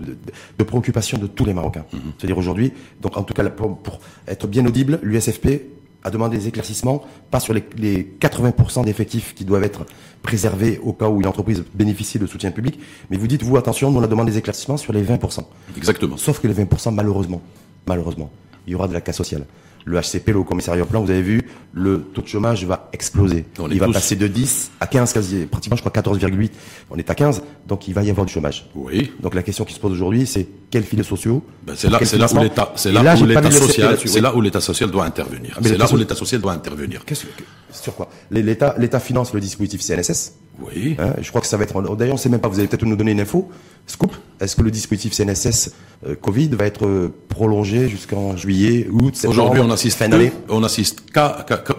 de, 0.57 0.63
préoccupation 0.63 1.17
de 1.17 1.27
tous 1.27 1.43
les 1.43 1.53
Marocains. 1.53 1.85
Mmh. 1.91 1.97
C'est-à-dire 2.17 2.37
aujourd'hui, 2.37 2.71
donc 3.01 3.17
en 3.17 3.23
tout 3.23 3.33
cas 3.33 3.43
pour, 3.49 3.77
pour 3.77 3.99
être 4.27 4.47
bien 4.47 4.65
audible, 4.65 4.99
l'USFP 5.03 5.76
a 6.07 6.11
demandé 6.11 6.37
des 6.37 6.47
éclaircissements, 6.47 7.03
pas 7.29 7.39
sur 7.39 7.53
les, 7.53 7.63
les 7.77 8.03
80% 8.19 8.85
d'effectifs 8.85 9.35
qui 9.35 9.45
doivent 9.45 9.63
être 9.63 9.85
préservés 10.23 10.79
au 10.83 10.93
cas 10.93 11.07
où 11.07 11.19
une 11.19 11.27
entreprise 11.27 11.63
bénéficie 11.73 12.17
de 12.17 12.25
soutien 12.25 12.51
public, 12.51 12.79
mais 13.09 13.17
vous 13.17 13.27
dites, 13.27 13.43
vous, 13.43 13.57
attention, 13.57 13.91
nous 13.91 13.99
on 13.99 14.03
a 14.03 14.07
demandé 14.07 14.31
des 14.31 14.37
éclaircissements 14.39 14.77
sur 14.77 14.93
les 14.93 15.03
20%. 15.03 15.41
Exactement. 15.75 16.17
Sauf 16.17 16.39
que 16.39 16.47
les 16.47 16.53
20%, 16.53 16.93
malheureusement, 16.93 17.41
malheureusement, 17.85 18.31
il 18.65 18.71
y 18.71 18.75
aura 18.75 18.87
de 18.87 18.93
la 18.93 19.01
casse 19.01 19.17
sociale 19.17 19.45
le 19.87 20.01
HCP, 20.01 20.33
le 20.33 20.43
commissariat 20.43 20.85
plan, 20.85 21.01
vous 21.01 21.09
avez 21.09 21.21
vu, 21.21 21.41
le 21.73 22.01
taux 22.01 22.21
de 22.21 22.27
chômage 22.27 22.65
va 22.65 22.89
exploser. 22.91 23.45
il 23.71 23.79
va 23.79 23.87
passer 23.87 24.17
de 24.17 24.27
10 24.27 24.71
à 24.81 24.87
15, 24.87 25.13
quasi, 25.13 25.45
pratiquement, 25.45 25.77
je 25.77 25.81
crois 25.81 25.93
14,8. 25.93 26.51
On 26.91 26.97
est 26.97 27.09
à 27.09 27.15
15, 27.15 27.41
donc 27.67 27.87
il 27.87 27.93
va 27.93 28.03
y 28.03 28.09
avoir 28.09 28.25
du 28.25 28.33
chômage. 28.33 28.69
Oui. 28.75 29.13
Donc 29.21 29.33
la 29.33 29.43
question 29.43 29.63
qui 29.63 29.73
se 29.73 29.79
pose 29.79 29.93
aujourd'hui, 29.93 30.27
c'est 30.27 30.45
quels 30.69 30.83
filets 30.83 31.03
sociaux 31.03 31.41
ben 31.65 31.73
C'est 31.77 31.89
là, 31.89 31.99
là 31.99 32.33
où 32.33 32.39
l'État, 32.43 32.73
c'est 32.75 32.91
là, 32.91 33.15
où 33.15 33.25
l'État 33.25 33.49
social, 33.49 33.97
c'est 34.03 34.21
là 34.21 34.35
où 34.35 34.41
l'État 34.41 34.59
social 34.59 34.91
doit 34.91 35.05
intervenir. 35.05 35.57
C'est 35.63 35.77
là 35.77 35.85
où 35.91 35.95
l'État 35.95 36.15
social 36.15 36.41
doit 36.41 36.51
intervenir. 36.51 37.05
Que, 37.05 37.15
sur 37.15 37.95
quoi? 37.95 38.09
L'État, 38.29 38.75
l'État 38.77 38.99
finance 38.99 39.33
le 39.33 39.39
dispositif 39.39 39.81
CNSS. 39.81 40.33
Oui. 40.59 40.95
Hein, 40.99 41.13
je 41.21 41.29
crois 41.29 41.41
que 41.41 41.47
ça 41.47 41.55
va 41.55 41.63
être. 41.63 41.81
D'ailleurs, 41.95 42.13
on 42.13 42.17
ne 42.17 42.19
sait 42.19 42.29
même 42.29 42.39
pas. 42.39 42.47
Vous 42.47 42.59
allez 42.59 42.67
peut-être 42.67 42.85
nous 42.85 42.95
donner 42.95 43.11
une 43.11 43.19
info. 43.19 43.49
Scoop. 43.85 44.13
Est-ce 44.39 44.55
que 44.55 44.61
le 44.61 44.71
dispositif 44.71 45.13
CNSS 45.13 45.71
euh, 46.05 46.15
Covid 46.15 46.49
va 46.49 46.65
être 46.65 46.85
euh, 46.85 47.13
prolongé 47.29 47.87
jusqu'en 47.87 48.35
juillet, 48.35 48.87
août, 48.91 49.15
septembre? 49.15 49.41
Aujourd'hui, 49.41 49.61
on 49.61 49.69
assiste 49.77 49.97
fin 49.97 50.09
on 50.49 50.63
assiste 50.63 51.03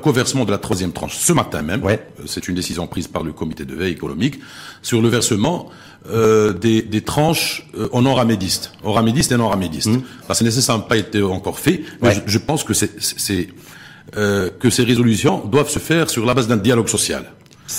qu'au 0.02 0.12
versement 0.12 0.44
de 0.44 0.50
la 0.50 0.58
troisième 0.58 0.92
tranche 0.92 1.16
ce 1.16 1.32
matin 1.32 1.62
même. 1.62 1.82
Ouais. 1.82 2.00
Euh, 2.20 2.24
c'est 2.26 2.48
une 2.48 2.54
décision 2.54 2.87
prise 2.87 3.08
par 3.08 3.22
le 3.22 3.32
comité 3.32 3.64
de 3.64 3.74
veille 3.74 3.92
économique 3.92 4.40
sur 4.82 5.02
le 5.02 5.08
versement 5.08 5.68
euh, 6.11 6.52
des, 6.52 6.82
des, 6.82 7.02
tranches 7.02 7.66
euh, 7.76 7.88
en 7.92 8.02
non-ramédiste, 8.02 8.72
en 8.84 8.92
ramédiste 8.92 9.32
et 9.32 9.37
non 9.37 9.48
ramédiste. 9.48 9.88
Mmh. 9.88 10.02
La 10.28 10.34
CNSS 10.34 10.68
n'a 10.68 10.78
pas 10.78 10.96
été 10.96 11.22
encore 11.22 11.58
fait, 11.58 11.82
mais 12.00 12.14
je, 12.14 12.20
je, 12.24 12.38
pense 12.38 12.62
que 12.64 12.72
c'est 12.72 13.48
euh, 14.16 14.48
que 14.58 14.70
ces 14.70 14.84
résolutions 14.84 15.44
doivent 15.44 15.68
se 15.68 15.78
faire 15.78 16.08
sur 16.08 16.24
la 16.24 16.32
base 16.32 16.48
d'un 16.48 16.56
dialogue 16.56 16.88
social. 16.88 17.24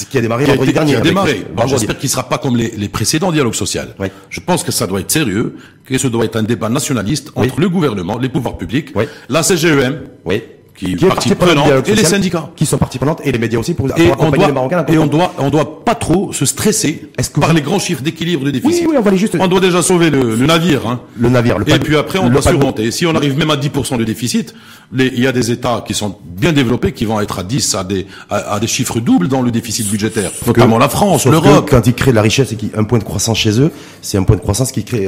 Qui 0.09 0.17
a 0.17 0.21
démarré 0.21 0.45
vendredi 0.45 0.73
dernier. 0.73 0.93
Qui 0.93 0.97
a 0.97 1.01
démarré. 1.01 1.45
J'espère 1.67 1.97
qu'il 1.97 2.07
ne 2.07 2.11
sera 2.11 2.29
pas 2.29 2.37
comme 2.37 2.55
les, 2.55 2.71
les 2.71 2.89
précédents 2.89 3.31
dialogues 3.31 3.55
sociaux. 3.55 3.81
Je 4.29 4.39
pense 4.39 4.63
que 4.63 4.71
ça 4.71 4.87
doit 4.87 4.99
être 4.99 5.11
sérieux, 5.11 5.55
que 5.85 5.97
ce 5.97 6.07
doit 6.07 6.25
être 6.25 6.35
un 6.35 6.43
débat 6.43 6.69
nationaliste 6.69 7.31
entre 7.35 7.59
le 7.59 7.69
gouvernement, 7.69 8.17
les 8.17 8.29
pouvoirs 8.29 8.57
publics, 8.57 8.93
la 9.29 9.43
CGEM, 9.43 10.01
oui 10.25 10.43
qui, 10.79 10.93
est 10.93 11.07
partie 11.07 11.35
prenante 11.35 11.87
et 11.87 11.95
les 11.95 12.03
syndicats 12.03 12.49
qui 12.55 12.65
sont 12.65 12.77
partie 12.77 12.97
prenante 12.97 13.21
et 13.25 13.31
les 13.31 13.37
médias 13.37 13.59
aussi 13.59 13.73
pour, 13.73 13.89
et 13.97 14.11
accompagner 14.11 14.47
les 14.47 14.53
Marocains. 14.53 14.85
Et 14.87 14.97
on 14.97 15.07
doit 15.07 15.33
on 15.37 15.49
doit 15.49 15.83
pas 15.83 15.95
trop 15.95 16.31
se 16.31 16.45
stresser 16.45 17.09
par 17.39 17.53
les 17.53 17.61
grands 17.61 17.79
chiffres 17.79 18.01
d'équilibre 18.01 18.45
de 18.45 18.51
déficit. 18.51 18.83
Oui, 18.83 18.91
oui, 18.91 18.95
on 18.97 19.01
va 19.01 19.15
juste. 19.15 19.35
On 19.39 19.47
doit 19.47 19.59
déjà 19.59 19.81
sauver 19.81 20.09
le, 20.09 20.35
le 20.35 20.45
navire. 20.45 20.87
Hein. 20.87 21.01
Le 21.17 21.29
navire. 21.29 21.59
Le 21.59 21.69
et 21.69 21.79
puis 21.79 21.97
après 21.97 22.19
on 22.19 22.29
doit 22.29 22.41
surmonter. 22.41 22.91
Si 22.91 23.05
on 23.05 23.15
arrive 23.15 23.37
même 23.37 23.51
à 23.51 23.57
10% 23.57 23.97
de 23.97 24.03
déficit, 24.05 24.55
il 24.93 25.19
y 25.19 25.27
a 25.27 25.31
des 25.31 25.51
États 25.51 25.83
qui 25.85 25.93
sont 25.93 26.15
bien 26.23 26.53
développés 26.53 26.93
qui 26.93 27.05
vont 27.05 27.19
être 27.19 27.39
à 27.39 27.43
10 27.43 27.75
à 27.75 27.83
des 27.83 28.07
à, 28.29 28.59
des 28.59 28.67
chiffres 28.67 28.99
doubles 28.99 29.27
dans 29.27 29.41
le 29.41 29.51
déficit 29.51 29.89
budgétaire, 29.89 30.31
notamment 30.47 30.77
la 30.77 30.89
France, 30.89 31.25
l'Europe. 31.25 31.67
Quand 31.69 31.85
ils 31.85 31.93
créent 31.93 32.11
de 32.11 32.15
la 32.15 32.21
richesse 32.21 32.53
et 32.53 32.55
qu'un 32.55 32.83
point 32.85 32.99
de 32.99 33.03
croissance 33.03 33.37
chez 33.37 33.59
eux, 33.59 33.71
c'est 34.01 34.17
un 34.17 34.23
point 34.23 34.37
de 34.37 34.41
croissance 34.41 34.71
qui 34.71 34.83
crée 34.83 35.07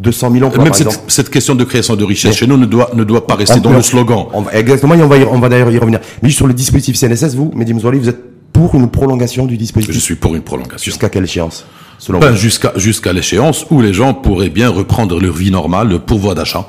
200 0.00 0.32
000 0.32 0.44
emplois. 0.44 0.64
Même 0.64 0.74
cette, 0.74 1.00
cette, 1.06 1.30
question 1.30 1.54
de 1.54 1.64
création 1.64 1.96
de 1.96 2.04
richesse 2.04 2.36
chez 2.36 2.46
nous 2.46 2.56
ne 2.56 2.66
doit 2.66 2.90
ne 2.94 3.04
doit 3.04 3.26
pas 3.26 3.36
rester 3.36 3.60
dans 3.60 3.72
le 3.72 3.82
slogan. 3.82 4.26
exactement. 4.52 4.94
on 4.94 5.11
va 5.18 5.26
on 5.30 5.38
va 5.38 5.48
d'ailleurs 5.48 5.70
y 5.70 5.78
revenir 5.78 6.00
mais 6.22 6.30
sur 6.30 6.46
le 6.46 6.54
dispositif 6.54 6.96
CNSS, 6.96 7.34
vous, 7.34 7.50
Mehdi 7.54 7.74
Mouzouli, 7.74 7.98
vous 7.98 8.08
êtes 8.08 8.22
pour 8.52 8.74
une 8.74 8.90
prolongation 8.90 9.46
du 9.46 9.56
dispositif 9.56 9.94
Je 9.94 10.00
suis 10.00 10.14
pour 10.14 10.34
une 10.34 10.42
prolongation. 10.42 10.84
Jusqu'à 10.90 11.08
quelle 11.08 11.24
échéance 11.24 11.64
selon 11.98 12.18
ben, 12.18 12.34
Jusqu'à 12.34 12.72
jusqu'à 12.76 13.12
l'échéance 13.12 13.66
où 13.70 13.80
les 13.80 13.94
gens 13.94 14.14
pourraient 14.14 14.50
bien 14.50 14.68
reprendre 14.68 15.20
leur 15.20 15.34
vie 15.34 15.50
normale, 15.50 15.88
le 15.88 15.98
pourvoi 15.98 16.34
d'achat. 16.34 16.66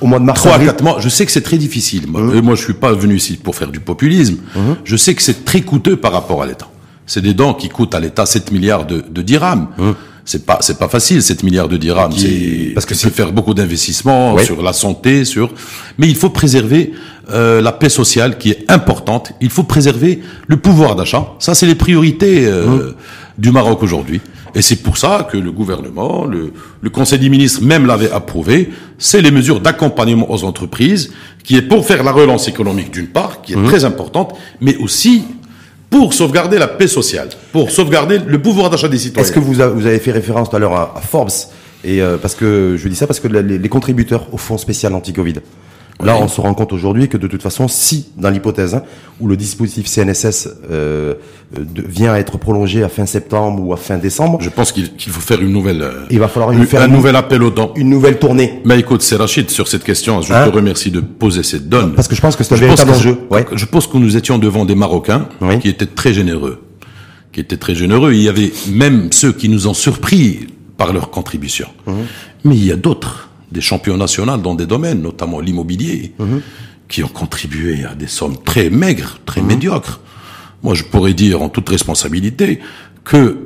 au 0.00 0.06
mois 0.06 0.18
de 0.18 0.24
mars. 0.24 0.40
3 0.40 0.54
à 0.54 0.58
4 0.58 0.82
mois. 0.82 0.96
Je 1.00 1.08
sais 1.08 1.26
que 1.26 1.32
c'est 1.32 1.42
très 1.42 1.58
difficile. 1.58 2.06
Moi, 2.08 2.22
mmh. 2.22 2.40
moi, 2.40 2.54
je 2.54 2.62
suis 2.62 2.74
pas 2.74 2.92
venu 2.92 3.16
ici 3.16 3.36
pour 3.36 3.54
faire 3.54 3.70
du 3.70 3.80
populisme. 3.80 4.36
Mmh. 4.54 4.60
Je 4.84 4.96
sais 4.96 5.14
que 5.14 5.22
c'est 5.22 5.44
très 5.44 5.60
coûteux 5.60 5.96
par 5.96 6.12
rapport 6.12 6.42
à 6.42 6.46
l'État. 6.46 6.68
C'est 7.06 7.22
des 7.22 7.34
dents 7.34 7.54
qui 7.54 7.68
coûtent 7.68 7.94
à 7.94 8.00
l'État 8.00 8.26
7 8.26 8.50
milliards 8.50 8.86
de, 8.86 9.04
de 9.08 9.22
dirhams. 9.22 9.68
Mmh. 9.78 9.90
C'est 10.26 10.44
pas 10.44 10.58
c'est 10.60 10.78
pas 10.78 10.88
facile 10.88 11.22
7 11.22 11.44
milliards 11.44 11.68
de 11.68 11.76
dirhams. 11.76 12.12
Qui... 12.12 12.72
Parce 12.74 12.84
que 12.84 12.96
c'est 12.96 13.10
faire 13.10 13.32
beaucoup 13.32 13.54
d'investissements 13.54 14.36
sur 14.38 14.60
la 14.60 14.72
santé, 14.72 15.24
sur. 15.24 15.50
Mais 15.98 16.08
il 16.08 16.16
faut 16.16 16.30
préserver 16.30 16.92
euh, 17.30 17.62
la 17.62 17.70
paix 17.70 17.88
sociale 17.88 18.36
qui 18.36 18.50
est 18.50 18.64
importante. 18.68 19.32
Il 19.40 19.50
faut 19.50 19.62
préserver 19.62 20.20
le 20.48 20.56
pouvoir 20.56 20.96
d'achat. 20.96 21.28
Ça, 21.38 21.54
c'est 21.54 21.66
les 21.66 21.76
priorités 21.76 22.44
euh, 22.44 22.92
du 23.38 23.52
Maroc 23.52 23.84
aujourd'hui. 23.84 24.20
Et 24.56 24.62
c'est 24.62 24.82
pour 24.82 24.98
ça 24.98 25.28
que 25.30 25.36
le 25.36 25.52
gouvernement, 25.52 26.24
le, 26.24 26.52
le 26.80 26.90
Conseil 26.90 27.20
des 27.20 27.28
ministres 27.28 27.62
même 27.62 27.86
l'avait 27.86 28.10
approuvé, 28.10 28.70
c'est 28.98 29.22
les 29.22 29.30
mesures 29.30 29.60
d'accompagnement 29.60 30.30
aux 30.32 30.44
entreprises, 30.44 31.12
qui 31.44 31.56
est 31.56 31.62
pour 31.62 31.86
faire 31.86 32.02
la 32.02 32.10
relance 32.10 32.48
économique 32.48 32.90
d'une 32.90 33.08
part, 33.08 33.42
qui 33.42 33.52
est 33.52 33.56
mmh. 33.56 33.66
très 33.66 33.84
importante, 33.84 34.34
mais 34.60 34.76
aussi 34.78 35.24
pour 35.90 36.14
sauvegarder 36.14 36.58
la 36.58 36.68
paix 36.68 36.88
sociale, 36.88 37.28
pour 37.52 37.70
sauvegarder 37.70 38.18
le 38.18 38.40
pouvoir 38.40 38.70
d'achat 38.70 38.88
des 38.88 38.98
citoyens. 38.98 39.26
Est-ce 39.26 39.32
que 39.32 39.40
vous, 39.40 39.60
avez 39.60 39.98
fait 39.98 40.12
référence 40.12 40.50
tout 40.50 40.56
à 40.56 40.58
l'heure 40.58 40.74
à, 40.74 41.00
Forbes 41.00 41.30
et 41.84 42.02
euh, 42.02 42.16
parce 42.16 42.34
que 42.34 42.76
je 42.76 42.88
dis 42.88 42.96
ça 42.96 43.06
parce 43.06 43.20
que 43.20 43.28
les, 43.28 43.58
les 43.58 43.68
contributeurs 43.68 44.26
au 44.32 44.38
fonds 44.38 44.58
spécial 44.58 44.94
anti-Covid 44.94 45.34
Là, 46.04 46.16
on 46.16 46.28
se 46.28 46.40
rend 46.40 46.52
compte 46.52 46.72
aujourd'hui 46.72 47.08
que 47.08 47.16
de 47.16 47.26
toute 47.26 47.42
façon, 47.42 47.68
si 47.68 48.08
dans 48.16 48.28
l'hypothèse 48.28 48.74
hein, 48.74 48.82
où 49.20 49.28
le 49.28 49.36
dispositif 49.36 49.86
CNSS 49.86 50.48
euh, 50.70 51.14
vient 51.54 52.12
à 52.12 52.18
être 52.18 52.36
prolongé 52.38 52.82
à 52.82 52.88
fin 52.88 53.06
septembre 53.06 53.62
ou 53.62 53.72
à 53.72 53.76
fin 53.76 53.96
décembre, 53.96 54.38
je 54.42 54.50
pense 54.50 54.72
qu'il 54.72 55.12
faut 55.12 55.20
faire 55.20 55.40
une 55.40 55.52
nouvelle. 55.52 55.82
Euh, 55.82 56.06
il 56.10 56.18
va 56.18 56.28
falloir 56.28 56.52
une, 56.52 56.66
faire 56.66 56.82
un 56.82 56.88
nouvel 56.88 57.16
appel 57.16 57.42
aux 57.42 57.50
dents, 57.50 57.72
une 57.76 57.88
nouvelle 57.88 58.18
tournée. 58.18 58.60
Mais 58.64 58.78
écoute, 58.78 59.00
c'est 59.02 59.16
Rachid 59.16 59.48
sur 59.48 59.68
cette 59.68 59.84
question. 59.84 60.20
Je 60.20 60.34
hein 60.34 60.46
te 60.48 60.54
remercie 60.54 60.90
de 60.90 61.00
poser 61.00 61.42
cette 61.42 61.68
donne 61.68 61.94
parce 61.94 62.08
que 62.08 62.14
je 62.14 62.20
pense 62.20 62.36
que 62.36 62.44
c'est 62.44 62.54
un 62.54 62.58
véritable 62.58 62.90
enjeu. 62.90 63.18
Ouais. 63.30 63.46
Je 63.52 63.64
pense 63.64 63.86
que 63.86 63.96
nous 63.96 64.16
étions 64.16 64.38
devant 64.38 64.64
des 64.64 64.74
Marocains 64.74 65.28
qui 65.60 65.68
étaient 65.68 65.86
très 65.86 66.12
généreux, 66.12 66.62
qui 67.32 67.40
étaient 67.40 67.56
très 67.56 67.74
généreux. 67.74 68.12
Il 68.12 68.22
y 68.22 68.28
avait 68.28 68.52
même 68.68 69.08
ceux 69.12 69.32
qui 69.32 69.48
nous 69.48 69.66
ont 69.66 69.74
surpris 69.74 70.48
par 70.76 70.92
leur 70.92 71.10
contribution. 71.10 71.68
Mmh. 71.86 71.92
Mais 72.44 72.54
il 72.54 72.66
y 72.66 72.72
a 72.72 72.76
d'autres 72.76 73.30
des 73.50 73.60
champions 73.60 73.96
nationaux 73.96 74.36
dans 74.36 74.54
des 74.54 74.66
domaines, 74.66 75.02
notamment 75.02 75.40
l'immobilier, 75.40 76.12
mhm. 76.18 76.40
qui 76.88 77.02
ont 77.02 77.08
contribué 77.08 77.84
à 77.84 77.94
des 77.94 78.06
sommes 78.06 78.36
très 78.44 78.70
maigres, 78.70 79.18
très 79.26 79.40
mhm. 79.40 79.48
médiocres. 79.48 80.00
Moi, 80.62 80.74
je 80.74 80.84
pourrais 80.84 81.14
dire 81.14 81.42
en 81.42 81.48
toute 81.48 81.68
responsabilité 81.68 82.60
que 83.04 83.38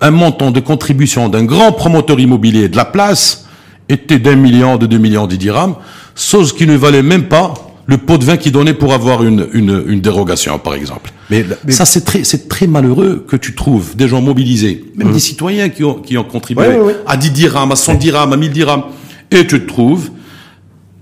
un 0.00 0.10
montant 0.10 0.50
de 0.50 0.60
contribution 0.60 1.28
d'un 1.28 1.44
grand 1.44 1.72
promoteur 1.72 2.18
immobilier 2.18 2.68
de 2.68 2.76
la 2.76 2.84
place 2.84 3.46
était 3.88 4.18
d'un 4.18 4.36
million, 4.36 4.76
de 4.76 4.86
deux 4.86 4.98
millions 4.98 5.26
de 5.26 5.36
dirhams, 5.36 5.76
chose 6.16 6.52
qui 6.52 6.66
ne 6.66 6.76
valait 6.76 7.02
même 7.02 7.28
pas 7.28 7.54
le 7.86 7.98
pot 7.98 8.16
de 8.16 8.24
vin 8.24 8.36
qui 8.36 8.50
donnait 8.50 8.74
pour 8.74 8.92
avoir 8.94 9.22
une, 9.22 9.48
une, 9.52 9.84
une 9.86 10.00
dérogation, 10.00 10.58
par 10.58 10.74
exemple. 10.74 11.10
Mais, 11.30 11.44
ça, 11.68 11.84
c'est 11.84 12.04
très, 12.04 12.24
c'est 12.24 12.48
très 12.48 12.66
malheureux 12.66 13.24
que 13.26 13.36
tu 13.36 13.54
trouves 13.54 13.96
des 13.96 14.08
gens 14.08 14.20
mobilisés, 14.20 14.84
même 14.96 15.08
mhm. 15.08 15.14
des 15.14 15.20
citoyens 15.20 15.68
qui 15.68 15.84
ont, 15.84 15.94
qui 15.94 16.16
ont 16.16 16.24
contribué 16.24 16.66
à 17.06 17.16
10 17.16 17.30
dirhams, 17.30 17.72
à 17.72 17.76
100 17.76 17.94
dirhams, 17.94 18.32
à 18.32 18.36
1000 18.36 18.50
dirhams 18.50 18.84
et 19.32 19.46
tu 19.46 19.66
trouves 19.66 20.10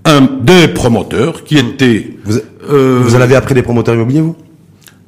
un 0.05 0.21
des 0.21 0.67
promoteurs 0.67 1.43
qui 1.43 1.57
était. 1.57 2.17
Vous, 2.23 2.39
euh, 2.69 3.01
vous 3.03 3.15
en 3.15 3.21
avez 3.21 3.35
après 3.35 3.53
des 3.53 3.61
promoteurs 3.61 3.95
immobiliers, 3.95 4.21
vous? 4.21 4.35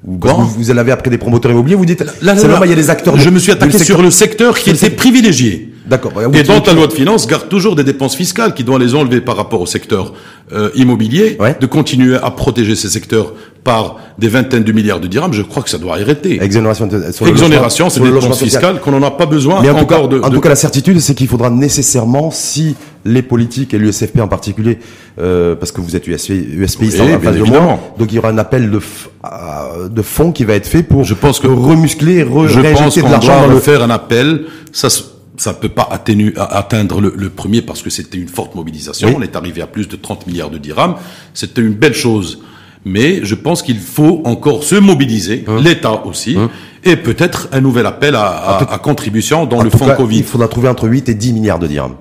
Vous, 0.05 0.47
vous 0.57 0.71
en 0.71 0.77
avez 0.77 0.91
après 0.91 1.09
des 1.09 1.17
promoteurs 1.17 1.51
immobiliers, 1.51 1.77
vous 1.77 1.85
dites, 1.85 2.03
là, 2.21 2.33
là, 2.33 2.61
il 2.65 2.69
y 2.69 2.73
a 2.73 2.75
des 2.75 2.89
acteurs. 2.89 3.17
je 3.17 3.29
me 3.29 3.39
suis 3.39 3.53
attaqué 3.53 3.77
sur 3.77 4.01
le 4.01 4.11
secteur 4.11 4.59
qui 4.59 4.71
était 4.71 4.89
privilégié. 4.89 5.73
D'accord. 5.85 6.13
Et 6.33 6.43
dont 6.43 6.61
la 6.65 6.73
loi 6.73 6.87
de 6.87 6.93
finances 6.93 7.27
garde 7.27 7.49
toujours 7.49 7.75
des 7.75 7.83
dépenses 7.83 8.15
fiscales 8.15 8.53
qui 8.53 8.63
doit 8.63 8.79
les 8.79 8.95
enlever 8.95 9.19
par 9.19 9.35
rapport 9.35 9.61
au 9.61 9.65
secteur 9.65 10.13
euh, 10.53 10.69
immobilier, 10.75 11.37
de 11.59 11.65
continuer 11.65 12.15
à 12.15 12.31
protéger 12.31 12.75
ces 12.75 12.89
secteurs 12.89 13.33
par 13.63 13.97
des 14.17 14.27
vingtaines 14.27 14.63
de 14.63 14.71
milliards 14.71 14.99
de 14.99 15.07
dirhams, 15.07 15.33
je 15.33 15.41
crois 15.41 15.63
que 15.63 15.69
ça 15.69 15.77
doit 15.77 15.95
arrêter. 15.95 16.41
Exonération, 16.41 16.89
sur 17.11 17.27
Exonération, 17.27 17.89
c'est 17.89 18.01
des 18.01 18.11
dépenses 18.11 18.39
fiscales 18.39 18.79
qu'on 18.79 18.91
n'en 18.91 19.03
a 19.03 19.11
pas 19.11 19.25
besoin 19.25 19.61
Mais 19.61 19.69
en 19.69 19.77
encore 19.77 20.09
de, 20.09 20.21
En 20.21 20.29
tout 20.29 20.41
cas, 20.41 20.49
la 20.49 20.55
certitude, 20.55 20.99
c'est 20.99 21.15
qu'il 21.15 21.27
faudra 21.27 21.49
nécessairement, 21.49 22.29
si 22.31 22.75
les 23.05 23.21
politiques 23.21 23.73
et 23.73 23.77
l'USFP 23.77 24.19
en 24.19 24.27
particulier, 24.27 24.79
euh, 25.19 25.55
parce 25.55 25.71
que 25.71 25.81
vous 25.81 25.95
êtes 25.95 26.07
USP, 26.07 26.31
USPI, 26.31 26.85
oui, 26.85 27.13
en 27.15 27.19
face 27.19 27.35
de 27.35 27.43
moi, 27.43 27.79
donc 27.97 28.11
il 28.11 28.15
y 28.15 28.19
aura 28.19 28.29
un 28.29 28.37
appel 28.37 28.71
de, 28.71 28.79
de 29.89 30.01
fonds 30.01 30.31
qui 30.31 30.45
va 30.45 30.53
être 30.55 30.67
fait 30.67 30.83
pour 30.83 31.03
je 31.03 31.13
pense 31.13 31.39
que 31.39 31.47
remuscler, 31.47 32.23
re 32.23 32.47
je 32.47 32.59
pense 32.61 32.99
qu'on 32.99 33.09
doit 33.19 33.47
le... 33.47 33.59
faire 33.59 33.83
un 33.83 33.89
appel. 33.89 34.45
Ça, 34.71 34.89
ça 35.35 35.53
peut 35.53 35.69
pas 35.69 35.87
atténuer, 35.91 36.33
atteindre 36.37 37.01
le, 37.01 37.13
le, 37.15 37.29
premier 37.29 37.61
parce 37.61 37.81
que 37.81 37.89
c'était 37.89 38.17
une 38.17 38.27
forte 38.27 38.55
mobilisation. 38.55 39.13
On 39.17 39.21
est 39.21 39.35
arrivé 39.35 39.61
à 39.61 39.67
plus 39.67 39.87
de 39.87 39.95
30 39.95 40.27
milliards 40.27 40.51
de 40.51 40.57
dirhams. 40.57 40.95
C'était 41.33 41.61
une 41.61 41.73
belle 41.73 41.95
chose. 41.95 42.39
Mais 42.85 43.23
je 43.23 43.35
pense 43.35 43.61
qu'il 43.61 43.79
faut 43.79 44.21
encore 44.25 44.63
se 44.63 44.75
mobiliser, 44.75 45.45
hein. 45.47 45.57
l'État 45.61 46.05
aussi, 46.05 46.35
hein. 46.37 46.49
et 46.83 46.97
peut-être 46.97 47.47
un 47.53 47.61
nouvel 47.61 47.85
appel 47.85 48.13
à, 48.15 48.57
à, 48.57 48.77
contribution 48.77 49.45
dans 49.45 49.63
le 49.63 49.69
fonds 49.69 49.89
Covid. 49.95 50.17
Il 50.17 50.23
faudra 50.23 50.49
trouver 50.49 50.67
entre 50.67 50.89
8 50.89 51.07
et 51.07 51.13
10 51.13 51.33
milliards 51.33 51.59
de 51.59 51.67
dirhams. 51.67 51.95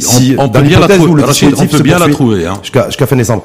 Si, 0.00 0.34
on, 0.38 0.48
peut 0.48 0.62
bien 0.62 0.80
la, 0.80 0.88
trouver, 0.88 1.24
on 1.56 1.66
peut 1.66 1.82
bien 1.82 1.98
la 1.98 2.08
trouver. 2.08 2.46
Hein. 2.46 2.60
Jusqu'à 2.62 3.06
fin 3.06 3.16
décembre. 3.16 3.44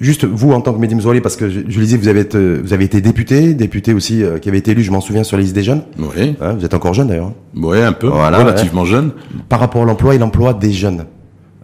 Juste 0.00 0.24
vous 0.24 0.52
en 0.52 0.60
tant 0.60 0.72
que 0.72 0.78
Médim 0.78 1.00
Zouali, 1.00 1.20
parce 1.20 1.36
que 1.36 1.48
je, 1.48 1.60
je 1.66 1.80
disais, 1.80 1.96
vous 1.96 2.08
avez 2.08 2.20
été, 2.20 2.56
vous 2.56 2.72
avez 2.72 2.84
été 2.84 3.00
député, 3.00 3.54
député 3.54 3.94
aussi 3.94 4.22
euh, 4.22 4.38
qui 4.38 4.48
avait 4.48 4.58
été 4.58 4.72
élu, 4.72 4.82
je 4.82 4.90
m'en 4.90 5.00
souviens, 5.00 5.22
sur 5.22 5.36
la 5.36 5.42
liste 5.42 5.54
des 5.54 5.62
jeunes. 5.62 5.82
Oui. 5.98 6.34
Hein, 6.40 6.54
vous 6.58 6.64
êtes 6.64 6.74
encore 6.74 6.94
jeune 6.94 7.08
d'ailleurs. 7.08 7.32
Oui, 7.54 7.80
un 7.80 7.92
peu, 7.92 8.08
relativement 8.08 8.84
jeune. 8.84 9.12
Par 9.48 9.60
rapport 9.60 9.82
à 9.82 9.84
l'emploi 9.84 10.14
et 10.14 10.18
l'emploi 10.18 10.52
des 10.52 10.72
jeunes, 10.72 11.04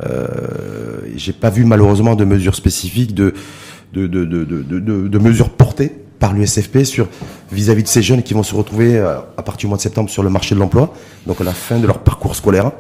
euh, 0.05 0.27
j'ai 1.17 1.33
pas 1.33 1.51
vu 1.51 1.65
malheureusement 1.65 2.15
de 2.15 2.25
mesures 2.25 2.55
spécifiques, 2.55 3.15
de 3.15 3.35
de, 3.93 4.07
de, 4.07 4.25
de, 4.25 4.45
de, 4.45 5.09
de 5.09 5.19
mesures 5.19 5.51
portées 5.51 5.93
par 6.19 6.33
l'USFP 6.33 6.85
sur 6.85 7.09
vis-à-vis 7.51 7.83
de 7.83 7.89
ces 7.89 8.03
jeunes 8.03 8.23
qui 8.23 8.35
vont 8.35 8.43
se 8.43 8.55
retrouver 8.55 8.97
euh, 8.97 9.19
à 9.37 9.43
partir 9.43 9.67
du 9.67 9.67
mois 9.69 9.79
de 9.79 9.83
septembre 9.83 10.11
sur 10.11 10.23
le 10.23 10.31
marché 10.31 10.55
de 10.55 10.61
l'emploi, 10.61 10.95
donc 11.27 11.41
à 11.41 11.45
la 11.45 11.53
fin 11.53 11.79
de 11.79 11.87
leur 11.87 11.99
parcours 11.99 12.37
scolaire, 12.37 12.71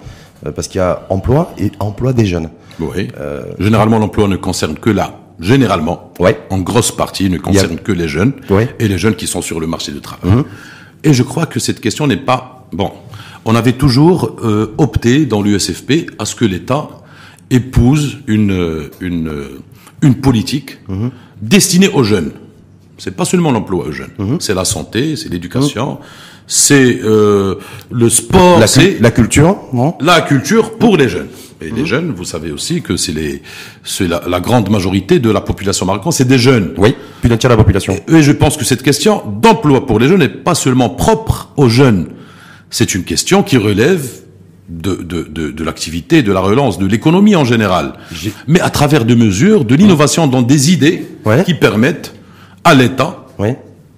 parce 0.54 0.68
qu'il 0.68 0.78
y 0.78 0.82
a 0.82 1.06
emploi 1.10 1.52
et 1.58 1.70
emploi 1.80 2.12
des 2.12 2.26
jeunes. 2.26 2.50
Oui. 2.78 3.08
Euh, 3.18 3.44
Généralement, 3.58 3.98
l'emploi 3.98 4.28
ne 4.28 4.36
concerne 4.36 4.74
que 4.76 4.90
la 4.90 5.20
généralement, 5.40 6.12
ouais. 6.18 6.38
en 6.50 6.58
grosse 6.58 6.92
partie, 6.92 7.30
ne 7.30 7.38
concerne 7.38 7.78
que 7.78 7.92
les 7.92 8.08
jeunes 8.08 8.32
et 8.78 8.88
les 8.88 8.98
jeunes 8.98 9.16
qui 9.16 9.26
sont 9.26 9.42
sur 9.42 9.58
le 9.58 9.66
marché 9.66 9.90
du 9.92 10.00
travail. 10.00 10.30
Mhm. 10.30 10.44
Et 11.02 11.14
je 11.14 11.22
crois 11.22 11.46
que 11.46 11.58
cette 11.58 11.80
question 11.80 12.06
n'est 12.06 12.18
pas 12.18 12.66
bon. 12.72 12.92
On 13.46 13.54
avait 13.54 13.72
toujours 13.72 14.36
euh, 14.44 14.74
opté 14.76 15.24
dans 15.24 15.40
l'USFP 15.40 16.10
à 16.18 16.26
ce 16.26 16.34
que 16.34 16.44
l'État 16.44 16.88
épouse 17.50 18.18
une 18.26 18.90
une 19.00 19.32
une 20.02 20.14
politique 20.14 20.78
mhm. 20.88 21.10
destinée 21.40 21.88
aux 21.88 22.04
jeunes. 22.04 22.32
C'est 23.00 23.16
pas 23.16 23.24
seulement 23.24 23.50
l'emploi 23.50 23.86
aux 23.86 23.92
jeunes, 23.92 24.10
mhm. 24.18 24.36
c'est 24.40 24.52
la 24.52 24.66
santé, 24.66 25.16
c'est 25.16 25.30
l'éducation, 25.30 26.00
c'est 26.46 27.00
euh, 27.02 27.54
le 27.90 28.10
sport, 28.10 28.58
la, 28.58 28.66
c'est 28.66 28.98
la 29.00 29.10
culture, 29.10 29.56
non? 29.72 29.94
La 30.02 30.20
culture 30.20 30.76
pour 30.76 30.98
les 30.98 31.08
jeunes. 31.08 31.28
Et 31.62 31.70
les 31.70 31.80
mhm. 31.80 31.86
jeunes, 31.86 32.12
vous 32.14 32.26
savez 32.26 32.52
aussi 32.52 32.82
que 32.82 32.98
c'est 32.98 33.12
les, 33.12 33.40
c'est 33.84 34.06
la, 34.06 34.22
la, 34.28 34.40
grande 34.40 34.68
majorité 34.68 35.18
de 35.18 35.30
la 35.30 35.40
population 35.40 35.86
marocaine, 35.86 36.12
c'est 36.12 36.28
des 36.28 36.38
jeunes. 36.38 36.74
Oui, 36.76 36.94
plus 37.22 37.30
d'un 37.30 37.38
tiers 37.38 37.48
de 37.48 37.56
la 37.56 37.62
population. 37.62 37.98
Et, 38.06 38.22
je 38.22 38.32
pense 38.32 38.58
que 38.58 38.66
cette 38.66 38.82
question 38.82 39.22
d'emploi 39.40 39.86
pour 39.86 39.98
les 39.98 40.06
jeunes 40.06 40.18
n'est 40.18 40.28
pas 40.28 40.54
seulement 40.54 40.90
propre 40.90 41.54
aux 41.56 41.70
jeunes. 41.70 42.08
C'est 42.68 42.94
une 42.94 43.04
question 43.04 43.42
qui 43.42 43.56
relève 43.56 44.06
de, 44.68 44.96
de, 44.96 45.22
de, 45.22 45.50
de 45.50 45.64
l'activité, 45.64 46.22
de 46.22 46.32
la 46.32 46.40
relance, 46.40 46.78
de 46.78 46.84
l'économie 46.84 47.34
en 47.34 47.46
général. 47.46 47.94
Mais 48.46 48.60
à 48.60 48.68
travers 48.68 49.06
des 49.06 49.16
mesures, 49.16 49.64
de 49.64 49.74
l'innovation 49.74 50.26
dans 50.26 50.42
des 50.42 50.70
idées 50.70 51.06
qui 51.46 51.54
permettent 51.54 52.14
à 52.64 52.74
l'État 52.74 53.26
oui 53.38 53.50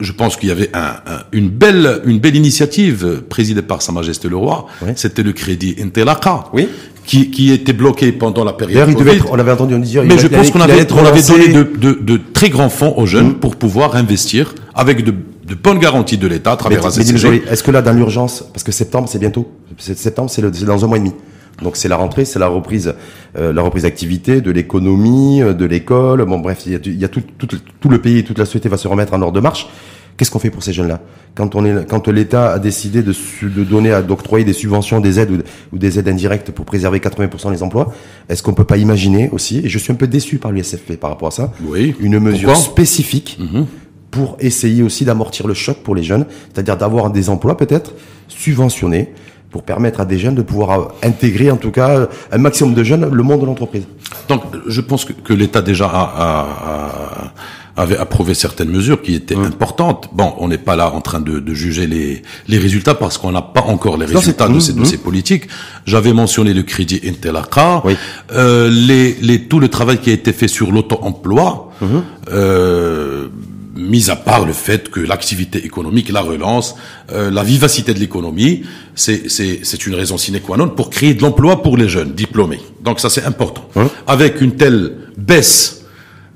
je 0.03 0.13
pense 0.13 0.37
qu'il 0.37 0.49
y 0.49 0.53
avait 0.53 0.71
un, 0.75 0.95
une 1.33 1.49
belle 1.49 2.03
une 2.05 2.19
belle 2.19 2.37
initiative 2.37 3.23
présidée 3.29 3.63
par 3.63 3.83
Sa 3.83 3.93
Majesté 3.93 4.29
le 4.29 4.37
Roi. 4.37 4.67
C'était 4.97 5.23
le 5.23 5.33
crédit 5.33 5.77
Intelaka. 5.81 6.47
Oui. 6.53 6.69
Qui, 7.05 7.33
qui 7.33 7.51
était 7.51 7.73
bloqué 7.73 8.13
pendant 8.13 8.45
la 8.45 8.53
période. 8.53 8.89
Il 8.89 8.95
devait 8.95 9.17
être, 9.17 9.27
on 9.33 9.39
avait 9.39 9.51
entendu 9.51 9.77
dire. 9.81 10.05
Mais 10.05 10.19
je 10.19 10.29
pense 10.29 10.53
qu'on 10.53 10.61
avait, 10.61 10.87
on 10.93 11.05
avait 11.05 11.23
donné 11.23 11.49
de, 11.49 11.65
de, 11.65 11.99
de, 12.01 12.21
très 12.33 12.49
grands 12.49 12.69
fonds 12.69 12.95
aux 12.97 13.07
jeunes 13.07 13.31
mm. 13.31 13.35
pour 13.41 13.57
pouvoir 13.57 13.97
investir 13.97 14.55
avec 14.73 15.03
de, 15.05 15.11
de 15.11 15.55
bonnes 15.57 15.81
garanties 15.81 16.17
de 16.17 16.29
l'État 16.29 16.53
à 16.53 16.57
travers. 16.57 16.87
Est-ce 16.87 17.63
que 17.65 17.73
là, 17.73 17.83
dans 17.83 17.93
l'urgence, 17.93 18.45
parce 18.53 18.63
que 18.63 18.71
septembre, 18.71 19.09
c'est 19.11 19.19
bientôt. 19.19 19.51
Septembre, 19.79 20.31
c'est 20.31 20.65
dans 20.65 20.85
un 20.85 20.87
mois 20.87 20.99
et 20.99 21.01
demi. 21.01 21.13
Donc 21.61 21.77
c'est 21.77 21.89
la 21.89 21.97
rentrée, 21.97 22.25
c'est 22.25 22.39
la 22.39 22.49
reprise, 22.49 22.95
euh, 23.37 23.53
la 23.53 23.63
reprise 23.63 23.83
d'activité, 23.85 24.41
de 24.41 24.51
l'économie, 24.51 25.43
euh, 25.43 25.55
de 25.55 25.65
l'école. 25.65 26.25
Bon 26.25 26.39
bref, 26.39 26.63
il 26.67 26.73
y 26.73 26.75
a, 26.77 26.79
il 26.85 26.99
y 26.99 27.05
a 27.05 27.09
tout, 27.09 27.23
tout, 27.39 27.47
tout, 27.47 27.89
le 27.89 28.01
pays, 28.01 28.25
toute 28.25 28.39
la 28.39 28.45
société 28.45 28.69
va 28.69 28.77
se 28.77 28.89
remettre 28.89 29.15
en 29.15 29.23
ordre 29.23 29.35
de 29.35 29.41
marche. 29.41 29.69
Qu'est-ce 30.17 30.31
qu'on 30.31 30.39
fait 30.39 30.51
pour 30.51 30.63
ces 30.63 30.73
jeunes-là? 30.73 31.01
Quand 31.35 31.55
on 31.55 31.65
est, 31.65 31.89
quand 31.89 32.07
l'État 32.09 32.53
a 32.53 32.59
décidé 32.59 33.03
de, 33.03 33.15
de 33.43 33.65
donner, 33.65 33.99
d'octroyer 34.07 34.45
des 34.45 34.53
subventions, 34.53 35.01
des 35.01 35.19
aides 35.19 35.43
ou, 35.73 35.79
des 35.79 35.99
aides 35.99 36.09
indirectes 36.09 36.51
pour 36.51 36.67
préserver 36.67 36.99
80% 36.99 37.51
des 37.51 37.63
emplois, 37.63 37.93
est-ce 38.29 38.43
qu'on 38.43 38.53
peut 38.53 38.65
pas 38.65 38.77
imaginer 38.77 39.31
aussi 39.33 39.63
Et 39.65 39.69
je 39.69 39.79
suis 39.79 39.91
un 39.91 39.97
peu 39.97 40.07
déçu 40.07 40.37
par 40.37 40.53
l'USFP 40.53 40.97
par 40.97 41.11
rapport 41.11 41.29
à 41.29 41.31
ça. 41.31 41.53
Oui. 41.65 41.95
Une 42.01 42.19
mesure 42.19 42.55
spécifique. 42.57 43.39
Mhm. 43.41 43.67
pour 44.11 44.37
essayer 44.41 44.83
aussi 44.83 45.07
d'amortir 45.07 45.47
le 45.47 45.55
choc 45.55 45.79
pour 45.79 45.95
les 45.95 46.03
jeunes, 46.03 46.27
c'est-à-dire 46.53 46.77
d'avoir 46.77 47.11
des 47.11 47.31
emplois 47.31 47.57
peut-être 47.57 47.95
subventionnés, 48.29 49.09
pour 49.53 49.63
permettre 49.63 50.01
à 50.01 50.05
des 50.05 50.19
jeunes 50.19 50.35
de 50.35 50.43
pouvoir 50.43 50.93
intégrer, 51.03 51.51
en 51.51 51.57
tout 51.57 51.71
cas, 51.71 52.09
un 52.33 52.39
maximum 52.39 52.75
de 52.75 52.83
jeunes, 52.83 53.09
le 53.13 53.23
monde 53.23 53.43
de 53.43 53.47
l'entreprise. 53.47 53.85
Donc, 54.29 54.43
je 54.67 54.81
pense 54.81 55.05
que, 55.05 55.13
que 55.13 55.33
l'État 55.33 55.63
déjà 55.63 55.87
a, 55.87 56.03
a, 56.03 56.41
a 56.41 57.33
avait 57.77 57.97
approuvé 57.97 58.35
certaines 58.35 58.69
mesures 58.69 59.01
qui 59.01 59.15
étaient 59.15 59.35
mmh. 59.35 59.45
importantes. 59.45 60.11
Bon, 60.13 60.35
on 60.39 60.49
n'est 60.49 60.59
pas 60.59 60.77
là 60.77 60.93
en 60.93 61.01
train 61.01 61.21
de, 61.21 61.39
de 61.39 61.55
juger 61.55 61.87
les, 61.87 62.23
les, 62.49 62.59
résultats 62.59 62.95
parce 62.95 63.17
qu'on 63.17 63.33
n'a 63.33 63.43
pas 63.43 63.63
encore 63.63 63.97
les 63.97 64.05
résultats 64.05 64.49
de, 64.49 64.59
ces, 64.59 64.75
de, 64.75 64.85
ces, 64.85 64.99
politiques. 64.99 65.45
J'avais 65.87 66.13
mentionné 66.13 66.53
le 66.53 66.63
crédit 66.63 67.01
Intelacra, 67.07 67.83
oui. 67.85 67.97
euh, 68.33 68.69
les, 68.71 69.15
les, 69.23 69.45
tout 69.45 69.59
le 69.59 69.69
travail 69.69 69.99
qui 69.99 70.11
a 70.11 70.13
été 70.13 70.33
fait 70.33 70.49
sur 70.49 70.71
l'auto-emploi, 70.71 71.73
mmh. 71.81 71.87
euh, 72.33 73.29
mis 73.75 74.11
à 74.11 74.17
part 74.17 74.45
le 74.45 74.53
fait 74.53 74.91
que 74.91 75.01
l'activité 75.01 75.65
économique, 75.65 76.11
la 76.11 76.21
relance, 76.21 76.77
euh, 77.13 77.31
la 77.31 77.43
vivacité 77.43 77.95
de 77.95 77.99
l'économie, 77.99 78.63
c'est 78.95 79.87
une 79.87 79.95
raison 79.95 80.19
sine 80.19 80.41
qua 80.41 80.57
non 80.57 80.69
pour 80.69 80.91
créer 80.91 81.15
de 81.15 81.23
l'emploi 81.23 81.63
pour 81.63 81.77
les 81.77 81.89
jeunes 81.89 82.13
diplômés. 82.13 82.61
Donc 82.83 83.01
ça 83.01 83.09
c'est 83.09 83.25
important. 83.25 83.67
Avec 84.07 84.41
une 84.41 84.57
telle 84.57 84.97
baisse 85.17 85.79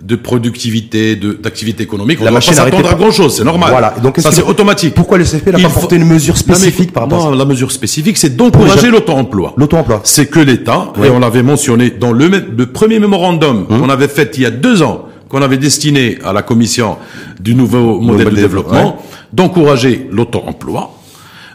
de 0.03 0.15
productivité, 0.15 1.17
d'activité 1.17 1.83
économique, 1.83 2.19
on 2.21 2.25
la 2.25 2.31
machine 2.31 2.55
pas 2.55 2.65
s'attendre 2.65 2.91
à 2.91 2.95
grand 2.95 3.11
chose, 3.11 3.37
c'est 3.37 3.45
normal. 3.45 3.71
Voilà. 3.71 3.95
Donc, 4.03 4.19
ça 4.19 4.31
c'est 4.31 4.43
automatique. 4.43 4.95
Pourquoi 4.95 5.17
le 5.17 5.25
CFP 5.25 5.49
n'a 5.49 5.59
pas 5.59 5.71
porté 5.71 5.97
une 5.97 6.05
mesure 6.05 6.37
spécifique 6.37 6.93
par 6.93 7.05
rapport 7.05 7.31
Non, 7.31 7.37
la 7.37 7.45
mesure 7.45 7.73
spécifique, 7.73 8.19
c'est 8.19 8.37
d'encourager 8.37 8.91
l'auto-emploi. 8.91 9.55
L'auto-emploi. 9.57 10.03
C'est 10.05 10.27
que 10.27 10.39
l'État, 10.41 10.93
et 11.03 11.09
on 11.09 11.19
l'avait 11.19 11.43
mentionné 11.43 11.91
dans 11.91 12.13
le, 12.13 12.29
le 12.29 12.67
premier 12.67 12.99
mémorandum 12.99 13.67
hum. 13.69 13.81
qu'on 13.81 13.89
avait 13.89 14.09
fait 14.09 14.37
il 14.37 14.43
y 14.43 14.47
a 14.47 14.51
deux 14.51 14.83
ans, 14.83 15.07
qu'on 15.37 15.43
avait 15.43 15.59
destiné 15.59 16.17
à 16.25 16.33
la 16.33 16.41
commission 16.41 16.97
du 17.39 17.55
nouveau 17.55 18.01
modèle, 18.01 18.31
de 18.31 18.37
développement, 18.37 19.03
d'encourager 19.35 20.09
l'auto-emploi, 20.11 20.99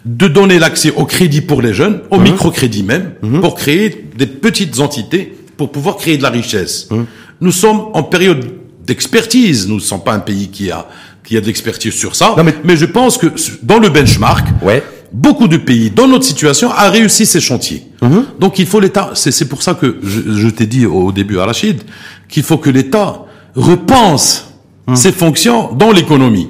de 0.05 0.27
donner 0.27 0.59
l'accès 0.59 0.93
au 0.95 1.05
crédit 1.05 1.41
pour 1.41 1.63
les 1.63 1.73
jeunes, 1.73 2.01
au 2.11 2.17
hum. 2.17 2.23
microcrédit 2.23 2.83
même, 2.83 3.13
hum. 3.23 3.41
pour 3.41 3.55
créer 3.55 4.05
des 4.15 4.27
petites 4.27 4.79
entités 4.79 5.35
pour 5.57 5.71
pouvoir 5.71 5.97
créer 5.97 6.17
de 6.17 6.23
la 6.23 6.29
richesse. 6.29 6.89
Nous 7.39 7.51
sommes 7.51 7.81
en 7.93 8.03
période 8.03 8.45
d'expertise. 8.85 9.67
Nous 9.67 9.75
ne 9.75 9.79
sommes 9.79 10.03
pas 10.03 10.13
un 10.13 10.19
pays 10.19 10.49
qui 10.49 10.69
a 10.71 10.87
qui 11.23 11.37
a 11.37 11.41
de 11.41 11.45
l'expertise 11.45 11.93
sur 11.93 12.15
ça. 12.15 12.35
mais... 12.63 12.75
je 12.75 12.85
pense 12.85 13.17
que 13.17 13.27
dans 13.61 13.77
le 13.79 13.89
benchmark, 13.89 14.47
ouais. 14.63 14.83
beaucoup 15.11 15.47
de 15.47 15.57
pays, 15.57 15.91
dans 15.91 16.07
notre 16.07 16.25
situation, 16.25 16.71
a 16.71 16.89
réussi 16.89 17.27
ces 17.27 17.39
chantiers. 17.39 17.83
Donc 18.39 18.57
il 18.59 18.65
faut 18.65 18.79
l'État. 18.79 19.11
C'est 19.15 19.47
pour 19.47 19.61
ça 19.61 19.73
que 19.75 19.97
je, 20.03 20.33
je 20.33 20.49
t'ai 20.49 20.65
dit 20.67 20.85
au 20.85 21.11
début 21.11 21.37
à 21.39 21.45
Rachid 21.45 21.81
qu'il 22.27 22.43
faut 22.43 22.57
que 22.57 22.71
l'État 22.71 23.25
repense 23.55 24.53
mhm. 24.87 24.95
ses 24.95 25.11
fonctions 25.11 25.73
dans 25.73 25.91
l'économie. 25.91 26.49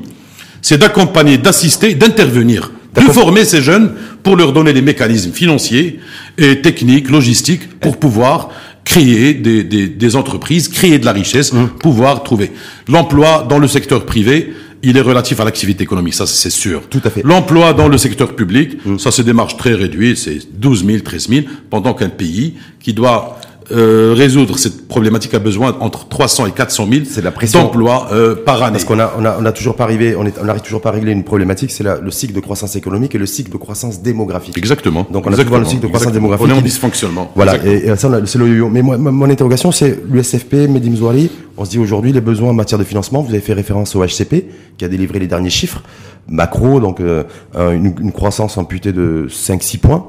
C'est 0.61 0.77
d'accompagner, 0.77 1.37
d'assister, 1.37 1.95
d'intervenir, 1.95 2.71
de 2.93 3.01
former 3.01 3.45
ces 3.45 3.61
jeunes 3.61 3.93
pour 4.21 4.35
leur 4.35 4.53
donner 4.53 4.73
les 4.73 4.81
mécanismes 4.81 5.31
financiers 5.31 5.99
et 6.37 6.61
techniques, 6.61 7.09
logistiques 7.09 7.79
pour 7.79 7.97
pouvoir 7.97 8.49
créer 8.83 9.33
des, 9.33 9.63
des, 9.63 9.87
des, 9.87 10.15
entreprises, 10.15 10.67
créer 10.67 10.99
de 10.99 11.05
la 11.05 11.13
richesse, 11.13 11.53
mmh. 11.53 11.67
pouvoir 11.79 12.23
trouver 12.23 12.51
l'emploi 12.87 13.45
dans 13.47 13.59
le 13.59 13.67
secteur 13.67 14.05
privé. 14.05 14.53
Il 14.83 14.97
est 14.97 15.01
relatif 15.01 15.39
à 15.39 15.45
l'activité 15.45 15.83
économique, 15.83 16.15
ça 16.15 16.25
c'est 16.25 16.49
sûr. 16.49 16.81
Tout 16.89 17.01
à 17.03 17.11
fait. 17.11 17.21
L'emploi 17.23 17.73
dans 17.73 17.87
le 17.87 17.99
secteur 17.99 18.35
public, 18.35 18.83
mmh. 18.83 18.97
ça 18.97 19.23
des 19.23 19.33
marges 19.33 19.55
très 19.55 19.73
réduites, 19.73 20.17
c'est 20.17 20.39
12 20.53 20.85
000, 20.85 20.99
13 20.99 21.29
000, 21.29 21.41
pendant 21.69 21.93
qu'un 21.93 22.09
pays 22.09 22.55
qui 22.79 22.93
doit 22.93 23.39
euh, 23.71 24.13
résoudre 24.15 24.57
cette 24.57 24.87
problématique 24.87 25.33
a 25.33 25.39
besoin 25.39 25.75
entre 25.79 26.07
300 26.07 26.47
et 26.47 26.51
400 26.51 26.87
000 26.91 27.23
d'emplois 27.53 28.07
euh, 28.11 28.35
par 28.35 28.61
année. 28.63 28.73
Parce 28.73 28.85
qu'on 28.85 28.99
a, 28.99 29.13
on 29.17 29.25
a, 29.25 29.37
on 29.39 29.45
a 29.45 29.51
toujours 29.51 29.75
pas 29.75 29.83
arrivé, 29.83 30.15
on 30.15 30.23
n'arrive 30.23 30.61
toujours 30.61 30.81
pas 30.81 30.89
à 30.89 30.93
régler 30.93 31.11
une 31.11 31.23
problématique, 31.23 31.71
c'est 31.71 31.83
le 31.83 32.11
cycle 32.11 32.33
de 32.33 32.39
croissance 32.39 32.75
économique 32.75 33.15
et 33.15 33.17
le 33.17 33.25
cycle 33.25 33.51
de 33.51 33.57
croissance 33.57 34.01
démographique. 34.01 34.57
Exactement. 34.57 35.07
Donc 35.11 35.25
on 35.27 35.33
a 35.33 35.37
toujours 35.37 35.57
le 35.57 35.65
cycle 35.65 35.81
de 35.81 35.87
croissance 35.87 36.13
démographique. 36.13 36.47
On 36.47 36.55
est 36.55 36.57
en 36.57 36.61
dysfonctionnement. 36.61 37.31
Voilà. 37.35 37.57
Et, 37.65 37.95
ça, 37.95 38.09
c'est 38.25 38.37
le 38.37 38.47
yo-yo. 38.47 38.69
Mais 38.69 38.81
moi, 38.81 38.97
mon 38.97 39.29
interrogation, 39.29 39.71
c'est 39.71 39.99
l'USFP, 40.09 40.67
Medim 40.69 40.95
Zouari. 40.95 41.29
On 41.57 41.65
se 41.65 41.71
dit 41.71 41.79
aujourd'hui 41.79 42.11
les 42.11 42.21
besoins 42.21 42.49
en 42.49 42.53
matière 42.53 42.79
de 42.79 42.83
financement. 42.83 43.21
Vous 43.21 43.31
avez 43.31 43.41
fait 43.41 43.53
référence 43.53 43.95
au 43.95 44.03
HCP 44.05 44.45
qui 44.77 44.85
a 44.85 44.87
délivré 44.87 45.19
les 45.19 45.27
derniers 45.27 45.49
chiffres 45.49 45.81
macro, 46.27 46.79
donc 46.79 46.99
euh, 46.99 47.23
une, 47.55 47.95
une 47.99 48.11
croissance 48.11 48.57
amputée 48.57 48.93
de 48.93 49.27
5-6 49.29 49.79
points 49.79 50.07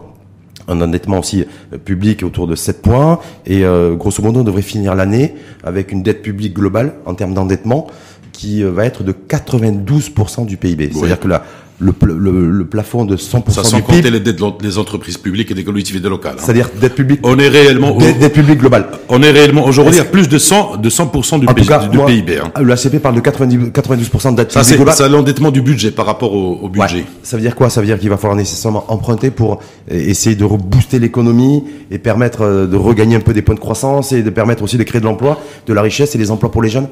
un 0.69 0.81
endettement 0.81 1.19
aussi 1.21 1.45
euh, 1.73 1.79
public 1.79 2.23
autour 2.23 2.47
de 2.47 2.55
7 2.55 2.83
points 2.83 3.19
et 3.47 3.65
euh, 3.65 3.95
grosso 3.95 4.23
modo 4.23 4.41
on 4.41 4.45
devrait 4.45 4.63
finir 4.63 4.95
l'année 4.95 5.35
avec 5.65 5.93
une 5.93 6.03
dette 6.03 6.23
publique 6.23 6.55
globale 6.55 6.95
en 7.07 7.15
termes 7.15 7.35
d'endettement 7.35 7.87
qui 8.33 8.65
euh, 8.65 8.71
va 8.71 8.85
être 8.87 9.05
de 9.05 9.13
92% 9.13 10.47
du 10.47 10.57
PIB. 10.57 10.91
C'est-à-dire 10.93 11.21
que 11.21 11.29
la, 11.29 11.45
le, 11.83 11.95
le, 12.15 12.51
le, 12.51 12.65
plafond 12.65 13.05
de 13.05 13.17
100% 13.17 13.51
Ça 13.51 13.65
sans 13.65 13.81
compter 13.81 14.11
les 14.11 14.21
dettes 14.21 14.41
des 14.61 14.79
entreprises 14.79 15.19
publiques 15.19 15.51
et 15.51 15.55
des 15.55 15.65
collectivités 15.65 16.09
locales. 16.09 16.37
Hein. 16.39 16.43
C'est-à-dire 16.43 16.71
dette 16.81 16.95
publique. 16.95 17.21
On 17.25 17.39
est 17.39 17.49
réellement 17.49 17.97
dette, 17.97 18.19
dette 18.19 18.33
publique 18.33 18.59
globale. 18.59 18.87
On 19.09 19.23
est 19.23 19.31
réellement 19.31 19.65
aujourd'hui 19.67 19.99
à 19.99 20.05
plus 20.05 20.29
de 20.29 20.39
100 20.39 20.77
de 20.77 20.89
100% 20.89 21.41
du, 21.41 21.47
du, 21.47 22.05
PIB. 22.05 22.39
Hein. 22.39 22.53
Le 22.63 22.73
ACP 22.73 22.99
parle 22.99 23.17
de 23.17 23.21
90 23.21 23.71
92% 23.71 24.33
de 24.33 24.37
dette 24.37 24.53
ça, 24.53 24.61
publique 24.61 24.77
globale. 24.77 24.95
C'est 24.97 25.09
l'endettement 25.09 25.51
du 25.51 25.61
budget 25.61 25.91
par 25.91 26.07
rapport 26.07 26.33
au, 26.35 26.59
au 26.63 26.69
budget. 26.69 26.97
Ouais. 26.97 27.05
Ça 27.23 27.37
veut 27.37 27.43
dire 27.43 27.57
quoi? 27.57 27.69
Ça 27.69 27.81
veut 27.81 27.87
dire 27.87 27.99
qu'il 27.99 28.11
va 28.11 28.17
falloir 28.17 28.37
nécessairement 28.37 28.85
emprunter 28.89 29.31
pour 29.31 29.61
essayer 29.91 30.37
de 30.37 30.45
rebooster 30.45 30.99
l'économie 30.99 31.65
et 31.91 31.99
permettre 31.99 32.43
euh, 32.43 32.67
de 32.67 32.77
regagner 32.77 33.17
un 33.17 33.21
peu 33.21 33.33
des 33.33 33.43
points 33.43 33.55
de 33.55 33.61
croissance 33.61 34.13
et 34.13 34.23
de 34.23 34.31
permettre 34.31 34.63
aussi 34.63 34.79
de 34.79 34.85
créer 34.85 35.01
de 35.01 35.07
l'emploi, 35.07 35.41
de 35.67 35.73
la 35.73 35.83
richesse 35.83 36.15
et 36.15 36.19
des 36.19 36.31
emplois 36.31 36.51
pour 36.51 36.63
les 36.63 36.69
jeunes? 36.69 36.89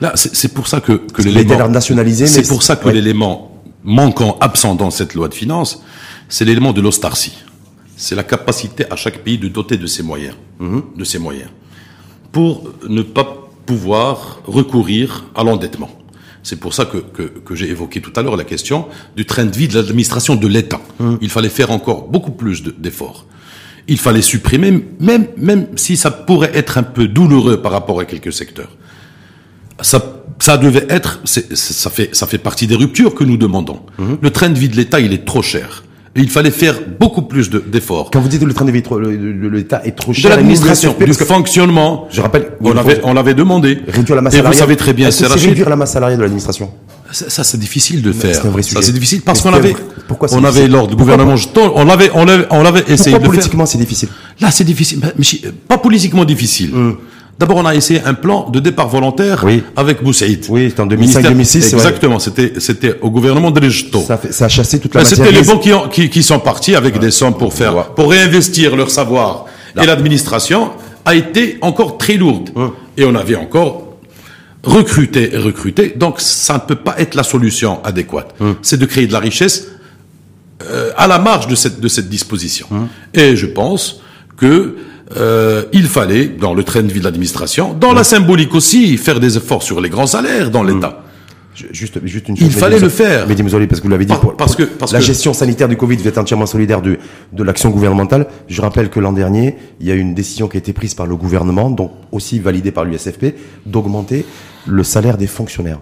Là, 0.00 0.12
c'est 0.14 0.52
pour 0.52 0.66
ça 0.66 0.80
que, 0.80 0.92
que 0.92 1.22
l'élément 1.22 1.68
nationalisé. 1.68 2.26
C'est 2.26 2.48
pour 2.48 2.62
ça 2.62 2.76
que 2.76 2.88
l'élément 2.88 3.51
manquant, 3.84 4.36
absent 4.40 4.74
dans 4.74 4.90
cette 4.90 5.14
loi 5.14 5.28
de 5.28 5.34
finances, 5.34 5.82
c'est 6.28 6.44
l'élément 6.44 6.72
de 6.72 6.80
l'ostarcie. 6.80 7.36
C'est 7.96 8.14
la 8.14 8.24
capacité 8.24 8.84
à 8.90 8.96
chaque 8.96 9.18
pays 9.18 9.38
de 9.38 9.48
doter 9.48 9.76
de 9.76 9.86
ses 9.86 10.02
moyens, 10.02 10.34
mhm. 10.58 10.82
de 10.96 11.04
ses 11.04 11.18
moyens, 11.18 11.50
pour 12.32 12.72
ne 12.88 13.02
pas 13.02 13.48
pouvoir 13.66 14.40
recourir 14.46 15.26
à 15.34 15.44
l'endettement. 15.44 15.90
C'est 16.42 16.58
pour 16.58 16.74
ça 16.74 16.84
que, 16.86 16.98
que, 16.98 17.22
que 17.22 17.54
j'ai 17.54 17.68
évoqué 17.70 18.00
tout 18.00 18.12
à 18.16 18.22
l'heure 18.22 18.36
la 18.36 18.44
question 18.44 18.86
du 19.14 19.24
train 19.24 19.44
de 19.44 19.56
vie 19.56 19.68
de 19.68 19.74
l'administration 19.74 20.34
de 20.34 20.48
l'État. 20.48 20.80
Mhm. 20.98 21.18
Il 21.20 21.30
fallait 21.30 21.48
faire 21.48 21.70
encore 21.70 22.08
beaucoup 22.08 22.32
plus 22.32 22.62
d'efforts. 22.62 23.26
Il 23.88 23.98
fallait 23.98 24.22
supprimer, 24.22 24.84
même, 25.00 25.26
même 25.36 25.66
si 25.76 25.96
ça 25.96 26.10
pourrait 26.10 26.52
être 26.54 26.78
un 26.78 26.82
peu 26.84 27.08
douloureux 27.08 27.60
par 27.60 27.72
rapport 27.72 28.00
à 28.00 28.04
quelques 28.04 28.32
secteurs. 28.32 28.76
Ça 29.80 30.21
ça 30.42 30.56
devait 30.56 30.86
être, 30.88 31.20
ça 31.24 31.88
fait, 31.88 32.10
ça 32.12 32.26
fait 32.26 32.38
partie 32.38 32.66
des 32.66 32.74
ruptures 32.74 33.14
que 33.14 33.22
nous 33.22 33.36
demandons. 33.36 33.78
Mhm. 33.98 34.18
Le 34.20 34.30
train 34.30 34.48
de 34.48 34.58
vie 34.58 34.68
de 34.68 34.74
l'État, 34.74 34.98
il 34.98 35.12
est 35.12 35.24
trop 35.24 35.40
cher. 35.40 35.84
Et 36.16 36.20
il 36.20 36.28
fallait 36.28 36.50
faire 36.50 36.80
beaucoup 36.98 37.22
plus 37.22 37.48
d'efforts. 37.48 38.10
Quand 38.10 38.20
vous 38.20 38.28
dites 38.28 38.40
que 38.40 38.44
le 38.44 38.52
train 38.52 38.64
de 38.64 38.72
vie 38.72 38.82
de 38.82 39.48
l'État 39.48 39.80
est 39.84 39.92
trop 39.92 40.12
cher, 40.12 40.32
de 40.32 40.36
l'administration, 40.36 40.96
du 40.98 41.12
fonctionnement. 41.14 42.08
Je 42.10 42.20
rappelle, 42.20 42.48
on 42.60 42.74
l'avait, 42.74 43.00
on 43.04 43.14
l'avait 43.14 43.34
demandé. 43.34 43.78
Réduire 43.86 44.16
la 44.16 44.22
masse 44.22 44.32
salariale. 44.32 44.52
Et 44.52 44.56
vous 44.56 44.60
savez 44.60 44.76
très 44.76 44.92
bien, 44.92 45.12
c'est 45.12 45.28
réduire 45.28 45.68
la 45.68 45.76
masse 45.76 45.92
salariale 45.92 46.18
de 46.18 46.24
l'administration? 46.24 46.72
Ça, 47.12 47.44
c'est 47.44 47.58
difficile 47.58 48.02
de 48.02 48.10
faire. 48.10 48.34
C'est 48.34 48.46
un 48.46 48.50
vrai 48.50 48.62
sujet. 48.62 48.82
C'est 48.82 48.92
difficile 48.92 49.22
parce 49.22 49.42
qu'on 49.42 49.52
avait, 49.52 49.76
pourquoi 50.08 50.28
on 50.32 50.42
avait 50.42 50.66
lors 50.66 50.88
du 50.88 50.96
gouvernement, 50.96 51.36
on 51.56 51.84
l'avait, 51.84 52.10
on 52.14 52.24
l'avait, 52.24 52.46
on 52.50 52.62
l'avait 52.64 52.84
essayé 52.88 53.16
de 53.16 53.24
politiquement, 53.24 53.64
c'est 53.64 53.78
difficile? 53.78 54.08
Là, 54.40 54.50
c'est 54.50 54.64
difficile. 54.64 54.98
Mais, 55.16 55.52
pas 55.68 55.78
politiquement 55.78 56.24
difficile. 56.24 56.72
D'abord, 57.38 57.56
on 57.56 57.66
a 57.66 57.74
essayé 57.74 58.00
un 58.04 58.14
plan 58.14 58.50
de 58.50 58.60
départ 58.60 58.88
volontaire 58.88 59.44
avec 59.74 60.02
Boussaïd. 60.02 60.44
Oui, 60.48 60.68
c'était 60.68 60.82
en 60.82 60.86
2005-2006. 60.86 61.74
Exactement, 61.74 62.18
c'était 62.18 62.52
c'était 62.58 62.94
au 63.00 63.10
gouvernement 63.10 63.50
de 63.50 63.60
l'Égypte. 63.60 63.96
Ça, 64.06 64.20
ça, 64.30 64.44
a 64.44 64.48
chassé 64.48 64.78
toute 64.78 64.94
la 64.94 65.04
C'était 65.04 65.32
les 65.32 65.42
banques 65.42 65.62
qui, 65.62 65.72
ont, 65.72 65.88
qui, 65.88 66.08
qui, 66.08 66.22
sont 66.22 66.38
partis 66.38 66.74
avec 66.74 66.98
des 66.98 67.10
sommes 67.10 67.34
pour 67.34 67.52
faire, 67.52 67.86
pour 67.94 68.10
réinvestir 68.10 68.76
leur 68.76 68.90
savoir. 68.90 69.46
Et 69.80 69.86
l'administration 69.86 70.70
a 71.04 71.14
été 71.14 71.58
encore 71.62 71.98
très 71.98 72.16
lourde. 72.16 72.50
Et 72.96 73.04
on 73.04 73.14
avait 73.14 73.36
encore 73.36 73.96
recruté 74.62 75.34
et 75.34 75.38
recruté. 75.38 75.94
Donc, 75.96 76.20
ça 76.20 76.54
ne 76.54 76.60
peut 76.60 76.76
pas 76.76 76.94
être 76.98 77.14
la 77.14 77.22
solution 77.22 77.82
adéquate. 77.82 78.34
C'est 78.62 78.78
de 78.78 78.86
créer 78.86 79.06
de 79.06 79.12
la 79.12 79.20
richesse 79.20 79.68
euh, 80.70 80.92
à 80.96 81.06
la 81.06 81.18
marge 81.18 81.48
de 81.48 81.54
cette, 81.54 81.80
de 81.80 81.88
cette 81.88 82.08
disposition. 82.08 82.68
Et 83.14 83.36
je 83.36 83.46
pense 83.46 84.00
que 84.36 84.76
euh, 85.16 85.64
il 85.72 85.86
fallait, 85.86 86.26
dans 86.26 86.54
le 86.54 86.64
train 86.64 86.82
de 86.82 86.92
vie 86.92 87.00
de 87.00 87.04
l'administration, 87.04 87.74
dans 87.74 87.92
la 87.92 88.04
symbolique 88.04 88.54
aussi, 88.54 88.96
faire 88.96 89.20
des 89.20 89.36
efforts 89.36 89.62
sur 89.62 89.80
les 89.80 89.88
grands 89.88 90.06
salaires 90.06 90.50
dans 90.50 90.62
l'État. 90.62 91.02
Juste, 91.54 92.00
juste 92.06 92.28
une 92.28 92.36
chose. 92.36 92.46
Il 92.46 92.52
fallait 92.52 92.78
le 92.78 92.88
faire. 92.88 93.26
Mais 93.28 93.34
parce 93.66 93.80
que 93.80 93.84
vous 93.84 93.90
l'avez 93.90 94.06
dit, 94.06 94.14
parce 94.38 94.56
que 94.56 94.62
parce 94.62 94.92
la 94.92 95.00
gestion 95.00 95.34
sanitaire 95.34 95.68
du 95.68 95.76
Covid 95.76 95.98
est 96.06 96.16
entièrement 96.16 96.46
solidaire 96.46 96.80
de, 96.80 96.98
de 97.32 97.42
l'action 97.42 97.68
gouvernementale. 97.68 98.26
Je 98.48 98.62
rappelle 98.62 98.88
que 98.88 99.00
l'an 99.00 99.12
dernier, 99.12 99.56
il 99.80 99.86
y 99.86 99.92
a 99.92 99.94
une 99.94 100.14
décision 100.14 100.48
qui 100.48 100.56
a 100.56 100.58
été 100.58 100.72
prise 100.72 100.94
par 100.94 101.06
le 101.06 101.14
gouvernement, 101.14 101.70
donc 101.70 101.92
aussi 102.10 102.38
validée 102.38 102.70
par 102.70 102.84
l'USFP, 102.84 103.34
d'augmenter 103.66 104.24
le 104.66 104.82
salaire 104.82 105.18
des 105.18 105.26
fonctionnaires. 105.26 105.80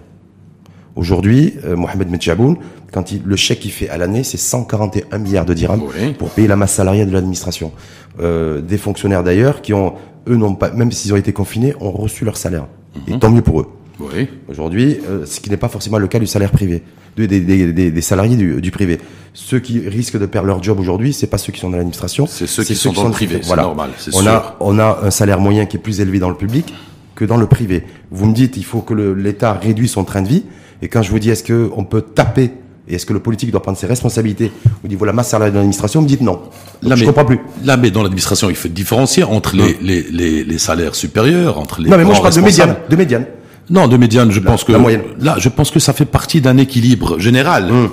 Aujourd'hui, 0.95 1.53
euh, 1.63 1.75
Mohamed 1.75 2.09
Medjaboun, 2.09 2.57
quand 2.91 3.11
il, 3.11 3.21
le 3.23 3.35
chèque 3.35 3.61
qu'il 3.61 3.71
fait 3.71 3.89
à 3.89 3.97
l'année, 3.97 4.23
c'est 4.23 4.37
141 4.37 5.17
milliards 5.17 5.45
de 5.45 5.53
dirhams 5.53 5.81
pour 6.17 6.29
payer 6.31 6.47
la 6.47 6.57
masse 6.57 6.73
salariale 6.73 7.07
de 7.07 7.13
l'administration. 7.13 7.71
Euh, 8.19 8.61
des 8.61 8.77
fonctionnaires 8.77 9.23
d'ailleurs 9.23 9.61
qui 9.61 9.73
ont, 9.73 9.93
eux 10.27 10.35
n'ont 10.35 10.55
pas, 10.55 10.71
même 10.71 10.91
s'ils 10.91 11.13
ont 11.13 11.17
été 11.17 11.31
confinés, 11.31 11.73
ont 11.79 11.91
reçu 11.91 12.25
leur 12.25 12.35
salaire. 12.35 12.67
Et 13.07 13.13
mhm. 13.13 13.19
tant 13.19 13.31
mieux 13.31 13.41
pour 13.41 13.61
eux. 13.61 13.67
Oui. 13.99 14.27
Aujourd'hui, 14.49 14.97
euh, 15.07 15.25
ce 15.25 15.39
qui 15.39 15.49
n'est 15.49 15.57
pas 15.57 15.69
forcément 15.69 15.97
le 15.97 16.07
cas 16.07 16.19
du 16.19 16.27
salaire 16.27 16.51
privé, 16.51 16.83
des, 17.15 17.27
des, 17.27 17.39
des, 17.39 17.91
des 17.91 18.01
salariés 18.01 18.35
du, 18.35 18.59
du, 18.59 18.71
privé. 18.71 18.97
Ceux 19.33 19.59
qui 19.59 19.79
risquent 19.87 20.17
de 20.17 20.25
perdre 20.25 20.47
leur 20.47 20.61
job 20.61 20.79
aujourd'hui, 20.79 21.13
c'est 21.13 21.27
pas 21.27 21.37
ceux 21.37 21.53
qui 21.53 21.59
sont 21.59 21.69
dans 21.69 21.77
l'administration, 21.77 22.25
c'est 22.25 22.47
ceux, 22.47 22.63
qui, 22.63 22.75
sont 22.75 22.91
dans 22.91 23.05
le 23.05 23.11
privé. 23.11 23.39
C'est 23.41 23.55
normal. 23.55 23.91
On 24.07 24.21
sûr. 24.21 24.29
a 24.29 24.57
on 24.59 24.79
a 24.79 24.99
un 25.03 25.11
salaire 25.11 25.39
moyen 25.39 25.65
qui 25.65 25.77
est 25.77 25.79
plus 25.79 26.01
élevé 26.01 26.19
dans 26.19 26.29
le 26.29 26.35
public 26.35 26.73
que 27.15 27.25
dans 27.25 27.37
le 27.37 27.45
privé. 27.45 27.83
Vous 28.09 28.25
me 28.25 28.33
dites, 28.33 28.57
il 28.57 28.65
faut 28.65 28.81
que 28.81 28.93
l'État 28.93 29.53
réduise 29.53 29.91
son 29.91 30.03
train 30.03 30.21
de 30.21 30.27
vie. 30.27 30.43
Et 30.81 30.87
quand 30.87 31.01
je 31.01 31.11
vous 31.11 31.19
dis, 31.19 31.29
est-ce 31.29 31.43
que 31.43 31.69
on 31.75 31.83
peut 31.83 32.01
taper 32.01 32.51
et 32.87 32.95
est-ce 32.95 33.05
que 33.05 33.13
le 33.13 33.19
politique 33.19 33.51
doit 33.51 33.61
prendre 33.61 33.77
ses 33.77 33.85
responsabilités 33.87 34.51
au 34.83 34.87
niveau 34.87 35.05
de 35.05 35.07
la 35.07 35.13
masse 35.13 35.29
salariale 35.29 35.53
de 35.53 35.57
l'administration 35.57 35.99
Vous 35.99 36.05
me 36.05 36.09
dites 36.09 36.21
non. 36.21 36.41
là, 36.81 36.95
je 36.95 37.05
comprends 37.05 37.25
plus. 37.25 37.39
Là, 37.63 37.77
mais 37.77 37.91
dans 37.91 38.01
l'administration, 38.01 38.49
il 38.49 38.55
faut 38.55 38.67
différencier 38.67 39.23
entre 39.23 39.55
les, 39.55 39.77
les, 39.81 40.01
les, 40.11 40.43
les, 40.43 40.57
salaires 40.57 40.95
supérieurs, 40.95 41.59
entre 41.59 41.81
les. 41.81 41.89
Non, 41.89 41.97
mais 41.97 42.03
moi 42.03 42.15
je 42.15 42.21
parle 42.21 42.33
de 42.33 42.41
médiane. 42.41 42.75
De 42.89 42.95
médiane. 42.95 43.25
Non, 43.69 43.87
de 43.87 43.95
médiane, 43.97 44.31
je 44.31 44.39
pense 44.39 44.63
que 44.63 44.73
là, 44.73 45.35
je 45.37 45.49
pense 45.49 45.71
que 45.71 45.79
ça 45.79 45.93
fait 45.93 46.05
partie 46.05 46.41
d'un 46.41 46.57
équilibre 46.57 47.19
général. 47.19 47.71
Hum. 47.71 47.89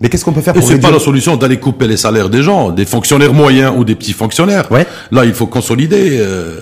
Mais 0.00 0.08
qu'est-ce 0.08 0.24
qu'on 0.24 0.32
peut 0.32 0.40
faire 0.40 0.54
pour 0.54 0.64
C'est 0.64 0.80
pas 0.80 0.90
la 0.90 0.98
solution 0.98 1.36
d'aller 1.36 1.58
couper 1.60 1.86
les 1.86 1.96
salaires 1.96 2.28
des 2.28 2.42
gens, 2.42 2.70
des 2.70 2.86
fonctionnaires 2.86 3.32
moyens 3.32 3.72
ou 3.76 3.84
des 3.84 3.94
petits 3.94 4.12
fonctionnaires. 4.12 4.72
Ouais. 4.72 4.84
Là, 5.12 5.24
il 5.24 5.32
faut 5.32 5.46
consolider. 5.46 6.18
Euh, 6.18 6.58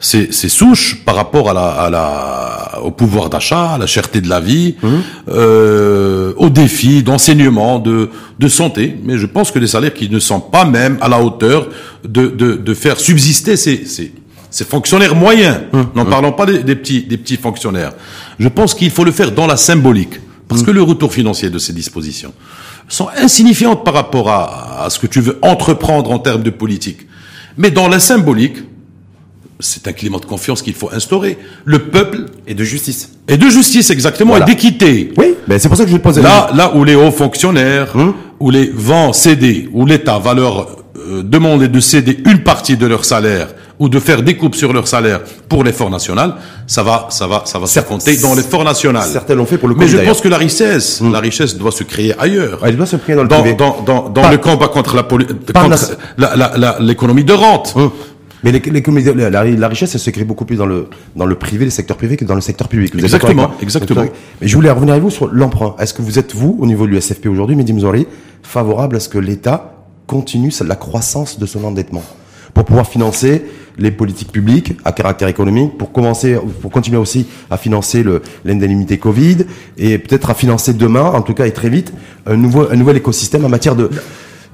ces, 0.00 0.32
ces, 0.32 0.48
souches 0.48 1.02
par 1.04 1.14
rapport 1.14 1.48
à 1.50 1.54
la, 1.54 1.68
à 1.68 1.90
la, 1.90 2.80
au 2.82 2.90
pouvoir 2.90 3.30
d'achat, 3.30 3.74
à 3.74 3.78
la 3.78 3.86
cherté 3.86 4.20
de 4.20 4.28
la 4.28 4.40
vie, 4.40 4.74
mmh. 4.82 4.88
euh, 5.28 6.32
aux 6.36 6.50
défis 6.50 7.02
d'enseignement, 7.02 7.78
de, 7.78 8.10
de 8.38 8.48
santé. 8.48 8.96
Mais 9.04 9.18
je 9.18 9.26
pense 9.26 9.50
que 9.50 9.58
les 9.58 9.66
salaires 9.66 9.94
qui 9.94 10.10
ne 10.10 10.18
sont 10.18 10.40
pas 10.40 10.64
même 10.64 10.98
à 11.00 11.08
la 11.08 11.20
hauteur 11.22 11.68
de, 12.04 12.26
de, 12.26 12.54
de 12.56 12.74
faire 12.74 13.00
subsister 13.00 13.56
ces, 13.56 13.86
ces, 13.86 14.12
ces 14.50 14.64
fonctionnaires 14.64 15.14
moyens. 15.14 15.58
Mmh. 15.72 15.82
N'en 15.94 16.04
mmh. 16.04 16.10
parlons 16.10 16.32
pas 16.32 16.46
des, 16.46 16.62
des, 16.62 16.76
petits, 16.76 17.02
des 17.02 17.16
petits 17.16 17.36
fonctionnaires. 17.38 17.92
Je 18.38 18.48
pense 18.48 18.74
qu'il 18.74 18.90
faut 18.90 19.04
le 19.04 19.12
faire 19.12 19.32
dans 19.32 19.46
la 19.46 19.56
symbolique. 19.56 20.20
Parce 20.46 20.62
que 20.62 20.70
le 20.70 20.82
retour 20.82 21.12
financier 21.12 21.48
de 21.48 21.58
ces 21.58 21.72
dispositions 21.72 22.34
sont 22.86 23.08
insignifiantes 23.16 23.82
par 23.82 23.94
rapport 23.94 24.28
à, 24.30 24.84
à 24.84 24.90
ce 24.90 24.98
que 24.98 25.06
tu 25.06 25.22
veux 25.22 25.38
entreprendre 25.40 26.10
en 26.10 26.18
termes 26.18 26.42
de 26.42 26.50
politique. 26.50 27.06
Mais 27.56 27.70
dans 27.70 27.88
la 27.88 27.98
symbolique, 27.98 28.58
c'est 29.60 29.86
un 29.88 29.92
climat 29.92 30.18
de 30.18 30.24
confiance 30.26 30.62
qu'il 30.62 30.74
faut 30.74 30.90
instaurer. 30.92 31.38
Le 31.64 31.78
peuple 31.78 32.26
et 32.46 32.54
de 32.54 32.64
justice. 32.64 33.10
Et 33.28 33.36
de 33.36 33.48
justice 33.48 33.90
exactement 33.90 34.30
voilà. 34.30 34.46
et 34.46 34.48
d'équité. 34.48 35.12
Oui, 35.16 35.34
mais 35.48 35.58
c'est 35.58 35.68
pour 35.68 35.76
ça 35.76 35.84
que 35.84 35.90
je 35.90 35.96
pose 35.96 36.18
là 36.18 36.50
là 36.54 36.74
où 36.74 36.84
les 36.84 36.94
hauts 36.94 37.10
fonctionnaires, 37.10 37.94
hum? 37.94 38.14
où 38.40 38.50
les 38.50 38.70
vents 38.74 39.12
cédés, 39.12 39.68
où 39.72 39.86
l'État 39.86 40.18
va 40.18 40.34
leur 40.34 40.84
euh, 40.96 41.22
demander 41.22 41.68
de 41.68 41.80
céder 41.80 42.18
une 42.26 42.42
partie 42.42 42.76
de 42.76 42.86
leur 42.86 43.04
salaire 43.04 43.48
ou 43.78 43.88
de 43.88 43.98
faire 43.98 44.22
des 44.22 44.36
coupes 44.36 44.54
sur 44.54 44.72
leur 44.72 44.86
salaire 44.86 45.20
pour 45.48 45.64
l'effort 45.64 45.90
national, 45.90 46.34
ça 46.66 46.82
va, 46.82 47.08
ça 47.10 47.26
va, 47.26 47.42
ça 47.44 47.58
va 47.58 47.66
se 47.66 47.80
compter 47.80 48.16
dans 48.18 48.34
l'effort 48.34 48.64
national. 48.64 49.06
Certains 49.10 49.34
l'ont 49.34 49.46
fait 49.46 49.58
pour 49.58 49.68
le 49.68 49.74
Mais 49.74 49.88
je 49.88 49.98
pense 49.98 50.20
que 50.20 50.28
la 50.28 50.38
richesse, 50.38 51.00
mmh. 51.00 51.12
la 51.12 51.20
richesse 51.20 51.56
doit 51.56 51.72
se 51.72 51.82
créer 51.82 52.14
ailleurs. 52.18 52.60
Elle 52.64 52.76
doit 52.76 52.86
se 52.86 52.96
créer 52.96 53.16
dans 53.16 53.22
le 53.22 53.28
dans, 53.28 53.42
dans, 53.54 53.82
dans, 53.82 54.08
dans 54.08 54.30
le 54.30 54.38
combat 54.38 54.68
contre 54.68 54.94
la 54.96 55.02
contre 55.02 55.96
l'économie 56.80 57.22
la, 57.22 57.26
de 57.26 57.32
rente. 57.32 57.74
Mmh. 57.76 57.88
Mais 58.44 58.52
la, 58.52 59.30
la, 59.30 59.44
la, 59.44 59.68
richesse, 59.68 59.94
elle 59.94 60.00
se 60.00 60.10
crée 60.10 60.24
beaucoup 60.24 60.44
plus 60.44 60.56
dans 60.56 60.66
le, 60.66 60.88
dans 61.16 61.24
le 61.24 61.34
privé, 61.34 61.64
le 61.64 61.70
secteur 61.70 61.96
privé, 61.96 62.18
que 62.18 62.26
dans 62.26 62.34
le 62.34 62.42
secteur 62.42 62.68
public. 62.68 62.94
Vous 62.94 63.02
exactement, 63.02 63.50
exactement. 63.62 64.04
Mais 64.40 64.46
je 64.46 64.54
voulais 64.54 64.70
revenir 64.70 64.92
avec 64.92 65.02
vous 65.02 65.10
sur 65.10 65.28
l'emprunt. 65.28 65.74
Est-ce 65.78 65.94
que 65.94 66.02
vous 66.02 66.18
êtes, 66.18 66.34
vous, 66.34 66.56
au 66.60 66.66
niveau 66.66 66.86
de 66.86 66.90
l'USFP 66.92 67.26
aujourd'hui, 67.26 67.56
Mehdi 67.56 67.72
Mzouri, 67.72 68.06
favorable 68.42 68.96
à 68.96 69.00
ce 69.00 69.08
que 69.08 69.18
l'État 69.18 69.74
continue 70.06 70.52
la 70.62 70.76
croissance 70.76 71.38
de 71.38 71.46
son 71.46 71.64
endettement 71.64 72.04
pour 72.52 72.64
pouvoir 72.64 72.86
financer 72.86 73.44
les 73.78 73.90
politiques 73.90 74.30
publiques 74.30 74.76
à 74.84 74.92
caractère 74.92 75.26
économique, 75.26 75.76
pour 75.76 75.90
commencer, 75.90 76.38
pour 76.60 76.70
continuer 76.70 76.98
aussi 76.98 77.26
à 77.50 77.56
financer 77.56 78.04
l'indemnité 78.44 78.98
Covid 78.98 79.38
et 79.76 79.98
peut-être 79.98 80.30
à 80.30 80.34
financer 80.34 80.72
demain, 80.74 81.04
en 81.06 81.22
tout 81.22 81.34
cas 81.34 81.46
et 81.46 81.52
très 81.52 81.68
vite, 81.68 81.92
un 82.26 82.36
nouveau, 82.36 82.70
un 82.70 82.76
nouvel 82.76 82.96
écosystème 82.98 83.44
en 83.44 83.48
matière 83.48 83.74
de 83.74 83.90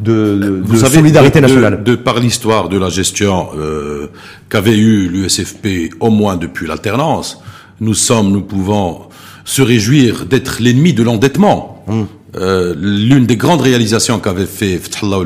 de, 0.00 0.62
de, 0.66 0.76
solidarité 0.76 1.40
nationale. 1.40 1.82
De, 1.82 1.94
par 1.94 2.18
l'histoire 2.18 2.68
de 2.68 2.78
la 2.78 2.88
gestion 2.88 3.48
euh, 3.56 4.08
qu'avait 4.48 4.76
eu 4.76 5.08
l'USFP 5.08 5.94
au 6.00 6.10
moins 6.10 6.36
depuis 6.36 6.66
l'alternance, 6.66 7.40
nous 7.80 7.94
sommes, 7.94 8.30
nous 8.30 8.42
pouvons 8.42 9.02
se 9.44 9.62
réjouir 9.62 10.26
d'être 10.26 10.60
l'ennemi 10.60 10.92
de 10.92 11.02
l'endettement. 11.02 11.84
Hum. 11.88 12.06
Euh, 12.36 12.74
L'une 12.78 13.26
des 13.26 13.36
grandes 13.36 13.60
réalisations 13.60 14.20
qu'avait 14.20 14.46
fait 14.46 14.78
Fethallah 14.78 15.18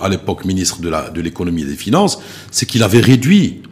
à 0.00 0.08
l'époque 0.08 0.44
ministre 0.44 0.80
de 0.80 0.88
la 0.88 1.10
de 1.10 1.20
l'économie 1.20 1.62
et 1.62 1.66
des 1.66 1.74
finances, 1.74 2.20
c'est 2.52 2.66
qu'il 2.66 2.84
avait 2.84 3.00
réduit 3.00 3.62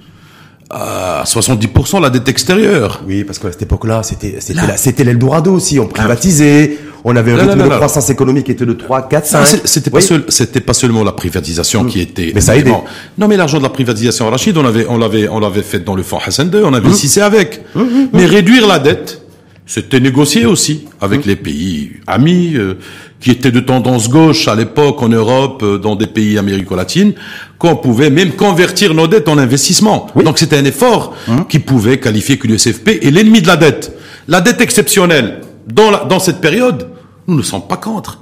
à 0.71 1.23
70% 1.25 2.01
la 2.01 2.11
dette 2.11 2.29
extérieure. 2.29 3.03
Oui, 3.07 3.23
parce 3.23 3.39
qu'à 3.39 3.53
cette 3.53 3.63
époque-là, 3.63 4.03
c'était 4.03 4.39
c'était 4.41 5.05
l'Eldorado 5.05 5.53
aussi. 5.53 5.79
On 5.79 5.87
privatisait, 5.87 6.79
on 7.05 7.15
avait 7.17 7.33
un 7.33 7.37
rythme 7.37 7.63
de 7.63 7.69
croissance 7.69 8.09
économique 8.09 8.47
qui 8.47 8.53
était 8.53 8.65
de 8.65 8.73
3, 8.73 9.09
4, 9.09 9.27
5. 9.27 9.47
C'était 9.65 9.91
pas, 9.91 10.01
c'était 10.29 10.61
pas 10.61 10.73
seulement 10.73 11.05
la 11.05 11.13
privatisation 11.13 11.85
qui 11.85 12.01
était. 12.01 12.33
Mais 12.35 12.41
ça 12.41 12.53
a 12.53 12.57
aidé. 12.57 12.73
Non, 13.19 13.29
mais 13.29 13.37
l'argent 13.37 13.59
de 13.59 13.63
la 13.63 13.69
privatisation, 13.69 14.31
Rachid, 14.31 14.57
on 14.57 14.63
l'avait, 14.63 14.87
on 14.89 14.97
l'avait, 14.97 15.29
on 15.29 15.39
l'avait 15.39 15.63
fait 15.63 15.81
dans 15.81 15.95
le 15.95 16.03
fonds 16.03 16.19
Hassan 16.25 16.51
II, 16.53 16.61
on 16.65 16.73
avait 16.73 16.89
mmh. 16.89 17.21
avec. 17.21 17.61
Mmh, 17.75 17.81
mmh, 17.81 18.09
mais 18.15 18.25
réduire 18.25 18.67
la 18.67 18.79
dette, 18.79 19.21
c'était 19.67 20.01
négocié 20.01 20.47
aussi 20.47 20.87
avec 21.01 21.27
les 21.27 21.37
pays 21.37 21.93
amis 22.07 22.53
euh, 22.55 22.79
qui 23.21 23.31
étaient 23.31 23.51
de 23.51 23.61
tendance 23.61 24.09
gauche 24.09 24.49
à 24.49 24.55
l'époque 24.55 25.03
en 25.03 25.09
Europe, 25.09 25.63
euh, 25.63 25.79
dans 25.79 25.97
des 25.97 26.07
pays 26.07 26.39
américo-latines, 26.39 27.13
qu'on 27.59 27.77
pouvait 27.77 28.11
même 28.11 28.33
convertir 28.33 28.95
nos 28.95 29.09
dettes 29.09 29.29
en 29.29 29.37
investissement. 29.37 30.07
Donc 30.17 30.39
c'était 30.39 30.57
un 30.57 30.65
effort 30.65 31.15
qui 31.51 31.59
pouvait 31.59 31.99
qualifier 31.99 32.39
que 32.39 32.47
l'USFP 32.47 33.01
est 33.03 33.11
l'ennemi 33.11 33.43
de 33.43 33.47
la 33.47 33.57
dette. 33.57 33.93
La 34.27 34.41
dette 34.41 34.63
exceptionnelle 34.63 35.41
dans, 35.67 35.91
la, 35.91 36.05
dans 36.05 36.19
cette 36.19 36.41
période, 36.41 36.89
nous 37.27 37.37
ne 37.37 37.43
sommes 37.43 37.67
pas 37.67 37.77
contre. 37.77 38.21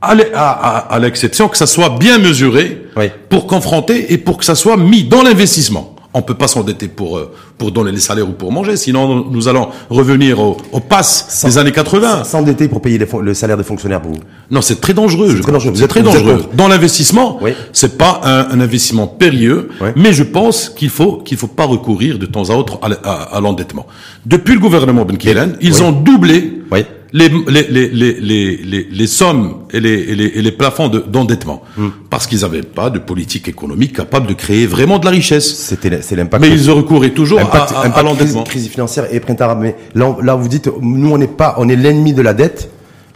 À 0.00 0.98
l'exception 1.00 1.48
que 1.48 1.56
ça 1.56 1.66
soit 1.66 1.90
bien 1.98 2.18
mesuré 2.18 2.86
oui. 2.96 3.06
pour 3.28 3.46
confronter 3.48 4.12
et 4.12 4.18
pour 4.18 4.36
que 4.38 4.44
ça 4.44 4.54
soit 4.54 4.76
mis 4.76 5.02
dans 5.04 5.22
l'investissement. 5.22 5.96
On 6.14 6.22
peut 6.22 6.34
pas 6.34 6.48
s'endetter 6.48 6.88
pour 6.88 7.18
euh, 7.18 7.32
pour 7.58 7.70
donner 7.70 7.92
les 7.92 8.00
salaires 8.00 8.26
ou 8.28 8.32
pour 8.32 8.50
manger, 8.50 8.76
sinon 8.76 9.26
nous 9.30 9.46
allons 9.46 9.68
revenir 9.90 10.38
au, 10.40 10.56
au 10.72 10.80
pass 10.80 11.42
des 11.44 11.58
années 11.58 11.70
80. 11.72 12.24
S'endetter 12.24 12.66
pour 12.66 12.80
payer 12.80 12.96
les, 12.96 13.06
le 13.20 13.34
salaire 13.34 13.58
des 13.58 13.62
fonctionnaires 13.64 14.00
pour 14.00 14.12
vous? 14.12 14.20
Non, 14.50 14.62
c'est 14.62 14.80
très 14.80 14.94
dangereux. 14.94 15.34
C'est 15.36 15.42
très 15.42 15.52
dangereux. 15.52 15.74
C'est 15.76 15.86
très 15.88 16.02
dangereux. 16.02 16.44
Dans 16.54 16.66
l'investissement, 16.66 17.38
oui. 17.42 17.52
c'est 17.74 17.98
pas 17.98 18.20
un, 18.24 18.48
un, 18.56 18.60
investissement 18.60 19.06
périlleux, 19.06 19.68
oui. 19.82 19.88
mais 19.96 20.12
je 20.14 20.22
pense 20.22 20.70
qu'il 20.70 20.88
faut 20.88 21.18
qu'il 21.18 21.36
faut 21.36 21.46
pas 21.46 21.64
recourir 21.66 22.18
de 22.18 22.24
temps 22.26 22.48
à 22.48 22.54
autre 22.54 22.78
à, 22.82 22.88
à, 23.08 23.36
à 23.36 23.40
l'endettement. 23.40 23.86
Depuis 24.24 24.54
le 24.54 24.60
gouvernement 24.60 25.04
Ben 25.04 25.18
Kelen, 25.18 25.56
ils 25.60 25.74
oui. 25.74 25.82
ont 25.82 25.92
doublé 25.92 26.62
oui 26.72 26.84
les, 27.12 27.28
les, 27.28 27.62
les, 27.68 27.88
les, 27.88 28.56
les, 28.56 28.88
les 28.90 29.06
sommes 29.06 29.62
et 29.70 29.80
les, 29.80 29.90
et 29.90 30.14
les, 30.14 30.24
et 30.26 30.42
les 30.42 30.52
plafonds 30.52 30.88
d'endettement. 30.88 31.62
De, 31.76 31.84
mm. 31.84 31.92
Parce 32.10 32.26
qu'ils 32.26 32.40
n'avaient 32.40 32.62
pas 32.62 32.90
de 32.90 32.98
politique 32.98 33.48
économique 33.48 33.96
capable 33.96 34.26
de 34.26 34.34
créer 34.34 34.66
vraiment 34.66 34.98
de 34.98 35.04
la 35.04 35.10
richesse. 35.10 35.56
C'était 35.56 36.02
c'est 36.02 36.16
l'impact. 36.16 36.44
Mais 36.44 36.50
ils 36.50 36.70
recouraient 36.70 37.10
toujours 37.10 37.40
à, 37.40 37.44
à, 37.44 38.02
l'endettement. 38.02 38.42
Crise, 38.42 38.62
crise, 38.62 38.68
financière 38.68 39.06
et 39.10 39.20
printemps 39.20 39.44
arabe. 39.44 39.60
Mais 39.62 39.76
là, 39.94 40.16
là, 40.22 40.34
vous 40.34 40.48
dites, 40.48 40.70
nous, 40.80 41.10
on 41.10 41.18
n'est 41.18 41.26
pas, 41.26 41.54
on 41.58 41.68
est 41.68 41.76
l'ennemi 41.76 42.12
de 42.12 42.22
la 42.22 42.34
dette, 42.34 42.70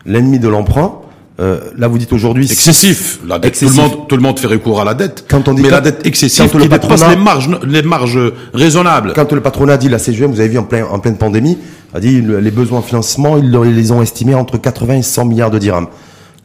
l'ennemi 0.07 0.39
de 0.39 0.49
l'emprunt. 0.49 1.02
Euh, 1.41 1.61
là, 1.79 1.89
vous 1.89 1.99
dites 1.99 2.13
aujourd'hui 2.13 2.45
excessif. 2.45 3.21
La 3.27 3.39
dette, 3.39 3.53
excessif. 3.53 3.75
Tout 3.75 3.83
le 3.83 3.89
monde, 3.89 4.09
tout 4.09 4.17
le 4.17 4.23
monde 4.23 4.39
fait 4.39 4.47
recours 4.47 4.81
à 4.81 4.85
la 4.85 4.95
dette. 4.95 5.25
Quand 5.29 5.49
on 5.49 5.55
dit 5.55 5.63
mais 5.63 5.69
quand, 5.69 5.77
la 5.77 5.81
dette 5.81 6.07
excessive 6.07 6.51
quand 6.53 6.59
qui 6.59 6.69
dépasse 6.69 7.09
les 7.09 7.17
marges, 7.17 7.49
les 7.67 7.83
marges 7.83 8.21
raisonnables. 8.53 9.13
Quand 9.15 9.33
le 9.33 9.41
patronat 9.41 9.79
dit 9.79 9.89
la 9.89 9.99
CGM, 9.99 10.31
vous 10.31 10.41
avez 10.41 10.51
vu 10.51 10.59
en 10.59 10.65
plein, 10.65 10.85
en 10.85 10.99
pleine 10.99 11.17
pandémie, 11.17 11.59
a 11.95 12.01
dit 12.01 12.21
les 12.21 12.51
besoins 12.51 12.81
en 12.81 12.83
financement, 12.83 13.39
ils 13.39 13.51
les 13.51 13.93
ont 13.93 14.03
estimés 14.03 14.35
entre 14.35 14.59
80 14.59 14.95
et 14.97 15.03
100 15.03 15.25
milliards 15.25 15.51
de 15.51 15.59
dirhams. 15.59 15.89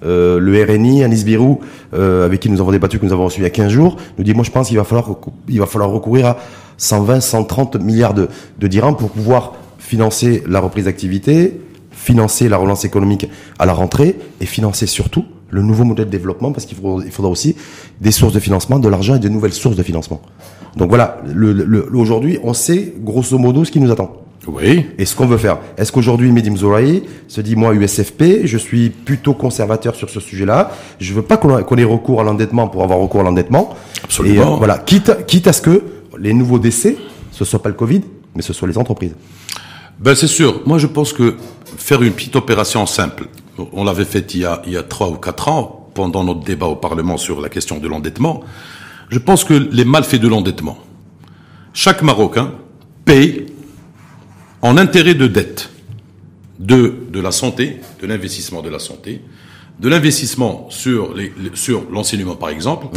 Euh, 0.06 0.40
le 0.40 0.64
RNI, 0.64 1.04
Anis 1.04 1.26
Birou, 1.26 1.60
euh, 1.96 2.26
avec 2.26 2.42
qui 2.42 2.50
nous 2.52 2.62
avons 2.62 2.72
débattu, 2.72 3.00
que 3.00 3.06
nous 3.06 3.14
avons 3.14 3.26
reçu 3.26 3.40
il 3.40 3.44
y 3.44 3.48
a 3.48 3.50
15 3.50 3.72
jours, 3.72 3.98
nous 4.18 4.24
dit 4.24 4.36
moi 4.36 4.44
je 4.44 4.52
pense 4.52 4.68
qu'il 4.68 4.78
va 4.78 4.84
falloir 4.84 5.10
il 5.50 5.60
va 5.60 5.66
falloir 5.66 5.90
recourir 5.90 6.28
à 6.28 6.38
120, 6.78 7.20
130 7.20 7.78
milliards 7.82 8.14
de, 8.14 8.28
de 8.60 8.68
dirhams 8.68 8.96
pour 8.96 9.10
pouvoir 9.10 9.54
financer 9.80 10.44
la 10.48 10.60
reprise 10.60 10.86
d'activité, 10.86 11.60
financer 11.98 12.48
la 12.48 12.58
relance 12.58 12.86
économique 12.86 13.28
à 13.60 13.66
la 13.66 13.74
rentrée 13.74 14.16
et 14.40 14.46
financer 14.46 14.88
surtout 14.88 15.26
le 15.50 15.62
nouveau 15.62 15.84
modèle 15.84 16.06
de 16.06 16.12
développement 16.12 16.52
parce 16.52 16.66
qu'il 16.66 16.78
faudra, 16.78 17.04
il 17.04 17.12
faudra 17.12 17.32
aussi 17.32 17.56
des 18.00 18.12
sources 18.12 18.34
de 18.34 18.40
financement, 18.40 18.80
de 18.80 18.88
l'argent 18.88 19.16
et 19.16 19.20
de 19.20 19.30
nouvelles 19.30 19.54
sources 19.54 19.76
de 19.76 19.84
financement. 19.84 20.22
Donc 20.76 20.90
voilà, 20.90 21.18
le, 21.26 21.52
le, 21.54 21.90
aujourd'hui, 21.96 22.40
on 22.44 22.54
sait 22.54 22.94
grosso 23.00 23.38
modo 23.38 23.66
ce 23.66 23.72
qui 23.72 23.80
nous 23.80 23.92
attend. 23.92 24.24
Oui. 24.48 24.86
Et 24.98 25.06
ce 25.06 25.16
qu'on 25.16 25.26
veut 25.26 25.38
faire. 25.38 25.58
Est-ce 25.78 25.92
qu'aujourd'hui, 25.92 26.32
Medim 26.32 26.56
Zoraï 26.56 27.04
se 27.28 27.42
dit, 27.42 27.56
moi, 27.56 27.74
USFP, 27.74 28.46
je 28.46 28.58
suis 28.58 28.90
plutôt 28.90 29.34
conservateur 29.34 29.96
sur 29.96 30.10
ce 30.10 30.22
sujet-là. 30.22 30.72
Je 31.00 31.14
veux 31.14 31.22
pas 31.22 31.36
qu'on 31.36 31.62
qu 31.64 31.80
ait 31.82 31.84
recours 31.84 32.22
à 32.22 32.24
l'endettement 32.24 32.70
pour 32.70 32.84
avoir 32.84 33.00
recours 33.00 33.22
à 33.22 33.24
l'endettement. 33.24 33.76
Absolument. 34.04 34.36
Et 34.36 34.40
euh, 34.40 34.56
voilà. 34.58 34.78
Quitte, 34.78 35.26
quitte 35.26 35.48
à 35.48 35.54
ce 35.54 35.62
que 35.62 35.84
les 36.18 36.34
nouveaux 36.34 36.60
décès, 36.60 36.96
ce 37.32 37.44
soit 37.44 37.62
pas 37.62 37.70
le 37.70 37.76
Covid, 37.76 38.02
mais 38.36 38.42
ce 38.42 38.54
soit 38.54 38.68
les 38.70 38.78
entreprises. 38.78 39.16
Ben, 40.00 40.16
c'est 40.16 40.28
sûr. 40.28 40.62
Moi, 40.66 40.78
je 40.78 40.88
pense 40.88 41.14
que 41.14 41.36
faire 41.78 42.02
une 42.02 42.14
petite 42.14 42.36
opération 42.36 42.86
simple, 42.86 43.28
on 43.74 43.84
l'avait 43.84 44.06
fait 44.06 44.34
il 44.36 44.42
y 44.42 44.46
a, 44.46 44.62
il 44.66 44.74
y 44.74 44.78
a 44.78 44.84
trois 44.84 45.10
ou 45.10 45.16
quatre 45.16 45.48
ans, 45.48 45.78
pendant 45.98 46.24
notre 46.24 46.42
débat 46.42 46.68
au 46.68 46.76
Parlement 46.76 47.18
sur 47.18 47.42
la 47.42 47.50
question 47.50 47.80
de 47.80 47.88
l'endettement. 47.88 48.44
Je 49.10 49.18
pense 49.18 49.44
que 49.44 49.56
les 49.56 49.84
malfaits 49.84 50.22
de 50.22 50.28
l'endettement, 50.28 50.78
chaque 51.74 52.04
Marocain 52.04 52.52
paye 53.04 53.48
en 54.62 54.78
intérêt 54.78 55.16
de 55.16 55.26
dette 55.26 55.72
de, 56.60 56.94
de 57.12 57.20
la 57.20 57.32
santé, 57.32 57.80
de 58.00 58.06
l'investissement 58.06 58.62
de 58.62 58.70
la 58.70 58.78
santé, 58.78 59.24
de 59.80 59.90
l'investissement 59.90 60.68
sur 60.70 61.16
les, 61.16 61.34
sur 61.56 61.90
l'enseignement 61.92 62.36
par 62.36 62.50
exemple, 62.50 62.88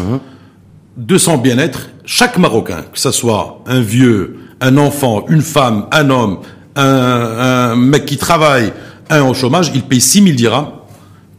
de 0.98 1.16
son 1.16 1.38
bien-être, 1.38 1.88
chaque 2.04 2.36
Marocain, 2.36 2.82
que 2.82 2.98
ce 2.98 3.12
soit 3.12 3.62
un 3.64 3.80
vieux, 3.80 4.40
un 4.60 4.76
enfant, 4.76 5.24
une 5.28 5.42
femme, 5.42 5.86
un 5.90 6.10
homme, 6.10 6.40
un, 6.76 6.82
un 7.72 7.76
mec 7.76 8.06
qui 8.06 8.16
travaille, 8.16 8.72
un 9.10 9.22
au 9.22 9.34
chômage, 9.34 9.72
il 9.74 9.82
paye 9.82 10.00
6 10.00 10.22
000 10.22 10.36
dirhams 10.36 10.68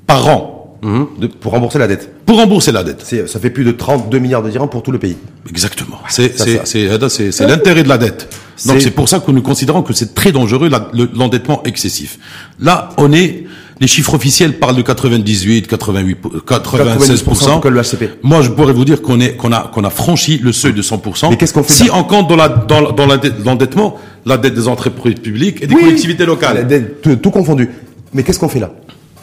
par 0.07 0.27
an 0.27 0.77
de, 0.83 1.27
pour 1.27 1.51
rembourser 1.51 1.77
la 1.79 1.87
dette. 1.87 2.09
Pour 2.25 2.37
rembourser 2.37 2.71
la 2.71 2.83
dette. 2.83 3.05
Ça 3.27 3.39
fait 3.39 3.49
plus 3.49 3.63
de 3.63 3.71
32 3.71 4.19
milliards 4.19 4.41
de 4.43 4.49
dirhams 4.49 4.69
pour 4.69 4.83
tout 4.83 4.91
le 4.91 4.99
pays. 4.99 5.17
Exactement. 5.49 5.99
C'est 6.09 6.37
c'est 6.69 7.47
l'intérêt 7.47 7.83
de 7.83 7.89
la 7.89 7.97
dette. 7.97 8.29
Donc 8.65 8.81
c'est 8.81 8.91
pour 8.91 9.09
ça 9.09 9.19
que 9.19 9.31
nous 9.31 9.41
considérons 9.41 9.83
que 9.83 9.93
c'est 9.93 10.13
très 10.13 10.31
dangereux 10.31 10.69
l'endettement 11.13 11.63
excessif. 11.63 12.19
Là, 12.59 12.89
on 12.97 13.11
est 13.11 13.45
les 13.81 13.87
chiffres 13.87 14.13
officiels 14.13 14.59
parlent 14.59 14.75
de 14.75 14.83
98, 14.83 15.67
88, 15.67 16.17
96% 16.47 18.09
Moi, 18.21 18.41
je 18.43 18.49
pourrais 18.49 18.73
vous 18.73 18.85
dire 18.85 19.01
qu'on 19.01 19.19
est 19.19 19.35
qu'on 19.35 19.51
a 19.51 19.61
qu'on 19.73 19.83
a 19.83 19.89
franchi 19.89 20.37
le 20.37 20.51
seuil 20.51 20.73
de 20.73 20.83
100% 20.83 21.31
Mais 21.31 21.35
qu'est-ce 21.35 21.51
qu'on 21.53 21.63
fait 21.63 21.73
Si 21.73 21.89
on 21.91 22.03
compte 22.03 22.29
dans 22.29 22.35
la 22.35 22.47
dans, 22.47 22.91
dans 22.91 23.07
l'endettement 23.07 23.97
la 24.25 24.37
dette 24.37 24.53
des 24.53 24.67
entreprises 24.67 25.15
publiques 25.15 25.63
et 25.63 25.67
des 25.67 25.73
collectivités 25.73 26.25
locales, 26.25 26.67
tout, 27.01 27.15
tout 27.15 27.31
confondu. 27.31 27.69
Mais 28.13 28.21
qu'est-ce 28.23 28.39
qu'on 28.39 28.49
fait 28.49 28.59
là 28.59 28.71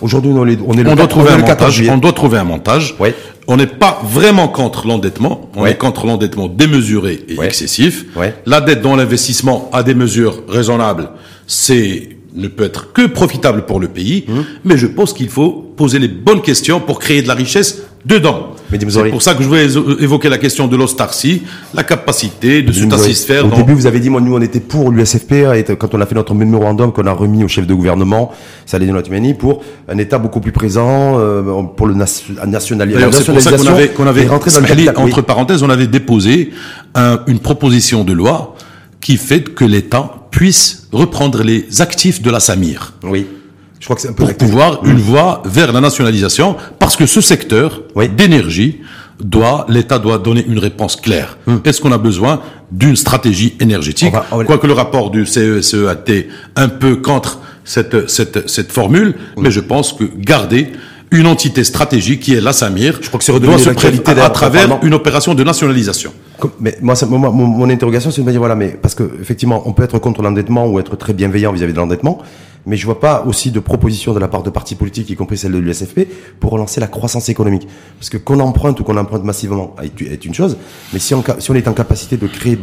Aujourd'hui, 0.00 0.30
on, 0.32 0.46
est, 0.46 0.58
on, 0.64 0.74
est 0.74 0.86
on 0.86 0.94
doit 0.94 1.08
trouver 1.08 1.30
un 1.30 1.38
montage. 1.38 1.82
On 1.90 1.98
doit 1.98 2.12
trouver 2.12 2.38
un 2.38 2.44
montage. 2.44 2.94
On 3.48 3.56
n'est 3.56 3.66
pas 3.66 4.00
vraiment 4.04 4.46
contre 4.48 4.86
l'endettement. 4.86 5.50
On 5.56 5.66
est 5.66 5.76
contre 5.76 6.06
l'endettement 6.06 6.48
démesuré 6.48 7.24
et 7.28 7.40
excessif. 7.40 8.06
La 8.44 8.60
dette 8.60 8.82
dans 8.82 8.96
l'investissement 8.96 9.70
à 9.72 9.84
des 9.84 9.94
mesures 9.94 10.42
raisonnables, 10.48 11.10
c'est 11.46 12.17
ne 12.34 12.48
peut 12.48 12.64
être 12.64 12.92
que 12.92 13.06
profitable 13.06 13.64
pour 13.66 13.80
le 13.80 13.88
pays. 13.88 14.24
Hum. 14.28 14.44
Mais 14.64 14.76
je 14.76 14.86
pense 14.86 15.12
qu'il 15.12 15.28
faut 15.28 15.50
poser 15.76 15.98
les 15.98 16.08
bonnes 16.08 16.42
questions 16.42 16.80
pour 16.80 16.98
créer 16.98 17.22
de 17.22 17.28
la 17.28 17.34
richesse 17.34 17.82
dedans. 18.04 18.54
C'est 18.70 19.10
pour 19.10 19.22
ça 19.22 19.34
que 19.34 19.42
je 19.42 19.48
voulais 19.48 19.66
évoquer 20.00 20.28
la 20.28 20.36
question 20.36 20.66
de 20.66 20.76
l'ostarcie, 20.76 21.42
la 21.72 21.84
capacité 21.84 22.62
de 22.62 22.72
se 22.72 22.88
satisfaire. 22.88 23.46
Au 23.46 23.56
début, 23.56 23.72
vous 23.72 23.86
avez 23.86 23.98
dit, 23.98 24.10
moi, 24.10 24.20
nous, 24.20 24.36
on 24.36 24.42
était 24.42 24.60
pour 24.60 24.90
l'USFP, 24.90 25.32
et 25.54 25.64
quand 25.78 25.94
on 25.94 26.00
a 26.00 26.06
fait 26.06 26.14
notre 26.14 26.34
mémorandum 26.34 26.92
qu'on 26.92 27.06
a 27.06 27.12
remis 27.12 27.44
au 27.44 27.48
chef 27.48 27.66
de 27.66 27.72
gouvernement, 27.72 28.30
Saladin 28.66 28.94
Otmani, 28.94 29.34
pour 29.34 29.62
un 29.88 29.96
État 29.96 30.18
beaucoup 30.18 30.40
plus 30.40 30.52
présent, 30.52 31.18
euh, 31.18 31.62
pour 31.76 31.86
le 31.86 31.94
nationalisation. 31.94 32.76
C'est 33.12 33.32
pour 33.32 33.40
ça 33.40 33.52
qu'on 33.56 33.66
avait, 33.66 33.88
qu'on 33.88 34.06
avait 34.06 34.26
rentré 34.26 34.50
dans 34.50 35.02
entre 35.02 35.22
parenthèses, 35.22 35.62
on 35.62 35.70
avait 35.70 35.86
déposé 35.86 36.50
une 37.26 37.38
proposition 37.38 38.04
de 38.04 38.12
loi 38.12 38.54
qui 39.00 39.16
fait 39.16 39.42
que 39.54 39.64
l'État 39.64 40.28
puisse 40.30 40.88
reprendre 40.92 41.42
les 41.42 41.80
actifs 41.80 42.22
de 42.22 42.30
la 42.30 42.40
Samir. 42.40 42.94
Oui. 43.02 43.26
Je 43.80 43.84
crois 43.84 43.96
que 43.96 44.02
c'est 44.02 44.08
un 44.08 44.12
peu 44.12 44.24
pour 44.24 44.34
pouvoir 44.34 44.84
une 44.84 44.98
voie 44.98 45.42
vers 45.44 45.72
la 45.72 45.80
nationalisation, 45.80 46.56
parce 46.78 46.96
que 46.96 47.06
ce 47.06 47.20
secteur 47.20 47.82
d'énergie 48.16 48.80
doit, 49.20 49.66
l'État 49.68 49.98
doit 49.98 50.18
donner 50.18 50.44
une 50.46 50.58
réponse 50.58 50.96
claire. 50.96 51.38
Hum. 51.46 51.60
Est-ce 51.64 51.80
qu'on 51.80 51.92
a 51.92 51.98
besoin 51.98 52.40
d'une 52.70 52.96
stratégie 52.96 53.56
énergétique? 53.60 54.12
Quoique 54.46 54.66
le 54.66 54.72
rapport 54.72 55.10
du 55.10 55.26
CESE 55.26 55.74
a 55.88 55.92
été 55.92 56.28
un 56.56 56.68
peu 56.68 56.96
contre 56.96 57.40
cette, 57.64 58.08
cette, 58.10 58.48
cette 58.48 58.72
formule, 58.72 59.14
mais 59.36 59.50
je 59.50 59.60
pense 59.60 59.92
que 59.92 60.04
garder 60.04 60.72
une 61.10 61.26
entité 61.26 61.64
stratégique 61.64 62.20
qui 62.20 62.34
est 62.34 62.40
la 62.40 62.52
Samir 62.52 62.98
je 63.00 63.08
crois 63.08 63.20
que 63.20 63.38
doit 63.38 63.58
se 63.58 63.70
préviter 63.70 64.12
à 64.12 64.30
travers 64.30 64.78
une 64.82 64.94
opération 64.94 65.34
de 65.34 65.44
nationalisation. 65.44 66.12
Mais 66.60 66.76
moi, 66.80 66.94
ça, 66.94 67.06
mon, 67.06 67.18
mon, 67.18 67.70
interrogation, 67.70 68.10
c'est 68.10 68.20
de 68.20 68.26
me 68.26 68.30
dire 68.30 68.40
voilà, 68.40 68.54
mais 68.54 68.68
parce 68.68 68.94
que 68.94 69.04
effectivement, 69.20 69.62
on 69.66 69.72
peut 69.72 69.82
être 69.82 69.98
contre 69.98 70.22
l'endettement 70.22 70.66
ou 70.66 70.78
être 70.78 70.96
très 70.96 71.12
bienveillant 71.12 71.52
vis-à-vis 71.52 71.72
de 71.72 71.78
l'endettement, 71.78 72.18
mais 72.66 72.76
je 72.76 72.84
vois 72.84 73.00
pas 73.00 73.24
aussi 73.26 73.50
de 73.50 73.60
propositions 73.60 74.12
de 74.12 74.18
la 74.18 74.28
part 74.28 74.42
de 74.42 74.50
partis 74.50 74.74
politiques, 74.74 75.08
y 75.10 75.16
compris 75.16 75.38
celle 75.38 75.52
de 75.52 75.58
l'USFP, 75.58 76.06
pour 76.38 76.52
relancer 76.52 76.80
la 76.80 76.86
croissance 76.86 77.28
économique. 77.28 77.66
Parce 77.98 78.10
que 78.10 78.18
qu'on 78.18 78.40
emprunte 78.40 78.78
ou 78.80 78.84
qu'on 78.84 78.96
emprunte 78.96 79.24
massivement 79.24 79.74
est 79.82 80.24
une 80.24 80.34
chose, 80.34 80.56
mais 80.92 80.98
si 80.98 81.14
on, 81.14 81.24
si 81.38 81.50
on 81.50 81.54
est 81.54 81.66
en 81.66 81.72
capacité 81.72 82.16
de 82.16 82.26
créer 82.26 82.58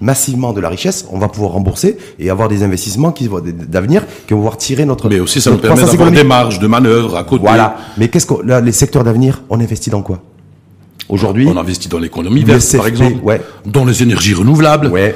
massivement 0.00 0.52
de 0.52 0.60
la 0.60 0.68
richesse, 0.68 1.06
on 1.10 1.18
va 1.18 1.28
pouvoir 1.28 1.52
rembourser 1.52 1.98
et 2.18 2.30
avoir 2.30 2.48
des 2.48 2.62
investissements 2.62 3.12
qui 3.12 3.28
d'avenir 3.68 4.06
qui 4.26 4.32
vont 4.32 4.40
pouvoir 4.40 4.56
tirer 4.56 4.84
notre. 4.84 5.08
Mais 5.08 5.20
aussi, 5.20 5.40
ça 5.40 5.50
nous 5.50 5.58
permet 5.58 5.82
d'avoir 5.82 6.10
des 6.10 6.24
marges 6.24 6.58
de 6.58 6.66
manœuvre 6.66 7.16
à 7.16 7.24
côté. 7.24 7.44
Voilà. 7.44 7.76
Mais 7.98 8.08
qu'est-ce 8.08 8.26
que 8.26 8.60
les 8.60 8.72
secteurs 8.72 9.04
d'avenir, 9.04 9.42
on 9.50 9.60
investit 9.60 9.90
dans 9.90 10.02
quoi? 10.02 10.22
Aujourd'hui, 11.08 11.46
on 11.46 11.56
investit 11.56 11.88
dans 11.88 11.98
l'économie 11.98 12.44
verte, 12.44 12.76
par 12.76 12.86
exemple, 12.86 13.18
ouais. 13.22 13.40
dans 13.66 13.84
les 13.84 14.02
énergies 14.02 14.34
renouvelables. 14.34 14.88
Ouais. 14.88 15.14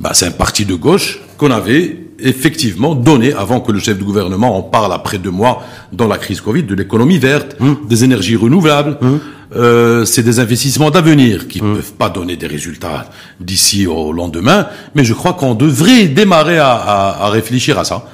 Bah, 0.00 0.10
c'est 0.12 0.26
un 0.26 0.30
parti 0.30 0.64
de 0.64 0.74
gauche 0.74 1.20
qu'on 1.38 1.50
avait 1.50 1.96
effectivement 2.20 2.94
donné, 2.94 3.32
avant 3.32 3.60
que 3.60 3.72
le 3.72 3.78
chef 3.78 3.96
du 3.96 4.04
gouvernement 4.04 4.56
en 4.56 4.62
parle 4.62 4.92
après 4.92 5.18
deux 5.18 5.30
mois 5.30 5.62
dans 5.92 6.08
la 6.08 6.18
crise 6.18 6.40
Covid, 6.40 6.64
de 6.64 6.74
l'économie 6.74 7.18
verte, 7.18 7.56
hum. 7.60 7.76
des 7.88 8.04
énergies 8.04 8.36
renouvelables. 8.36 8.98
Hum. 9.00 9.20
Euh, 9.56 10.04
c'est 10.04 10.22
des 10.22 10.40
investissements 10.40 10.90
d'avenir 10.90 11.48
qui 11.48 11.62
ne 11.62 11.68
hum. 11.68 11.76
peuvent 11.76 11.92
pas 11.94 12.10
donner 12.10 12.36
des 12.36 12.46
résultats 12.46 13.06
d'ici 13.40 13.86
au 13.86 14.12
lendemain, 14.12 14.66
mais 14.94 15.04
je 15.04 15.14
crois 15.14 15.32
qu'on 15.32 15.54
devrait 15.54 16.06
démarrer 16.06 16.58
à, 16.58 16.72
à, 16.72 17.24
à, 17.24 17.30
réfléchir 17.30 17.78
à 17.78 17.84
ça. 17.84 18.04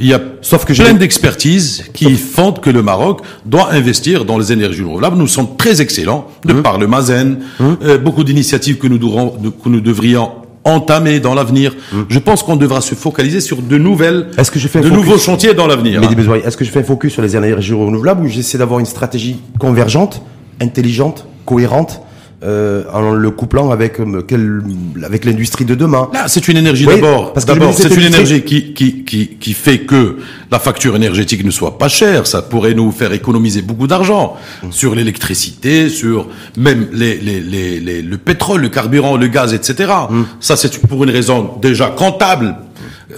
Il 0.00 0.06
y 0.06 0.14
a 0.14 0.20
Sauf 0.42 0.64
que 0.64 0.72
plein 0.72 0.92
d'expertises 0.92 1.84
qui 1.94 2.16
font 2.16 2.52
que 2.52 2.70
le 2.70 2.82
Maroc 2.82 3.20
doit 3.46 3.72
investir 3.72 4.24
dans 4.24 4.38
les 4.38 4.52
énergies 4.52 4.82
renouvelables. 4.82 5.16
Nous 5.16 5.26
sommes 5.26 5.56
très 5.56 5.80
excellents 5.80 6.28
de 6.44 6.52
par 6.52 6.78
le 6.78 6.86
Mazen, 6.86 7.40
euh, 7.60 7.98
beaucoup 7.98 8.24
d'initiatives 8.24 8.76
que 8.78 8.86
nous, 8.86 8.98
que 8.98 9.68
nous 9.68 9.80
devrions 9.80 10.32
entamé 10.64 11.20
dans 11.20 11.34
l'avenir. 11.34 11.74
Hum. 11.92 12.06
Je 12.08 12.18
pense 12.18 12.42
qu'on 12.42 12.56
devra 12.56 12.80
se 12.80 12.94
focaliser 12.94 13.40
sur 13.40 13.62
de 13.62 13.78
nouvelles, 13.78 14.28
est-ce 14.38 14.50
que 14.50 14.58
je 14.58 14.68
fais 14.68 14.80
de 14.80 14.90
nouveaux 14.90 15.18
chantiers 15.18 15.54
dans 15.54 15.66
l'avenir. 15.66 16.00
Mais 16.00 16.38
est-ce 16.46 16.56
que 16.56 16.64
je 16.64 16.70
fais 16.70 16.80
un 16.80 16.84
focus 16.84 17.12
sur 17.12 17.22
les 17.22 17.36
énergies 17.36 17.74
renouvelables 17.74 18.22
ou 18.24 18.28
j'essaie 18.28 18.58
d'avoir 18.58 18.80
une 18.80 18.86
stratégie 18.86 19.36
convergente, 19.58 20.22
intelligente, 20.60 21.26
cohérente 21.44 22.00
euh, 22.44 22.82
en 22.92 23.12
le 23.12 23.30
couplant 23.30 23.70
avec 23.70 23.98
euh, 24.00 24.22
quel, 24.26 24.62
avec 25.02 25.24
l'industrie 25.24 25.64
de 25.64 25.74
demain. 25.74 26.10
Là, 26.12 26.28
c'est 26.28 26.46
une 26.48 26.58
énergie 26.58 26.84
d'abord. 26.84 27.32
Parce 27.32 27.46
d'abord, 27.46 27.72
c'est 27.72 27.94
une 27.94 28.02
énergie 28.02 28.42
qui, 28.42 28.74
qui, 28.74 29.04
qui, 29.04 29.28
qui 29.40 29.52
fait 29.54 29.78
que 29.78 30.18
la 30.50 30.58
facture 30.58 30.94
énergétique 30.94 31.42
ne 31.44 31.50
soit 31.50 31.78
pas 31.78 31.88
chère. 31.88 32.26
Ça 32.26 32.42
pourrait 32.42 32.74
nous 32.74 32.92
faire 32.92 33.12
économiser 33.12 33.62
beaucoup 33.62 33.86
d'argent 33.86 34.36
mmh. 34.62 34.72
sur 34.72 34.94
l'électricité, 34.94 35.88
sur 35.88 36.28
même 36.58 36.88
les, 36.92 37.16
les, 37.16 37.40
les, 37.40 37.80
les, 37.80 38.02
le 38.02 38.18
pétrole, 38.18 38.60
le 38.60 38.68
carburant, 38.68 39.16
le 39.16 39.28
gaz, 39.28 39.54
etc. 39.54 39.90
Mmh. 40.10 40.22
Ça, 40.40 40.56
c'est 40.56 40.78
pour 40.86 41.02
une 41.02 41.10
raison 41.10 41.52
déjà 41.62 41.86
comptable 41.86 42.56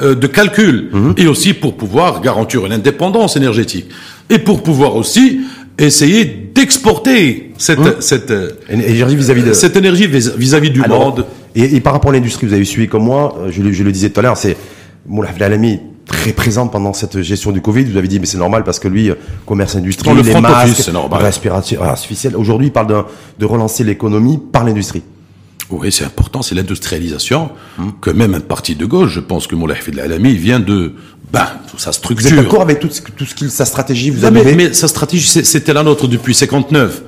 euh, 0.00 0.14
de 0.14 0.26
calcul 0.28 0.90
mmh. 0.92 1.12
et 1.16 1.26
aussi 1.26 1.52
pour 1.52 1.76
pouvoir 1.76 2.20
garantir 2.20 2.64
une 2.64 2.72
indépendance 2.72 3.36
énergétique 3.36 3.86
et 4.30 4.38
pour 4.38 4.62
pouvoir 4.62 4.94
aussi 4.94 5.40
essayer 5.78 6.45
d'exporter 6.66 7.52
cette, 7.58 7.78
hum. 7.78 7.94
cette 8.00 8.32
énergie 8.68 9.16
vis-à-vis 9.16 9.42
de 9.42 9.52
cette 9.52 9.76
énergie 9.76 10.06
vis-à-vis 10.06 10.70
du 10.70 10.80
monde. 10.80 11.26
Et, 11.54 11.80
par 11.80 11.92
rapport 11.94 12.10
à 12.10 12.14
l'industrie, 12.14 12.46
vous 12.46 12.52
avez 12.52 12.64
suivi 12.64 12.88
comme 12.88 13.04
moi, 13.04 13.34
euh, 13.38 13.50
je, 13.50 13.62
je 13.72 13.82
le 13.82 13.92
disais 13.92 14.10
tout 14.10 14.20
à 14.20 14.22
l'heure, 14.22 14.36
c'est 14.36 14.56
Moulaf 15.06 15.38
Lalami 15.38 15.80
très 16.06 16.32
présent 16.32 16.68
pendant 16.68 16.92
cette 16.92 17.22
gestion 17.22 17.50
du 17.50 17.60
Covid. 17.60 17.84
Vous 17.84 17.96
avez 17.96 18.08
dit, 18.08 18.20
mais 18.20 18.26
c'est 18.26 18.38
normal 18.38 18.62
parce 18.62 18.78
que 18.78 18.88
lui, 18.88 19.10
euh, 19.10 19.14
commerce 19.46 19.74
industriel, 19.76 20.18
les 20.18 20.40
masques, 20.40 20.90
respiration 21.12 21.82
artificielle. 21.82 22.36
Aujourd'hui, 22.36 22.68
il 22.68 22.72
parle 22.72 22.88
de, 22.88 23.02
de 23.38 23.46
relancer 23.46 23.84
l'économie 23.84 24.38
par 24.52 24.64
l'industrie. 24.64 25.02
Oui, 25.70 25.90
c'est 25.90 26.04
important, 26.04 26.42
c'est 26.42 26.54
l'industrialisation 26.54 27.50
hum. 27.78 27.92
que 28.00 28.10
même 28.10 28.34
un 28.34 28.40
parti 28.40 28.76
de 28.76 28.86
gauche, 28.86 29.10
je 29.12 29.20
pense 29.20 29.46
que 29.46 29.56
Moulay 29.56 29.74
Hafid 29.74 29.98
Alami 29.98 30.34
vient 30.34 30.60
de 30.60 30.92
ben, 31.32 31.46
sa 31.76 31.92
structure. 31.92 32.28
Vous 32.28 32.34
êtes 32.34 32.44
d'accord 32.44 32.62
avec 32.62 32.78
tout, 32.78 32.88
tout 33.16 33.24
ce 33.24 33.34
qu'il, 33.34 33.50
sa 33.50 33.64
stratégie 33.64 34.10
vous 34.10 34.24
avez 34.24 34.44
mais, 34.44 34.54
mais, 34.54 34.72
sa 34.72 34.86
stratégie, 34.86 35.26
c'était 35.26 35.72
la 35.72 35.82
nôtre 35.82 36.06
depuis 36.06 36.34
59. 36.34 37.02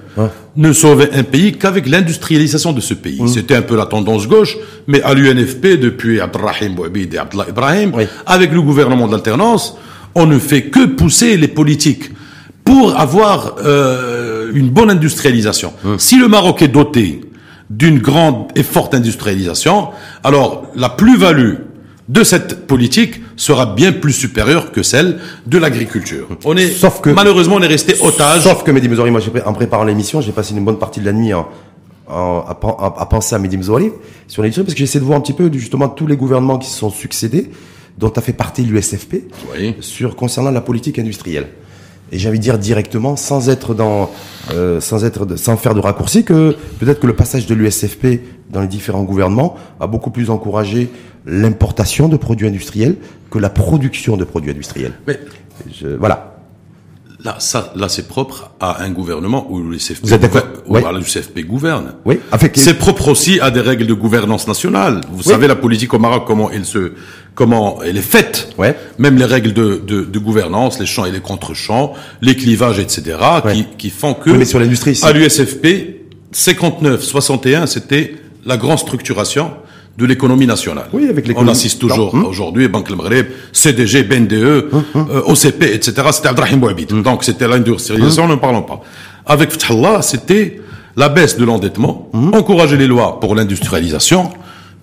Ne 0.56 0.72
sauver 0.72 1.10
un 1.12 1.22
pays 1.22 1.52
qu'avec 1.52 1.88
l'industrialisation 1.88 2.72
de 2.72 2.80
ce 2.80 2.92
pays. 2.92 3.20
Hum. 3.20 3.28
C'était 3.28 3.54
un 3.54 3.62
peu 3.62 3.76
la 3.76 3.86
tendance 3.86 4.26
gauche, 4.26 4.56
mais 4.88 5.00
à 5.02 5.14
l'UNFP, 5.14 5.78
depuis 5.78 6.20
Abdelrahim 6.20 6.74
Bouabid 6.74 7.14
et 7.14 7.18
Abdallah 7.18 7.50
Ibrahim, 7.50 7.92
avec 8.26 8.52
le 8.52 8.60
gouvernement 8.60 9.06
d'alternance, 9.06 9.76
on 10.16 10.26
ne 10.26 10.40
fait 10.40 10.62
que 10.62 10.86
pousser 10.86 11.36
les 11.36 11.46
politiques 11.46 12.10
pour 12.64 12.98
avoir 12.98 13.56
euh, 13.64 14.50
une 14.52 14.70
bonne 14.70 14.90
industrialisation. 14.90 15.72
Hum. 15.84 15.98
Si 16.00 16.18
le 16.18 16.26
Maroc 16.26 16.60
est 16.62 16.68
doté 16.68 17.20
d'une 17.70 17.98
grande 17.98 18.46
et 18.54 18.62
forte 18.62 18.94
industrialisation, 18.94 19.88
alors 20.24 20.66
la 20.74 20.88
plus-value 20.88 21.56
de 22.08 22.24
cette 22.24 22.66
politique 22.66 23.20
sera 23.36 23.66
bien 23.66 23.92
plus 23.92 24.12
supérieure 24.12 24.72
que 24.72 24.82
celle 24.82 25.20
de 25.46 25.58
l'agriculture. 25.58 26.28
On 26.44 26.56
est, 26.56 26.68
sauf 26.68 27.00
que, 27.00 27.10
malheureusement, 27.10 27.56
on 27.56 27.62
est 27.62 27.66
resté 27.66 27.94
otage. 28.00 28.42
Sauf 28.42 28.64
que 28.64 28.70
Mehdi 28.70 28.88
Mzouri, 28.88 29.10
moi, 29.10 29.20
en 29.44 29.52
préparant 29.52 29.84
l'émission, 29.84 30.20
j'ai 30.20 30.32
passé 30.32 30.54
une 30.54 30.64
bonne 30.64 30.78
partie 30.78 31.00
de 31.00 31.04
la 31.04 31.12
nuit 31.12 31.32
à, 31.32 32.54
penser 33.10 33.34
à 33.34 33.38
Mehdi 33.38 33.58
Mzouri 33.58 33.90
sur 34.26 34.42
l'industrie, 34.42 34.64
parce 34.64 34.74
que 34.74 34.78
j'essaie 34.78 35.00
de 35.00 35.04
voir 35.04 35.18
un 35.18 35.20
petit 35.20 35.34
peu, 35.34 35.50
justement, 35.52 35.88
tous 35.88 36.06
les 36.06 36.16
gouvernements 36.16 36.56
qui 36.56 36.70
se 36.70 36.78
sont 36.78 36.90
succédés, 36.90 37.50
dont 37.98 38.08
a 38.08 38.20
fait 38.22 38.32
partie 38.32 38.62
l'USFP, 38.62 39.24
sur 39.80 40.16
concernant 40.16 40.50
la 40.50 40.62
politique 40.62 40.98
industrielle. 40.98 41.48
Et 42.12 42.18
j'ai 42.18 42.28
envie 42.28 42.38
de 42.38 42.42
dire 42.42 42.58
directement, 42.58 43.16
sans 43.16 43.48
être 43.48 43.74
dans, 43.74 44.10
euh, 44.52 44.80
sans 44.80 45.04
être, 45.04 45.36
sans 45.36 45.56
faire 45.56 45.74
de 45.74 45.80
raccourci, 45.80 46.24
que 46.24 46.56
peut-être 46.78 47.00
que 47.00 47.06
le 47.06 47.14
passage 47.14 47.46
de 47.46 47.54
l'USFP 47.54 48.20
dans 48.50 48.60
les 48.60 48.66
différents 48.66 49.02
gouvernements 49.02 49.56
a 49.80 49.86
beaucoup 49.86 50.10
plus 50.10 50.30
encouragé 50.30 50.90
l'importation 51.26 52.08
de 52.08 52.16
produits 52.16 52.46
industriels 52.46 52.96
que 53.30 53.38
la 53.38 53.50
production 53.50 54.16
de 54.16 54.24
produits 54.24 54.50
industriels. 54.50 54.94
Mais 55.06 55.20
je, 55.70 55.88
voilà. 55.88 56.34
Là, 57.24 57.34
ça, 57.40 57.72
là, 57.74 57.88
c'est 57.88 58.06
propre 58.06 58.52
à 58.60 58.82
un 58.84 58.90
gouvernement 58.90 59.48
où 59.50 59.60
l'USFP, 59.60 60.04
Vous 60.04 60.14
êtes 60.14 60.20
d'accord 60.20 60.44
oui. 60.68 60.80
gouverne. 61.44 61.94
Oui. 62.04 62.20
C'est 62.54 62.78
propre 62.78 63.08
aussi 63.08 63.40
à 63.40 63.50
des 63.50 63.60
règles 63.60 63.88
de 63.88 63.94
gouvernance 63.94 64.46
nationale. 64.46 65.00
Vous 65.10 65.24
savez, 65.24 65.48
la 65.48 65.56
politique 65.56 65.92
au 65.94 65.98
Maroc, 65.98 66.24
comment 66.28 66.48
elle 66.48 66.64
se, 66.64 66.92
comment 67.38 67.78
elle 67.86 67.96
est 67.96 68.10
faite. 68.16 68.48
Ouais. 68.58 68.76
Même 68.98 69.16
les 69.16 69.24
règles 69.24 69.52
de, 69.52 69.80
de, 69.86 70.02
de 70.02 70.18
gouvernance, 70.18 70.80
les 70.80 70.86
champs 70.86 71.04
et 71.04 71.12
les 71.12 71.20
contre-champs, 71.20 71.92
les 72.20 72.34
clivages, 72.34 72.80
etc., 72.80 73.16
qui, 73.52 73.64
qui 73.78 73.90
font 73.90 74.14
que. 74.14 74.30
mais 74.30 74.44
sur 74.44 74.58
l'industrie. 74.58 74.98
À 75.04 75.12
l'USFP, 75.12 75.66
59, 76.32 77.00
61, 77.00 77.66
c'était 77.66 78.16
la 78.44 78.56
grande 78.56 78.80
structuration 78.80 79.52
de 79.96 80.04
l'économie 80.04 80.48
nationale. 80.48 80.88
Oui, 80.92 81.06
avec 81.08 81.30
On 81.36 81.46
assiste 81.46 81.78
toujours 81.80 82.12
hum. 82.12 82.24
aujourd'hui, 82.24 82.66
Banque 82.66 82.90
Maghreb, 82.90 83.26
CDG, 83.52 84.02
BNDE, 84.02 84.66
hum, 84.72 84.84
hum. 84.96 85.08
Euh, 85.12 85.22
OCP, 85.26 85.62
etc. 85.62 85.92
C'était 86.10 86.28
Abdrahim 86.28 86.56
Bouhabid. 86.58 86.88
Donc 87.02 87.22
c'était 87.22 87.46
l'industrialisation, 87.46 88.26
ne 88.26 88.34
parlons 88.34 88.62
pas. 88.62 88.80
Avec 89.26 89.52
Fathallah, 89.52 90.02
c'était 90.02 90.60
la 90.96 91.08
baisse 91.08 91.36
de 91.36 91.44
l'endettement, 91.44 92.10
encourager 92.32 92.76
les 92.76 92.88
lois 92.88 93.20
pour 93.20 93.36
l'industrialisation, 93.36 94.32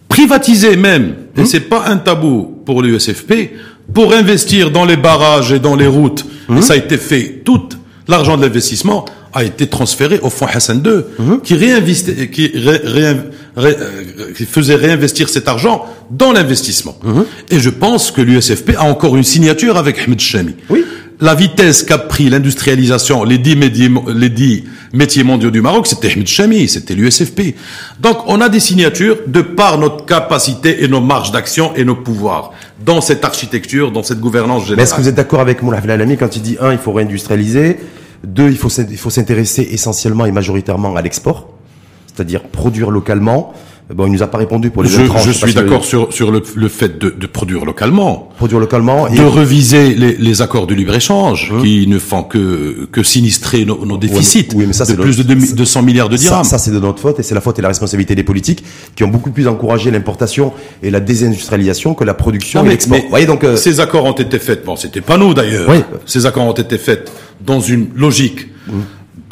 privatiser 0.07 0.75
même, 0.75 1.15
et 1.37 1.45
c'est 1.45 1.61
pas 1.61 1.85
un 1.87 1.97
tabou 1.97 2.61
pour 2.65 2.81
l'USFP, 2.81 3.51
pour 3.93 4.13
investir 4.13 4.71
dans 4.71 4.85
les 4.85 4.97
barrages 4.97 5.51
et 5.51 5.59
dans 5.59 5.75
les 5.75 5.87
routes. 5.87 6.25
Et 6.55 6.61
ça 6.61 6.73
a 6.73 6.77
été 6.77 6.97
fait, 6.97 7.41
tout 7.43 7.69
l'argent 8.07 8.37
de 8.37 8.43
l'investissement 8.43 9.05
a 9.33 9.43
été 9.43 9.67
transféré 9.67 10.19
au 10.21 10.29
fonds 10.29 10.47
Hassan 10.47 10.81
II, 10.85 11.03
mhm. 11.19 11.41
qui, 11.41 11.57
qui, 12.31 12.51
euh, 12.55 13.23
qui, 14.35 14.45
faisait 14.45 14.75
réinvestir 14.75 15.27
cet 15.27 15.47
argent 15.49 15.85
dans 16.09 16.31
l'investissement. 16.31 16.97
Et 17.49 17.59
je 17.59 17.69
pense 17.69 18.11
que 18.11 18.21
l'USFP 18.21 18.75
a 18.77 18.83
encore 18.83 19.17
une 19.17 19.23
signature 19.23 19.75
avec 19.75 19.99
Ahmed 19.99 20.19
Chami. 20.19 20.55
Oui. 20.69 20.85
La 21.21 21.33
vitesse 21.33 21.83
qu'a 21.83 21.97
pris 21.97 22.29
l'industrialisation, 22.29 23.23
les 23.23 23.37
dix, 23.37 23.55
métiers, 23.55 25.23
mondiaux 25.23 25.49
du 25.49 25.61
Maroc, 25.61 25.87
c'était 25.87 26.11
Ahmed 26.11 26.27
Chami, 26.27 26.67
c'était 26.67 26.93
l'USFP. 26.93 27.55
Donc 28.01 28.17
on 28.27 28.41
a 28.41 28.49
des 28.49 28.59
signatures 28.59 29.19
de 29.25 29.41
par 29.41 29.77
notre 29.77 30.05
capacité 30.05 30.83
et 30.83 30.87
nos 30.89 30.99
marges 30.99 31.31
d'action 31.31 31.73
et 31.75 31.85
nos 31.85 31.95
pouvoirs 31.95 32.51
dans 32.85 32.99
cette 32.99 33.23
architecture, 33.23 33.91
dans 33.91 34.03
cette 34.03 34.19
gouvernance 34.19 34.63
générale. 34.63 34.83
Est-ce 34.83 34.93
que 34.93 35.01
vous 35.01 35.07
êtes 35.07 35.15
d'accord 35.15 35.39
avec 35.39 35.63
Moulaf 35.63 35.87
Alami 35.87 36.17
quand 36.17 36.35
il 36.35 36.41
dit, 36.41 36.57
un, 36.59 36.73
il 36.73 36.77
faut 36.77 36.91
réindustrialiser, 36.91 37.77
deux, 38.25 38.49
il 38.49 38.57
faut 38.57 39.09
s'intéresser 39.09 39.67
essentiellement 39.71 40.25
et 40.25 40.31
majoritairement 40.31 40.95
à 40.95 41.01
l'export, 41.01 41.49
c'est-à-dire 42.13 42.43
produire 42.43 42.91
localement, 42.91 43.53
Bon, 43.93 44.07
il 44.07 44.13
nous 44.13 44.23
a 44.23 44.27
pas 44.27 44.39
répondu 44.39 44.71
pour 44.71 44.81
les 44.81 44.89
Je, 44.89 45.03
je 45.23 45.31
suis 45.31 45.53
d'accord 45.53 45.85
sur, 45.85 46.11
sur 46.11 46.31
le, 46.31 46.41
le 46.55 46.67
fait 46.69 46.97
de, 46.97 47.11
de, 47.11 47.27
produire 47.27 47.65
localement. 47.65 48.29
Produire 48.35 48.59
localement. 48.59 49.07
Et... 49.07 49.15
De 49.15 49.21
reviser 49.21 49.93
les, 49.93 50.13
les 50.17 50.41
accords 50.41 50.65
de 50.65 50.73
libre-échange 50.73 51.51
hum. 51.51 51.61
qui 51.61 51.85
ne 51.85 51.99
font 51.99 52.23
que, 52.23 52.87
que 52.91 53.03
sinistrer 53.03 53.63
nos, 53.63 53.85
nos 53.85 53.97
déficits 53.97 54.47
oui, 54.55 54.65
mais 54.65 54.73
ça, 54.73 54.85
de 54.85 54.95
plus 54.95 55.17
de 55.17 55.23
200 55.23 55.83
milliards 55.83 56.09
de 56.09 56.17
dirhams. 56.17 56.43
Ça, 56.43 56.51
ça 56.51 56.57
c'est 56.57 56.71
de 56.71 56.79
notre 56.79 56.99
faute 56.99 57.19
et 57.19 57.23
c'est 57.23 57.35
la 57.35 57.41
faute 57.41 57.59
et 57.59 57.61
la 57.61 57.67
responsabilité 57.67 58.15
des 58.15 58.23
politiques 58.23 58.63
qui 58.95 59.03
ont 59.03 59.07
beaucoup 59.07 59.29
plus 59.29 59.47
encouragé 59.47 59.91
l'importation 59.91 60.51
et 60.81 60.89
la 60.89 60.99
désindustrialisation 60.99 61.93
que 61.93 62.03
la 62.03 62.15
production 62.15 62.65
et 62.65 62.69
l'export. 62.69 62.97
voyez 63.09 63.27
donc 63.27 63.43
euh... 63.43 63.55
Ces 63.55 63.79
accords 63.79 64.05
ont 64.05 64.13
été 64.13 64.39
faits, 64.39 64.65
bon, 64.65 64.75
c'était 64.75 65.01
pas 65.01 65.17
nous 65.17 65.35
d'ailleurs. 65.35 65.69
Oui. 65.69 65.83
Ces 66.07 66.25
accords 66.25 66.45
ont 66.45 66.53
été 66.53 66.79
faits 66.79 67.11
dans 67.45 67.59
une 67.59 67.89
logique. 67.95 68.47
Hum 68.67 68.83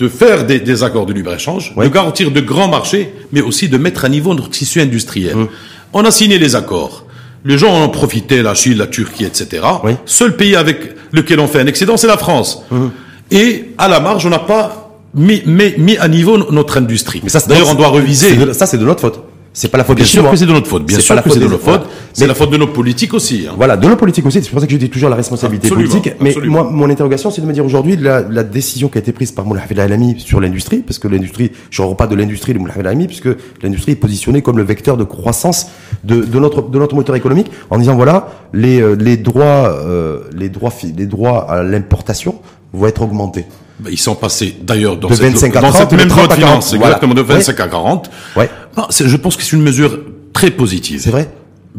de 0.03 0.09
faire 0.09 0.45
des, 0.45 0.59
des 0.59 0.83
accords 0.83 1.05
de 1.05 1.13
libre-échange, 1.13 1.73
de 1.77 1.87
garantir 1.87 2.29
de 2.29 2.41
grands 2.41 2.67
marchés, 2.67 3.13
mais 3.31 3.39
aussi 3.39 3.69
de 3.69 3.77
mettre 3.77 4.03
à 4.03 4.09
niveau 4.09 4.33
notre 4.33 4.49
tissu 4.49 4.81
industriel. 4.81 5.35
Hum. 5.35 5.47
On 5.93 6.03
a 6.03 6.11
signé 6.11 6.37
les 6.37 6.55
accords. 6.57 7.05
Les 7.45 7.57
gens 7.57 7.73
en 7.73 7.85
ont 7.85 7.89
profité, 7.89 8.41
la 8.41 8.53
Chine, 8.53 8.77
la 8.77 8.87
Turquie, 8.87 9.23
etc. 9.23 9.63
Oui. 9.83 9.93
Seul 10.05 10.35
pays 10.35 10.57
avec 10.57 10.77
lequel 11.13 11.39
on 11.39 11.47
fait 11.47 11.61
un 11.61 11.67
excédent, 11.67 11.95
c'est 11.95 12.07
la 12.07 12.17
France. 12.17 12.63
Hum. 12.69 12.91
Et 13.31 13.69
à 13.77 13.87
la 13.87 14.01
marge, 14.01 14.25
on 14.25 14.29
n'a 14.29 14.39
pas 14.39 14.99
mis, 15.13 15.41
mis, 15.45 15.73
mis, 15.77 15.97
à 15.97 16.09
niveau 16.09 16.37
notre 16.51 16.77
industrie. 16.77 17.21
Mais 17.23 17.29
ça, 17.29 17.39
d'ailleurs, 17.47 17.69
on 17.69 17.75
doit 17.75 17.87
reviser. 17.87 18.53
ça, 18.53 18.65
c'est 18.65 18.77
de 18.77 18.85
notre 18.85 18.99
faute. 18.99 19.21
C'est 19.53 19.67
pas 19.69 19.77
la 19.77 19.83
faute 19.83 19.97
Bien 19.97 20.05
sûr 20.05 20.29
que 20.29 20.35
c'est 20.35 20.47
de 20.47 20.51
notre 20.51 20.67
faute. 20.67 20.85
Bien 20.85 20.99
sûr 20.99 21.21
que 21.21 21.29
c'est 21.29 21.39
de 21.39 21.47
notre 21.47 21.63
faute. 21.63 21.83
C'est 22.11 22.27
la 22.27 22.33
faute 22.33 22.49
de 22.49 22.57
nos 22.57 22.67
politiques 22.67 23.13
aussi. 23.13 23.45
Hein. 23.47 23.53
Voilà, 23.55 23.77
de 23.77 23.87
nos 23.87 23.95
politiques 23.95 24.25
aussi. 24.25 24.41
C'est 24.43 24.49
pour 24.49 24.59
ça 24.59 24.65
que 24.65 24.71
je 24.71 24.77
dis 24.77 24.89
toujours 24.89 25.09
la 25.09 25.15
responsabilité 25.15 25.69
politique. 25.69 26.11
Mais 26.19 26.33
moi, 26.45 26.63
mon 26.63 26.89
interrogation, 26.89 27.29
c'est 27.29 27.41
de 27.41 27.45
me 27.45 27.53
dire 27.53 27.63
aujourd'hui 27.63 27.95
la, 27.95 28.21
la, 28.21 28.43
décision 28.43 28.89
qui 28.89 28.97
a 28.97 29.01
été 29.01 29.11
prise 29.11 29.31
par 29.31 29.45
Moulay 29.45 29.61
Alami 29.79 30.19
sur 30.19 30.41
l'industrie, 30.41 30.79
parce 30.79 30.99
que 30.99 31.07
l'industrie, 31.07 31.51
je 31.69 31.81
ne 31.81 31.93
pas 31.93 32.07
de 32.07 32.15
l'industrie 32.15 32.53
de 32.53 32.59
Moulay 32.59 32.73
Alami, 32.77 33.07
puisque 33.07 33.29
l'industrie 33.61 33.93
est 33.93 33.97
positionnée 33.97 34.41
comme 34.41 34.57
le 34.57 34.63
vecteur 34.63 34.97
de 34.97 35.03
croissance 35.03 35.67
de, 36.03 36.21
de, 36.21 36.39
notre 36.39 36.63
de 36.63 36.79
notre 36.79 36.95
moteur 36.95 37.15
économique, 37.15 37.47
en 37.69 37.77
disant 37.77 37.95
voilà 37.95 38.29
les 38.53 38.81
euh, 38.81 38.95
les 38.99 39.17
droits 39.17 39.69
euh, 39.69 40.21
les 40.35 40.49
droits 40.49 40.73
les 40.97 41.05
droits 41.05 41.49
à 41.49 41.63
l'importation 41.63 42.35
vont 42.73 42.87
être 42.87 43.01
augmentés. 43.01 43.45
Ben, 43.79 43.89
ils 43.91 43.99
sont 43.99 44.15
passés 44.15 44.55
d'ailleurs 44.61 44.97
dans, 44.97 45.09
de 45.09 45.15
cette, 45.15 45.33
25 45.33 45.55
à 45.55 45.61
30, 45.61 45.71
dans 45.73 45.79
cette 45.79 45.91
même 45.93 46.09
loi 46.09 46.27
de 46.27 46.33
finances, 46.33 46.73
exactement 46.73 47.13
de 47.13 47.21
25 47.21 47.59
à 47.59 47.67
40. 47.67 48.09
Ouais. 48.35 48.49
Ben, 48.75 48.87
je 48.89 49.17
pense 49.17 49.35
que 49.35 49.43
c'est 49.43 49.55
une 49.55 49.63
mesure 49.63 49.99
très 50.31 50.51
positive. 50.51 50.99
C'est 51.01 51.09
vrai 51.09 51.29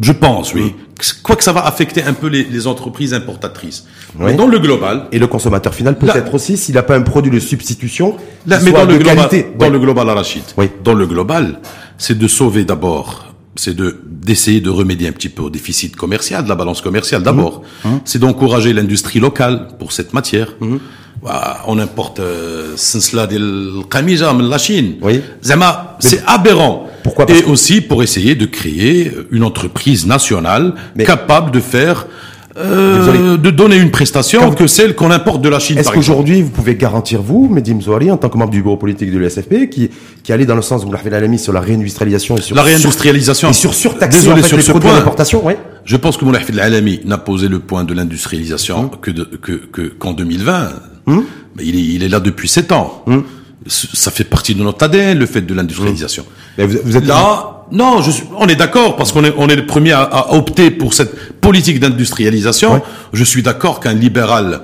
Je 0.00 0.12
pense, 0.12 0.54
oui. 0.54 0.62
Mmh. 0.62 0.74
Quoique 1.22 1.42
ça 1.42 1.52
va 1.52 1.66
affecter 1.66 2.02
un 2.02 2.12
peu 2.12 2.28
les, 2.28 2.44
les 2.44 2.66
entreprises 2.66 3.14
importatrices. 3.14 3.86
Oui. 4.18 4.26
Mais 4.26 4.34
dans 4.34 4.46
le 4.46 4.58
global... 4.58 5.06
Et 5.12 5.18
le 5.18 5.26
consommateur 5.26 5.74
final 5.74 5.98
peut-être 5.98 6.34
aussi, 6.34 6.56
s'il 6.56 6.74
n'a 6.74 6.82
pas 6.82 6.96
un 6.96 7.02
produit 7.02 7.32
de 7.32 7.40
substitution, 7.40 8.16
là, 8.46 8.58
mais 8.62 8.72
dans 8.72 8.84
le, 8.84 8.98
global, 8.98 9.28
dans 9.58 9.70
le 9.70 9.78
global, 9.78 10.08
Arachid, 10.08 10.44
oui. 10.56 10.70
dans 10.82 10.94
le 10.94 11.06
global, 11.06 11.60
c'est 11.98 12.18
de 12.18 12.28
sauver 12.28 12.64
d'abord 12.64 13.34
c'est 13.56 13.74
de 13.74 14.00
d'essayer 14.04 14.60
de 14.60 14.70
remédier 14.70 15.08
un 15.08 15.12
petit 15.12 15.28
peu 15.28 15.42
au 15.42 15.50
déficit 15.50 15.94
commercial, 15.96 16.44
de 16.44 16.48
la 16.48 16.54
balance 16.54 16.80
commerciale 16.80 17.22
d'abord. 17.22 17.62
Mmh. 17.84 17.88
Mmh. 17.88 18.00
C'est 18.04 18.18
d'encourager 18.18 18.72
l'industrie 18.72 19.20
locale 19.20 19.68
pour 19.78 19.92
cette 19.92 20.12
matière. 20.12 20.54
Mmh. 20.60 20.76
On 21.66 21.78
importe 21.78 22.20
Sensla 22.76 23.26
del 23.26 23.84
Kamija 23.88 24.32
de 24.34 24.48
la 24.48 24.58
Chine. 24.58 24.96
Oui. 25.00 25.22
Zama, 25.42 25.96
c'est 25.98 26.22
aberrant. 26.26 26.86
Pourquoi 27.02 27.26
Et 27.28 27.44
aussi 27.44 27.80
pour 27.80 28.02
essayer 28.02 28.34
de 28.34 28.46
créer 28.46 29.12
une 29.30 29.44
entreprise 29.44 30.06
nationale 30.06 30.74
Mais... 30.96 31.04
capable 31.04 31.50
de 31.50 31.60
faire 31.60 32.06
euh, 32.56 33.36
de 33.36 33.50
donner 33.50 33.76
une 33.76 33.90
prestation 33.90 34.52
que 34.52 34.68
celle 34.68 34.94
qu'on 34.94 35.10
importe 35.10 35.42
de 35.42 35.48
la 35.48 35.58
Chine. 35.58 35.76
Est-ce 35.76 35.90
qu'aujourd'hui 35.90 36.40
vous 36.40 36.50
pouvez 36.50 36.76
garantir 36.76 37.20
vous, 37.20 37.48
Mehdi 37.48 37.74
Mzouari, 37.74 38.12
en 38.12 38.16
tant 38.16 38.28
que 38.28 38.38
membre 38.38 38.52
du 38.52 38.62
bureau 38.62 38.76
politique 38.76 39.12
de 39.12 39.18
l'USFP, 39.18 39.68
qui 39.68 39.90
qui 40.22 40.32
allait 40.32 40.46
dans 40.46 40.54
le 40.54 40.62
sens 40.62 40.84
où 40.84 40.86
vous 40.86 40.92
l'avez 40.92 41.28
mis 41.28 41.38
sur 41.38 41.52
la 41.52 41.60
réindustrialisation 41.60 42.36
et 42.36 42.42
sur 42.42 42.54
la 42.54 42.62
réindustrialisation 42.62 43.50
et 43.50 43.52
sur 43.54 43.74
surtaxer 43.74 44.20
Désolé, 44.20 44.40
en 44.40 44.42
fait, 44.42 44.48
sur 44.48 44.56
les 44.56 44.62
ce 44.62 44.70
produits 44.70 44.90
d'importation. 44.90 45.42
Je 45.84 45.96
pense 45.96 46.16
que 46.16 46.24
Moulay 46.24 46.38
Alami 46.60 47.00
n'a 47.04 47.18
posé 47.18 47.48
le 47.48 47.58
point 47.58 47.82
de 47.82 47.92
l'industrialisation 47.92 48.88
que 48.88 49.10
de, 49.10 49.24
que 49.24 49.52
que 49.52 49.82
qu'en 49.82 50.12
2020. 50.12 50.68
Hum 51.06 51.24
Mais 51.56 51.64
il 51.64 51.76
est 51.76 51.94
il 51.96 52.02
est 52.02 52.08
là 52.08 52.20
depuis 52.20 52.48
sept 52.48 52.72
ans. 52.72 53.02
Hum 53.06 53.24
Ça 53.66 54.10
fait 54.10 54.24
partie 54.24 54.54
de 54.54 54.62
notre 54.62 54.84
ADN 54.84 55.18
le 55.18 55.26
fait 55.26 55.42
de 55.42 55.54
l'industrialisation. 55.54 56.24
Mais 56.58 56.66
vous, 56.66 56.78
vous 56.84 56.96
êtes 56.96 57.06
là. 57.06 57.50
Non, 57.72 58.02
je 58.02 58.10
suis, 58.10 58.24
on 58.38 58.46
est 58.46 58.56
d'accord 58.56 58.94
parce 58.96 59.10
qu'on 59.10 59.24
est, 59.24 59.32
on 59.38 59.48
est 59.48 59.56
le 59.56 59.64
premier 59.64 59.92
à, 59.92 60.02
à, 60.02 60.34
opter 60.34 60.70
pour 60.70 60.92
cette 60.92 61.40
politique 61.40 61.80
d'industrialisation. 61.80 62.74
Ouais. 62.74 62.82
Je 63.14 63.24
suis 63.24 63.42
d'accord 63.42 63.80
qu'un 63.80 63.94
libéral 63.94 64.60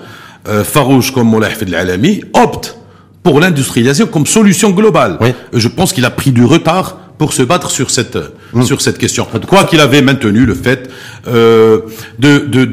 euh, 0.48 0.64
farouche 0.64 1.10
comme 1.12 1.28
Moulay 1.28 1.46
Hafid 1.46 1.72
Alami 1.74 2.22
opte 2.34 2.76
pour 3.22 3.40
l'industrialisation 3.40 4.06
comme 4.06 4.26
solution 4.26 4.70
globale. 4.70 5.16
Oui. 5.20 5.32
Je 5.54 5.68
pense 5.68 5.92
qu'il 5.92 6.04
a 6.04 6.10
pris 6.10 6.30
du 6.30 6.44
retard 6.44 6.98
pour 7.18 7.32
se 7.32 7.42
battre 7.42 7.70
sur 7.70 7.90
cette 7.90 8.18
sur 8.64 8.80
cette 8.80 8.98
question. 8.98 9.26
Quoi 9.46 9.64
qu'il 9.64 9.80
avait 9.80 10.00
maintenu 10.02 10.46
le 10.46 10.54
fait 10.54 10.90
euh, 11.28 11.80
de, 12.18 12.38
de 12.38 12.68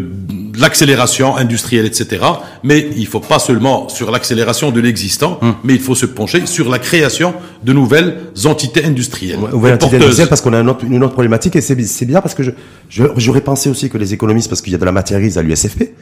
l'accélération 0.57 1.35
industrielle, 1.37 1.85
etc. 1.85 2.21
Mais 2.63 2.87
il 2.97 3.07
faut 3.07 3.19
pas 3.19 3.39
seulement 3.39 3.89
sur 3.89 4.11
l'accélération 4.11 4.71
de 4.71 4.79
l'existant, 4.79 5.39
Mm. 5.41 5.51
mais 5.63 5.73
il 5.75 5.79
faut 5.81 5.95
se 5.95 6.05
pencher 6.05 6.45
sur 6.45 6.69
la 6.69 6.79
création 6.79 7.33
de 7.63 7.73
nouvelles 7.73 8.17
entités 8.45 8.83
industrielles. 8.85 9.39
Nouvelle 9.39 9.73
entité 9.75 9.77
porteuses. 9.79 9.95
industrielle 10.03 10.29
parce 10.29 10.41
qu'on 10.41 10.53
a 10.53 10.59
un 10.59 10.67
autre- 10.67 10.85
une 10.89 11.03
autre 11.03 11.13
problématique 11.13 11.55
et 11.55 11.61
c'est 11.61 12.05
bien 12.05 12.21
parce 12.21 12.33
que 12.35 12.43
je 12.43 12.51
j'aurais 13.17 13.41
pensé 13.41 13.69
aussi 13.69 13.89
que 13.89 13.97
les 13.97 14.13
économistes, 14.13 14.49
parce 14.49 14.61
qu'il 14.61 14.71
y 14.71 14.75
a 14.75 14.79
de 14.79 14.85
la 14.85 14.91
matière 14.91 15.19
grise 15.19 15.37
à 15.37 15.41
l'USFP, 15.43 15.93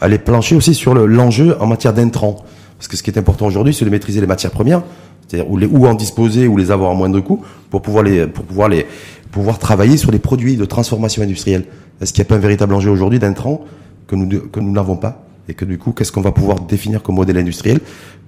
allaient 0.00 0.18
plancher 0.18 0.54
aussi 0.56 0.74
sur 0.74 0.94
le- 0.94 1.06
l'enjeu 1.06 1.56
en 1.60 1.66
matière 1.66 1.92
d'intrants. 1.92 2.44
Parce 2.78 2.88
que 2.88 2.96
ce 2.96 3.02
qui 3.02 3.10
est 3.10 3.18
important 3.18 3.46
aujourd'hui, 3.46 3.72
c'est 3.72 3.84
de 3.86 3.90
maîtriser 3.90 4.20
les 4.20 4.26
matières 4.26 4.50
premières, 4.50 4.82
c'est-à-dire 5.26 5.50
ou, 5.50 5.56
les, 5.56 5.66
ou 5.66 5.86
en 5.86 5.94
disposer 5.94 6.46
ou 6.46 6.56
les 6.58 6.70
avoir 6.70 6.90
à 6.90 6.94
moindre 6.94 7.20
coût 7.20 7.42
pour 7.70 7.80
pouvoir 7.80 8.04
les 8.04 8.26
pour 8.26 8.44
pouvoir 8.44 8.68
les 8.68 8.86
pouvoir 9.32 9.58
travailler 9.58 9.96
sur 9.96 10.10
des 10.10 10.18
produits 10.18 10.56
de 10.56 10.64
transformation 10.66 11.22
industrielle. 11.22 11.64
Est-ce 12.00 12.12
qu'il 12.12 12.20
n'y 12.22 12.26
a 12.26 12.28
pas 12.28 12.34
un 12.36 12.38
véritable 12.38 12.74
enjeu 12.74 12.90
aujourd'hui 12.90 13.18
d'intrants 13.18 13.62
que 14.06 14.14
nous 14.14 14.40
que 14.48 14.60
nous 14.60 14.72
n'avons 14.72 14.96
pas 14.96 15.26
et 15.48 15.54
que 15.54 15.64
du 15.64 15.78
coup, 15.78 15.92
qu'est-ce 15.92 16.10
qu'on 16.10 16.22
va 16.22 16.32
pouvoir 16.32 16.60
définir 16.60 17.02
comme 17.02 17.14
modèle 17.14 17.36
industriel 17.38 17.78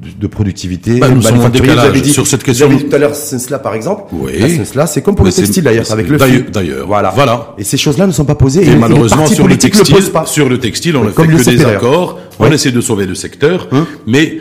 de, 0.00 0.26
productivité 0.28 1.00
bah, 1.00 1.08
Nous 1.08 1.26
en 1.26 1.48
décalage 1.48 2.00
dit, 2.00 2.12
sur 2.12 2.26
cette 2.26 2.44
question. 2.44 2.66
Vous 2.66 2.74
avez 2.74 2.84
dit 2.84 2.88
tout 2.88 2.94
à 2.94 2.98
l'heure 2.98 3.16
Sensla, 3.16 3.58
par 3.58 3.74
exemple. 3.74 4.04
Oui. 4.12 4.56
Sensla, 4.56 4.86
c'est 4.86 5.02
comme 5.02 5.16
pour 5.16 5.26
le 5.26 5.32
textile 5.32 5.64
d'ailleurs, 5.64 5.90
avec 5.90 6.08
le. 6.08 6.16
D'ailleurs. 6.16 6.86
Voilà. 6.86 7.10
voilà. 7.10 7.54
Et 7.58 7.64
ces 7.64 7.76
choses-là 7.76 8.06
ne 8.06 8.12
sont 8.12 8.24
pas 8.24 8.36
posées. 8.36 8.64
Et, 8.64 8.76
malheureusement, 8.76 9.26
sur 9.26 9.48
le 9.48 9.56
textile, 9.56 9.96
sur 10.26 10.48
le 10.48 10.58
textile, 10.58 10.96
on 10.96 11.04
ne 11.04 11.10
fait 11.10 11.26
que 11.26 11.50
des 11.50 11.64
accords. 11.64 12.20
On 12.38 12.50
essaie 12.52 12.70
de 12.70 12.80
sauver 12.80 13.06
le 13.06 13.16
secteur, 13.16 13.66
Hum. 13.72 13.84
mais 14.06 14.38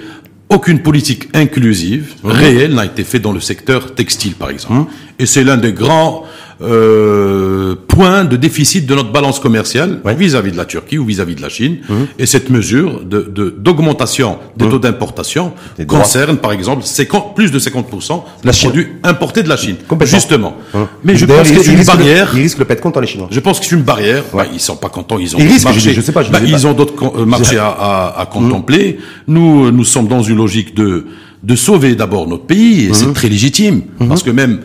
aucune 0.50 0.82
politique 0.84 1.30
inclusive, 1.34 2.14
réelle, 2.24 2.76
n'a 2.76 2.86
été 2.86 3.04
faite 3.04 3.24
dans 3.24 3.32
le 3.32 3.40
secteur 3.40 3.96
textile, 3.96 4.36
par 4.36 4.52
exemple. 4.52 4.74
Hum. 4.74 4.86
Et 5.18 5.26
c'est 5.26 5.44
l'un 5.44 5.58
des 5.58 5.74
grands 5.74 6.24
euh, 6.62 7.76
point 7.88 8.26
de 8.26 8.36
déficit 8.36 8.86
de 8.88 8.96
notre 8.96 9.12
balance 9.12 9.40
commerciale 9.40 10.02
vis-à-vis 10.18 10.52
de 10.52 10.58
la 10.58 10.66
Turquie 10.66 10.98
ou 10.98 11.06
vis-à-vis 11.06 11.36
de 11.36 11.42
la 11.42 11.50
Chine. 11.50 11.78
Et 12.18 12.26
cette 12.26 12.50
mesure 12.50 13.02
de 13.04 13.54
d'augmentation 13.58 14.38
des 14.56 14.68
taux 14.68 14.80
d'importation 14.80 15.54
concerne, 15.88 16.38
par 16.38 16.52
exemple, 16.52 16.84
50, 16.84 17.36
plus 17.36 17.52
de 17.52 17.60
50% 17.60 18.24
des 18.44 18.52
produits 18.52 18.88
importés 19.04 19.44
de 19.44 19.50
la 19.50 19.58
Chine. 19.58 19.76
Justement. 20.02 20.56
Mais 21.04 21.16
je 21.16 21.26
pense 21.26 21.50
que 21.50 21.64
c'est 21.64 21.74
une 21.74 21.84
barrière. 21.84 22.32
ils 22.36 22.42
risquent 22.42 22.60
le 22.60 22.66
pète 22.66 22.82
contre 22.82 23.02
les 23.02 23.08
Chinois. 23.08 23.28
Je 23.32 23.40
pense 23.40 23.60
que 23.60 23.66
c'est 23.66 23.76
une 23.76 23.84
barrière. 23.84 24.24
Bah, 24.34 24.46
ils 24.52 24.60
sont 24.60 24.76
pas 24.78 24.90
contents. 24.90 25.18
Ils 25.20 25.36
ont 25.36 25.40
ils 25.40 25.48
risquent. 25.48 25.68
Je 25.74 26.02
sais 26.02 26.12
pas. 26.12 26.24
Je 26.24 26.32
bah, 26.32 26.40
sais 26.40 26.46
ils 26.46 26.52
pas. 26.54 26.66
ont 26.66 26.74
d'autres 26.74 27.26
marchés 27.26 27.58
à, 27.58 27.68
à, 27.68 28.22
à 28.22 28.26
contempler. 28.26 28.98
Nous, 29.28 29.72
nous 29.72 29.84
sommes 29.84 30.08
dans 30.08 30.22
une 30.24 30.38
logique 30.38 30.76
de 30.76 31.06
de 31.44 31.56
sauver 31.56 31.96
d'abord 31.96 32.28
notre 32.28 32.46
pays, 32.46 32.86
et 32.88 32.94
c'est 32.94 33.14
très 33.14 33.30
légitime, 33.30 33.82
parce 34.10 34.24
que 34.24 34.32
même 34.32 34.60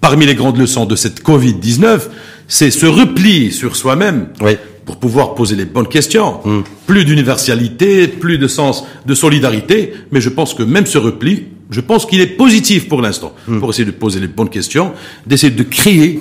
parmi 0.00 0.26
les 0.26 0.34
grandes 0.34 0.58
leçons 0.58 0.86
de 0.86 0.96
cette 0.96 1.22
Covid-19, 1.22 2.00
c'est 2.46 2.70
ce 2.70 2.86
repli 2.86 3.52
sur 3.52 3.76
soi-même 3.76 4.28
oui. 4.40 4.56
pour 4.84 4.96
pouvoir 4.96 5.34
poser 5.34 5.56
les 5.56 5.64
bonnes 5.64 5.88
questions. 5.88 6.40
Plus 6.86 7.04
d'universalité, 7.04 8.08
plus 8.08 8.38
de 8.38 8.48
sens 8.48 8.84
de 9.06 9.14
solidarité, 9.14 9.92
mais 10.12 10.20
je 10.20 10.28
pense 10.28 10.54
que 10.54 10.62
même 10.62 10.86
ce 10.86 10.98
repli, 10.98 11.44
je 11.70 11.80
pense 11.80 12.06
qu'il 12.06 12.20
est 12.20 12.26
positif 12.26 12.88
pour 12.88 13.02
l'instant, 13.02 13.34
pour 13.60 13.70
essayer 13.70 13.84
de 13.84 13.90
poser 13.90 14.20
les 14.20 14.28
bonnes 14.28 14.48
questions, 14.48 14.92
d'essayer 15.26 15.52
de 15.52 15.62
créer 15.62 16.20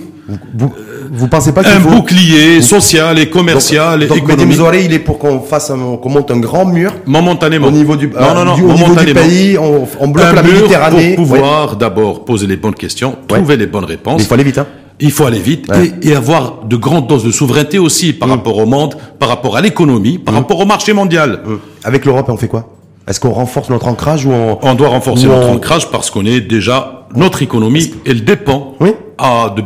vous, 0.53 0.73
vous 1.11 1.27
pensez 1.27 1.53
pas 1.53 1.61
un 1.61 1.79
faut... 1.79 1.89
bouclier 1.89 2.61
social 2.61 3.17
et 3.19 3.29
commercial 3.29 3.99
donc, 3.99 4.17
et 4.17 4.19
donc 4.21 4.29
économique. 4.29 4.57
Zoaré, 4.57 4.85
il 4.85 4.93
est 4.93 4.99
pour 4.99 5.19
qu'on 5.19 5.39
fasse 5.39 5.69
un, 5.69 5.97
qu'on 6.01 6.09
monte 6.09 6.31
un 6.31 6.39
grand 6.39 6.65
mur. 6.65 6.93
Momentanément. 7.05 7.67
Au 7.67 7.71
niveau 7.71 7.95
du, 7.95 8.07
non, 8.07 8.33
non, 8.33 8.43
non, 8.45 8.55
du, 8.55 8.63
au 8.63 8.73
niveau 8.73 8.95
du 8.95 9.13
pays, 9.13 9.57
on, 9.57 9.87
on 9.99 10.07
bloque 10.09 10.25
un 10.27 10.33
la 10.33 10.43
mur 10.43 10.53
Méditerranée. 10.53 11.15
pour 11.15 11.25
pouvoir 11.27 11.75
d'abord 11.77 12.25
poser 12.25 12.47
les 12.47 12.57
bonnes 12.57 12.75
questions, 12.75 13.15
trouver 13.27 13.55
les 13.57 13.67
bonnes 13.67 13.85
réponses. 13.85 14.23
Il 14.23 14.27
faut 14.27 14.33
aller 14.33 14.43
vite, 14.43 14.57
hein. 14.57 14.67
Il 14.99 15.11
faut 15.11 15.25
aller 15.25 15.39
vite 15.39 15.69
Ouais. 15.69 15.91
et, 16.01 16.09
et 16.09 16.15
avoir 16.15 16.63
de 16.65 16.75
grandes 16.75 17.07
doses 17.07 17.23
de 17.23 17.31
souveraineté 17.31 17.77
aussi 17.77 18.13
par 18.13 18.29
rapport 18.29 18.57
au 18.57 18.65
monde, 18.65 18.95
par 19.19 19.29
rapport 19.29 19.55
à 19.55 19.61
l'économie, 19.61 20.17
par 20.17 20.33
rapport 20.33 20.59
au 20.59 20.65
marché 20.65 20.91
mondial. 20.93 21.41
Avec 21.83 22.03
l'Europe, 22.03 22.25
on 22.29 22.37
fait 22.37 22.47
quoi? 22.47 22.67
Est-ce 23.07 23.19
qu'on 23.21 23.29
renforce 23.31 23.69
notre 23.69 23.87
ancrage 23.87 24.25
ou 24.25 24.31
on 24.31 24.57
On 24.61 24.73
doit 24.73 24.89
renforcer 24.89 25.27
notre 25.27 25.49
ancrage 25.49 25.89
parce 25.91 26.09
qu'on 26.11 26.25
est 26.25 26.41
déjà 26.41 27.05
notre 27.15 27.41
économie, 27.41 27.93
elle 28.05 28.25
dépend 28.25 28.73
Oui. 28.81 28.89
à 29.17 29.53
de, 29.55 29.61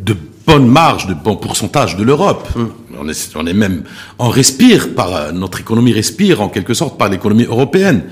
de 0.00 0.16
bonnes 0.46 0.66
marges, 0.68 1.06
de 1.06 1.14
bons 1.14 1.36
pourcentages 1.36 1.96
de 1.96 2.02
l'Europe. 2.02 2.48
On 2.98 3.08
est, 3.08 3.32
on 3.36 3.46
est 3.46 3.52
même, 3.54 3.82
on 4.18 4.28
respire 4.28 4.94
par 4.94 5.14
euh, 5.14 5.32
notre 5.32 5.60
économie 5.60 5.92
respire 5.92 6.40
en 6.42 6.48
quelque 6.48 6.74
sorte 6.74 6.98
par 6.98 7.08
l'économie 7.08 7.44
européenne. 7.44 8.02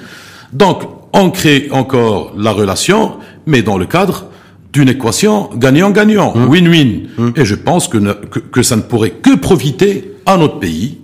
Donc, 0.53 0.83
on 1.13 1.31
crée 1.31 1.69
encore 1.73 2.33
la 2.37 2.53
relation, 2.53 3.17
mais 3.47 3.63
dans 3.63 3.77
le 3.77 3.87
cadre 3.87 4.27
d'une 4.73 4.89
équation 4.89 5.51
gagnant-gagnant, 5.55 6.33
win-win. 6.49 7.33
Et 7.37 7.45
je 7.45 7.55
pense 7.55 7.89
que, 7.89 7.99
ne- 7.99 8.13
que, 8.13 8.39
que 8.39 8.63
ça 8.63 8.77
ne 8.77 8.83
pourrait 8.83 9.11
que 9.11 9.35
profiter 9.37 10.13
à 10.27 10.37
notre 10.37 10.59
pays 10.59 10.99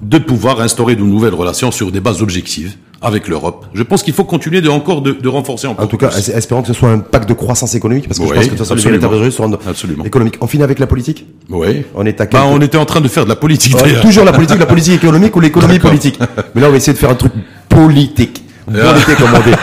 de 0.00 0.18
pouvoir 0.18 0.60
instaurer 0.60 0.96
de 0.96 1.02
nouvelles 1.02 1.34
relations 1.34 1.70
sur 1.70 1.92
des 1.92 2.00
bases 2.00 2.22
objectives 2.22 2.74
avec 3.02 3.28
l'Europe. 3.28 3.64
Je 3.74 3.82
pense 3.82 4.02
qu'il 4.02 4.12
faut 4.12 4.24
continuer 4.24 4.60
de 4.60 4.68
encore 4.68 5.00
de, 5.02 5.12
de 5.12 5.28
renforcer 5.28 5.66
encore. 5.66 5.84
En 5.84 5.88
tout 5.88 5.96
cas, 5.96 6.08
plus. 6.08 6.28
espérons 6.30 6.60
que 6.62 6.68
ce 6.68 6.74
soit 6.74 6.90
un 6.90 6.98
pacte 6.98 7.28
de 7.28 7.34
croissance 7.34 7.74
économique, 7.74 8.06
parce 8.06 8.18
que 8.18 8.24
je 8.26 8.30
Oui, 8.30 8.36
pense 8.36 8.44
que 8.46 8.50
de 8.52 8.56
toute 8.56 8.66
façon, 8.66 8.74
les 8.74 8.94
absolument. 8.96 9.18
enjeux 9.20 9.30
seront 9.30 9.52
Absolument. 9.66 10.04
économiques. 10.04 10.36
On 10.40 10.46
finit 10.46 10.62
avec 10.64 10.78
la 10.78 10.86
politique? 10.86 11.26
Oui. 11.48 11.84
On 11.94 12.04
est 12.04 12.20
à 12.20 12.24
Bah, 12.24 12.30
quelques- 12.30 12.44
on 12.44 12.60
était 12.60 12.76
en 12.78 12.84
train 12.84 13.00
de 13.00 13.08
faire 13.08 13.24
de 13.24 13.30
la 13.30 13.36
politique 13.36 13.74
toujours 14.02 14.24
la 14.24 14.32
politique, 14.32 14.58
la 14.58 14.66
politique 14.66 14.94
économique 15.02 15.34
ou 15.34 15.40
l'économie 15.40 15.78
politique? 15.78 16.18
Mais 16.54 16.60
là, 16.60 16.68
on 16.68 16.70
va 16.72 16.76
essayer 16.76 16.92
de 16.92 16.98
faire 16.98 17.10
un 17.10 17.14
truc 17.14 17.32
politique. 17.68 18.44
Ah. 18.68 18.92
Politique, 18.92 19.16
comme 19.16 19.30
on 19.34 19.48
dit. 19.50 19.56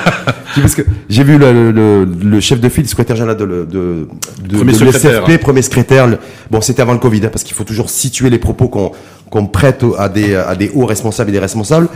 Parce 0.62 0.74
que 0.76 0.82
j'ai 1.08 1.24
vu 1.24 1.38
le, 1.38 1.72
le, 1.72 2.04
le 2.06 2.40
chef 2.40 2.60
de 2.60 2.68
file, 2.68 2.84
le 2.84 2.90
secrétaire 2.90 3.16
général 3.16 3.38
de, 3.38 3.44
le- 3.46 3.66
de, 3.66 4.08
de, 4.50 4.58
Premier 4.58 4.74
de 4.74 4.78
secrétaire. 4.78 5.24
premier 5.40 5.62
secrétaire. 5.62 6.08
le- 6.08 6.18
Bon, 6.50 6.60
c'était 6.62 6.82
avant 6.82 6.94
le 6.94 7.00
Covid, 7.00 7.22
hein, 7.26 7.30
parce 7.32 7.44
qu'il 7.44 7.56
faut 7.56 7.64
toujours 7.64 7.90
situer 7.92 8.30
les 8.30 8.40
propos 8.40 8.68
qu'on 8.68 8.92
qu'on 9.30 9.46
prête 9.46 9.84
à 9.98 10.08
des, 10.10 10.36
à 10.36 10.56
des 10.56 10.72
hauts 10.74 10.86
responsables 10.86 11.30
et 11.30 11.34
des 11.34 11.40
responsables 11.40 11.90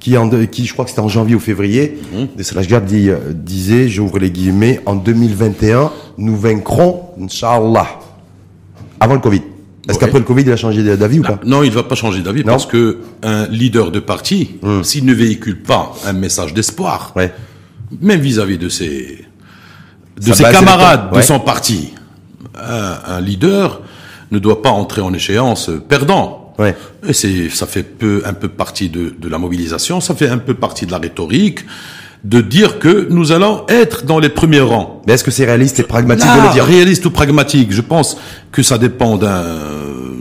qui, 0.00 0.16
en, 0.16 0.28
qui 0.46 0.64
je 0.66 0.72
crois 0.72 0.84
que 0.84 0.90
c'était 0.90 1.02
en 1.02 1.08
janvier 1.08 1.34
ou 1.34 1.40
février, 1.40 1.98
de 2.36 2.42
Salashgard 2.42 2.82
dit, 2.82 3.10
euh, 3.10 3.18
disait, 3.34 3.88
j'ouvre 3.88 4.18
les 4.18 4.30
guillemets, 4.30 4.80
en 4.86 4.94
2021, 4.94 5.90
nous 6.18 6.36
vaincrons, 6.36 7.02
Inch'Allah, 7.20 7.86
avant 9.00 9.14
le 9.14 9.20
Covid. 9.20 9.42
Est-ce 9.88 9.94
Ouais. 9.96 10.00
qu'après 10.04 10.18
le 10.18 10.24
Covid, 10.24 10.42
il 10.42 10.52
a 10.52 10.56
changé 10.56 10.82
d'avis 10.96 11.20
ou 11.20 11.22
pas 11.22 11.40
Non, 11.46 11.62
il 11.62 11.70
ne 11.70 11.74
va 11.74 11.82
pas 11.82 11.94
changer 11.94 12.20
d'avis 12.20 12.44
parce 12.44 12.66
que 12.66 12.98
un 13.22 13.46
leader 13.48 13.90
de 13.90 14.00
parti, 14.00 14.50
s'il 14.82 15.04
ne 15.06 15.14
véhicule 15.14 15.62
pas 15.62 15.92
un 16.04 16.12
message 16.12 16.52
d'espoir, 16.54 17.12
Ouais. 17.16 17.32
même 18.00 18.20
vis-à-vis 18.20 18.58
de 18.58 18.68
ses 18.68 19.24
de 20.20 20.32
ses 20.32 20.42
camarades 20.44 21.14
de 21.14 21.20
son 21.22 21.38
parti, 21.40 21.94
un, 22.54 22.98
un 23.16 23.20
leader 23.20 23.80
ne 24.30 24.38
doit 24.38 24.60
pas 24.62 24.70
entrer 24.70 25.00
en 25.00 25.12
échéance 25.14 25.70
perdant. 25.88 26.47
Ouais. 26.58 26.74
Et 27.06 27.12
c'est, 27.12 27.48
ça 27.50 27.66
fait 27.66 27.82
peu, 27.82 28.22
un 28.24 28.32
peu 28.32 28.48
partie 28.48 28.88
de, 28.88 29.14
de 29.16 29.28
la 29.28 29.38
mobilisation, 29.38 30.00
ça 30.00 30.14
fait 30.14 30.28
un 30.28 30.38
peu 30.38 30.54
partie 30.54 30.86
de 30.86 30.90
la 30.90 30.98
rhétorique, 30.98 31.60
de 32.24 32.40
dire 32.40 32.78
que 32.78 33.06
nous 33.10 33.32
allons 33.32 33.64
être 33.68 34.04
dans 34.04 34.18
les 34.18 34.28
premiers 34.28 34.60
rangs. 34.60 35.02
Mais 35.06 35.14
est-ce 35.14 35.24
que 35.24 35.30
c'est 35.30 35.44
réaliste 35.44 35.78
et 35.78 35.84
pragmatique 35.84 36.26
de 36.26 36.48
le 36.48 36.52
dire 36.52 36.64
réaliste 36.64 37.06
ou 37.06 37.10
pragmatique, 37.10 37.72
je 37.72 37.80
pense 37.80 38.16
que 38.50 38.62
ça 38.62 38.76
dépend 38.76 39.16
d'un, 39.16 39.44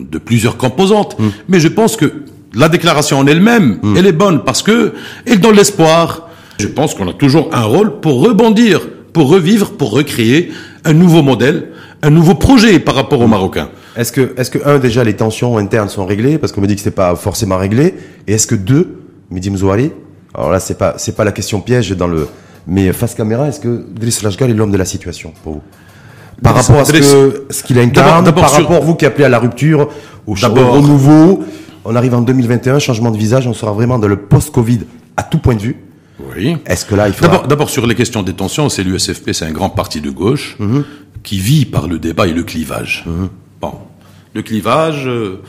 de 0.09 0.17
plusieurs 0.17 0.57
composantes. 0.57 1.17
Hmm. 1.19 1.29
Mais 1.47 1.59
je 1.59 1.67
pense 1.67 1.95
que 1.95 2.23
la 2.53 2.69
déclaration 2.69 3.19
en 3.19 3.27
elle-même, 3.27 3.79
elle 3.95 4.05
est 4.05 4.13
bonne 4.13 4.43
parce 4.43 4.61
que 4.61 4.93
elle 5.25 5.39
donne 5.39 5.55
l'espoir. 5.55 6.29
Je 6.59 6.67
pense 6.67 6.95
qu'on 6.95 7.07
a 7.07 7.13
toujours 7.13 7.49
un 7.53 7.63
rôle 7.63 7.99
pour 7.99 8.21
rebondir, 8.23 8.81
pour 9.13 9.29
revivre, 9.29 9.71
pour 9.71 9.91
recréer 9.91 10.51
un 10.85 10.93
nouveau 10.93 11.21
modèle, 11.21 11.69
un 12.01 12.09
nouveau 12.09 12.35
projet 12.35 12.79
par 12.79 12.95
rapport 12.95 13.21
aux 13.21 13.27
Marocains. 13.27 13.69
Est-ce 13.97 14.11
que, 14.11 14.33
est-ce 14.37 14.51
que 14.51 14.59
un 14.65 14.77
déjà 14.79 15.03
les 15.03 15.15
tensions 15.15 15.57
internes 15.57 15.89
sont 15.89 16.05
réglées 16.05 16.37
parce 16.37 16.51
qu'on 16.53 16.61
me 16.61 16.67
dit 16.67 16.75
que 16.75 16.81
c'est 16.81 16.91
pas 16.91 17.15
forcément 17.15 17.57
réglé 17.57 17.95
et 18.27 18.33
est-ce 18.33 18.47
que 18.47 18.55
deux, 18.55 18.99
Mehdi 19.31 19.49
Mzouari, 19.49 19.91
alors 20.35 20.51
là 20.51 20.59
c'est 20.59 20.77
pas 20.77 20.93
c'est 20.97 21.15
pas 21.15 21.23
la 21.25 21.31
question 21.31 21.59
piège 21.61 21.89
dans 21.91 22.07
le 22.07 22.27
mais 22.67 22.91
face 22.93 23.15
caméra, 23.15 23.47
est-ce 23.47 23.59
que 23.59 23.85
Driss 23.99 24.21
Lashgal 24.23 24.51
est 24.51 24.53
l'homme 24.53 24.71
de 24.71 24.77
la 24.77 24.85
situation 24.85 25.33
pour 25.43 25.53
vous? 25.53 25.61
Par 26.43 26.53
Driss- 26.53 26.67
rapport 26.67 26.81
à 26.81 26.85
ce 26.85 26.91
Driss- 26.91 27.11
que 27.11 27.45
ce 27.49 27.63
qu'il 27.63 27.79
incarne, 27.79 28.07
D'abord- 28.07 28.23
d'abord 28.23 28.43
par 28.43 28.49
sur- 28.53 28.67
rapport 28.67 28.83
vous 28.83 28.95
qui 28.95 29.05
appelez 29.05 29.25
à 29.25 29.29
la 29.29 29.39
rupture, 29.39 29.89
au, 30.27 30.33
au 30.33 30.71
renouveau, 30.71 31.43
on 31.85 31.95
arrive 31.95 32.13
en 32.13 32.21
2021, 32.21 32.77
changement 32.79 33.09
de 33.11 33.17
visage, 33.17 33.47
on 33.47 33.53
sera 33.53 33.71
vraiment 33.71 33.97
dans 33.97 34.07
le 34.09 34.17
post-Covid 34.17 34.81
à 35.15 35.23
tout 35.23 35.39
point 35.39 35.55
de 35.55 35.61
vue. 35.61 35.77
Oui. 36.35 36.57
Est-ce 36.65 36.85
que 36.85 36.93
là 36.93 37.07
il 37.07 37.13
faudra 37.13 37.43
D'abord, 37.47 37.69
sur 37.69 37.87
les 37.87 37.95
questions 37.95 38.21
des 38.21 38.33
tensions, 38.33 38.69
c'est 38.69 38.83
l'USFP, 38.83 39.31
c'est 39.33 39.45
un 39.45 39.51
grand 39.51 39.69
parti 39.69 40.01
de 40.01 40.09
gauche 40.11 40.55
Mhm. 40.59 40.83
qui 41.23 41.39
vit 41.39 41.65
par 41.65 41.87
le 41.87 41.97
débat 41.99 42.27
et 42.27 42.33
le 42.33 42.43
clivage. 42.43 43.05
Bon, 43.61 43.73
le 44.37 44.43
clivage, 44.43 45.07
euh, 45.07 45.41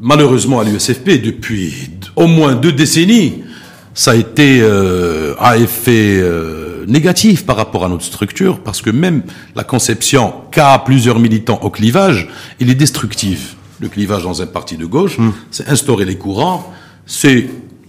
malheureusement 0.00 0.58
à 0.58 0.64
l'USFP 0.64 1.20
depuis 1.22 1.90
au 2.16 2.26
moins 2.26 2.54
deux 2.54 2.72
décennies, 2.72 3.44
ça 3.92 4.12
a 4.12 4.14
été 4.14 4.60
euh, 4.62 5.34
à 5.38 5.58
effet 5.58 6.16
euh, 6.16 6.86
négatif 6.88 7.44
par 7.44 7.56
rapport 7.56 7.84
à 7.84 7.88
notre 7.90 8.04
structure, 8.04 8.60
parce 8.60 8.80
que 8.80 8.88
même 8.88 9.22
la 9.54 9.62
conception 9.62 10.32
qu'a 10.50 10.78
plusieurs 10.78 11.18
militants 11.18 11.60
au 11.62 11.68
clivage, 11.68 12.28
il 12.60 12.70
est 12.70 12.74
destructif. 12.74 13.56
Le 13.80 13.88
clivage 13.88 14.22
dans 14.22 14.40
un 14.40 14.46
parti 14.46 14.78
de 14.78 14.86
gauche, 14.86 15.18
c'est 15.50 15.68
instaurer 15.68 16.06
les 16.06 16.16
courants, 16.16 16.72
c'est 17.04 17.46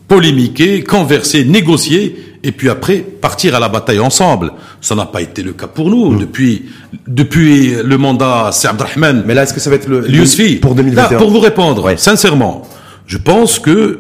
polémiquer, 0.09 0.83
converser, 0.83 1.45
négocier, 1.45 2.34
et 2.46 2.52
puis 2.52 2.70
après 2.70 2.98
partir 3.00 3.56
à 3.56 3.60
la 3.60 3.68
bataille 3.70 4.00
ensemble. 4.00 4.54
Ça 4.82 4.96
n'a 4.96 5.06
pas 5.06 5.22
été 5.22 5.41
le 5.43 5.52
cas 5.54 5.68
pour 5.68 5.89
nous 5.89 6.16
depuis 6.18 6.66
depuis 7.08 7.76
le 7.84 7.98
mandat 7.98 8.52
Abdelrahman. 8.64 9.24
Mais 9.26 9.34
là 9.34 9.43
est-ce 9.43 9.54
que 9.54 9.60
ça 9.60 9.70
va 9.70 9.76
être 9.76 9.88
le 9.89 10.02
L'USFI. 10.02 10.58
pour 10.58 10.76
2021 10.76 11.12
Là, 11.12 11.18
pour 11.18 11.32
vous 11.32 11.39
répondre, 11.39 11.84
Ouais. 11.84 11.98
sincèrement, 11.98 12.62
je 13.08 13.18
pense 13.18 13.60
que 13.60 14.00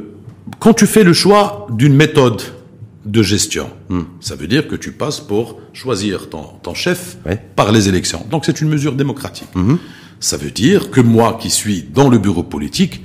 quand 0.59 0.73
tu 0.73 0.85
fais 0.85 1.03
le 1.03 1.13
choix 1.13 1.67
d'une 1.71 1.95
méthode 1.95 2.41
de 3.05 3.21
gestion, 3.21 3.67
Hmm. 3.89 4.01
ça 4.19 4.35
veut 4.35 4.47
dire 4.47 4.67
que 4.67 4.75
tu 4.75 4.91
passes 4.91 5.19
pour 5.19 5.59
choisir 5.73 6.29
ton, 6.29 6.43
ton 6.63 6.73
chef 6.73 7.17
Ouais. 7.25 7.39
par 7.55 7.71
les 7.71 7.87
élections. 7.87 8.25
Donc 8.31 8.45
c'est 8.45 8.61
une 8.61 8.69
mesure 8.69 8.93
démocratique. 8.93 9.49
Hmm. 9.55 9.75
Ça 10.19 10.37
veut 10.37 10.49
dire 10.51 10.89
que 10.91 11.01
moi 11.01 11.37
qui 11.41 11.49
suis 11.49 11.83
dans 11.93 12.09
le 12.09 12.17
bureau 12.17 12.41
politique, 12.43 13.03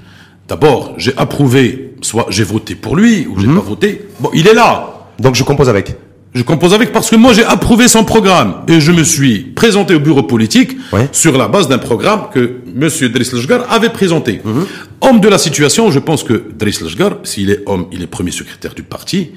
d'abord 0.48 0.94
j'ai 0.96 1.12
approuvé, 1.18 1.94
soit 2.02 2.26
j'ai 2.30 2.44
voté 2.44 2.74
pour 2.74 2.96
lui 2.96 3.26
ou 3.26 3.38
j'ai 3.38 3.46
Hmm. 3.48 3.56
pas 3.56 3.60
voté. 3.62 4.06
Bon, 4.20 4.30
il 4.32 4.46
est 4.48 4.54
là. 4.54 4.99
Donc 5.20 5.34
je 5.34 5.42
compose 5.44 5.68
avec. 5.68 5.96
Je 6.32 6.42
compose 6.42 6.74
avec 6.74 6.92
parce 6.92 7.10
que 7.10 7.16
moi 7.16 7.32
j'ai 7.32 7.44
approuvé 7.44 7.88
son 7.88 8.04
programme 8.04 8.62
et 8.68 8.80
je 8.80 8.92
me 8.92 9.02
suis 9.02 9.40
présenté 9.40 9.96
au 9.96 10.00
bureau 10.00 10.22
politique 10.22 10.76
sur 11.10 11.36
la 11.36 11.48
base 11.48 11.66
d'un 11.66 11.78
programme 11.78 12.28
que 12.32 12.60
Monsieur 12.72 13.08
Driss 13.08 13.32
Lejgar 13.32 13.66
avait 13.70 13.88
présenté. 13.88 14.40
Mhm. 14.44 14.66
Homme 15.00 15.20
de 15.20 15.28
la 15.28 15.38
situation, 15.38 15.90
je 15.90 15.98
pense 15.98 16.22
que 16.22 16.44
Driss 16.56 16.82
Lejgar, 16.82 17.16
s'il 17.24 17.50
est 17.50 17.62
homme, 17.66 17.86
il 17.90 18.02
est 18.02 18.06
premier 18.06 18.30
secrétaire 18.30 18.74
du 18.74 18.84
parti. 18.84 19.32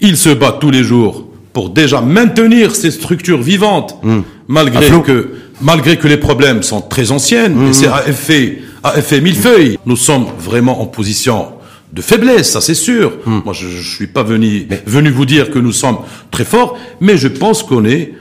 Il 0.00 0.16
se 0.16 0.30
bat 0.30 0.56
tous 0.60 0.70
les 0.70 0.84
jours 0.84 1.26
pour 1.52 1.70
déjà 1.70 2.00
maintenir 2.00 2.76
ces 2.76 2.92
structures 2.92 3.42
vivantes, 3.42 3.96
mhm. 4.04 4.22
malgré 4.46 4.90
que 5.02 5.30
malgré 5.60 5.96
que 5.96 6.06
les 6.06 6.18
problèmes 6.18 6.62
sont 6.62 6.80
très 6.80 7.10
anciennes. 7.10 7.60
Et 7.60 7.66
mhm. 7.66 7.72
c'est 7.72 7.88
à 7.88 8.08
effet 8.08 8.62
à 8.84 8.96
effet 8.96 9.20
millefeuille. 9.20 9.76
Nous 9.86 9.96
sommes 9.96 10.26
vraiment 10.38 10.80
en 10.80 10.86
position 10.86 11.46
de 11.92 12.02
faiblesse, 12.02 12.50
ça 12.52 12.60
c'est 12.60 12.74
sûr. 12.74 13.12
Hmm. 13.24 13.40
Moi, 13.44 13.54
je, 13.54 13.66
ne 13.66 13.82
suis 13.82 14.06
pas 14.06 14.22
venu, 14.22 14.68
venu 14.86 15.10
vous 15.10 15.26
dire 15.26 15.50
que 15.50 15.58
nous 15.58 15.72
sommes 15.72 15.98
très 16.30 16.44
forts, 16.44 16.76
mais 17.00 17.16
je 17.16 17.28
pense 17.28 17.62
qu'on 17.62 17.84
est 17.84 18.14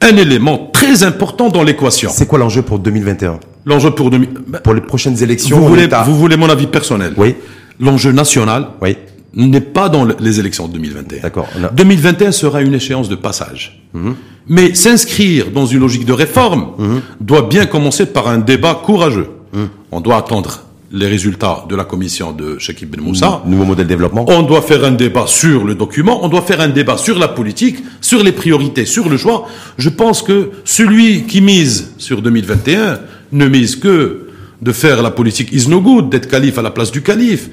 un 0.00 0.16
élément 0.16 0.70
très 0.72 1.02
important 1.02 1.50
dans 1.50 1.62
l'équation. 1.62 2.10
C'est 2.12 2.26
quoi 2.26 2.38
l'enjeu 2.38 2.62
pour 2.62 2.78
2021 2.78 3.38
L'enjeu 3.66 3.90
pour 3.90 4.10
ben, 4.10 4.26
pour 4.64 4.74
les 4.74 4.80
prochaines 4.80 5.22
élections. 5.22 5.58
Vous 5.58 5.68
voulez, 5.68 5.88
vous 6.06 6.16
voulez 6.16 6.36
mon 6.36 6.48
avis 6.48 6.66
personnel 6.66 7.12
Oui. 7.16 7.34
L'enjeu 7.78 8.12
national. 8.12 8.68
Oui. 8.80 8.96
N'est 9.34 9.60
pas 9.60 9.88
dans 9.88 10.04
les 10.18 10.40
élections 10.40 10.66
de 10.66 10.72
2021. 10.72 11.20
D'accord. 11.22 11.46
2021 11.72 12.32
sera 12.32 12.62
une 12.62 12.74
échéance 12.74 13.08
de 13.08 13.14
passage. 13.14 13.80
Mhm. 13.92 14.16
Mais 14.48 14.74
s'inscrire 14.74 15.50
dans 15.52 15.66
une 15.66 15.80
logique 15.80 16.04
de 16.04 16.12
réforme 16.12 16.70
mhm. 16.78 17.00
doit 17.20 17.42
bien 17.42 17.66
commencer 17.66 18.06
par 18.06 18.26
un 18.26 18.38
débat 18.38 18.74
courageux. 18.74 19.28
Mhm. 19.52 19.68
On 19.92 20.00
doit 20.00 20.16
attendre 20.16 20.64
les 20.92 21.06
résultats 21.06 21.64
de 21.68 21.76
la 21.76 21.84
commission 21.84 22.32
de 22.32 22.58
Shakib 22.58 22.90
Ben 22.90 23.00
Moussa. 23.00 23.42
Nouveau 23.46 23.64
modèle 23.64 23.86
de 23.86 23.90
développement. 23.90 24.24
On 24.28 24.42
doit 24.42 24.62
faire 24.62 24.84
un 24.84 24.90
débat 24.90 25.26
sur 25.26 25.64
le 25.64 25.74
document, 25.74 26.24
on 26.24 26.28
doit 26.28 26.42
faire 26.42 26.60
un 26.60 26.68
débat 26.68 26.96
sur 26.96 27.18
la 27.18 27.28
politique, 27.28 27.76
sur 28.00 28.24
les 28.24 28.32
priorités, 28.32 28.84
sur 28.86 29.08
le 29.08 29.16
choix. 29.16 29.46
Je 29.78 29.88
pense 29.88 30.22
que 30.22 30.50
celui 30.64 31.24
qui 31.24 31.40
mise 31.40 31.92
sur 31.98 32.22
2021 32.22 32.98
ne 33.32 33.46
mise 33.46 33.76
que 33.76 34.26
de 34.60 34.72
faire 34.72 35.00
la 35.02 35.10
politique 35.10 35.52
is 35.52 35.68
no 35.68 35.80
good, 35.80 36.10
d'être 36.10 36.28
calife 36.28 36.58
à 36.58 36.62
la 36.62 36.70
place 36.70 36.90
du 36.90 37.02
calife. 37.02 37.48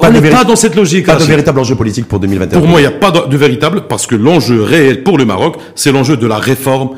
on 0.00 0.10
n'est 0.10 0.28
pas 0.28 0.44
dans 0.44 0.56
cette 0.56 0.74
logique. 0.74 1.06
Pas 1.06 1.16
de 1.16 1.24
véritable 1.24 1.60
enjeu 1.60 1.76
politique 1.76 2.06
pour 2.06 2.18
2021. 2.18 2.58
Pour 2.58 2.68
moi, 2.68 2.80
il 2.80 2.82
n'y 2.82 2.88
a 2.88 2.98
pas 2.98 3.12
de, 3.12 3.36
véritable, 3.36 3.84
parce 3.88 4.06
que 4.06 4.16
l'enjeu 4.16 4.62
réel 4.62 5.04
pour 5.04 5.16
le 5.16 5.24
Maroc, 5.24 5.56
c'est 5.76 5.92
l'enjeu 5.92 6.16
de 6.16 6.26
la 6.26 6.38
réforme 6.38 6.90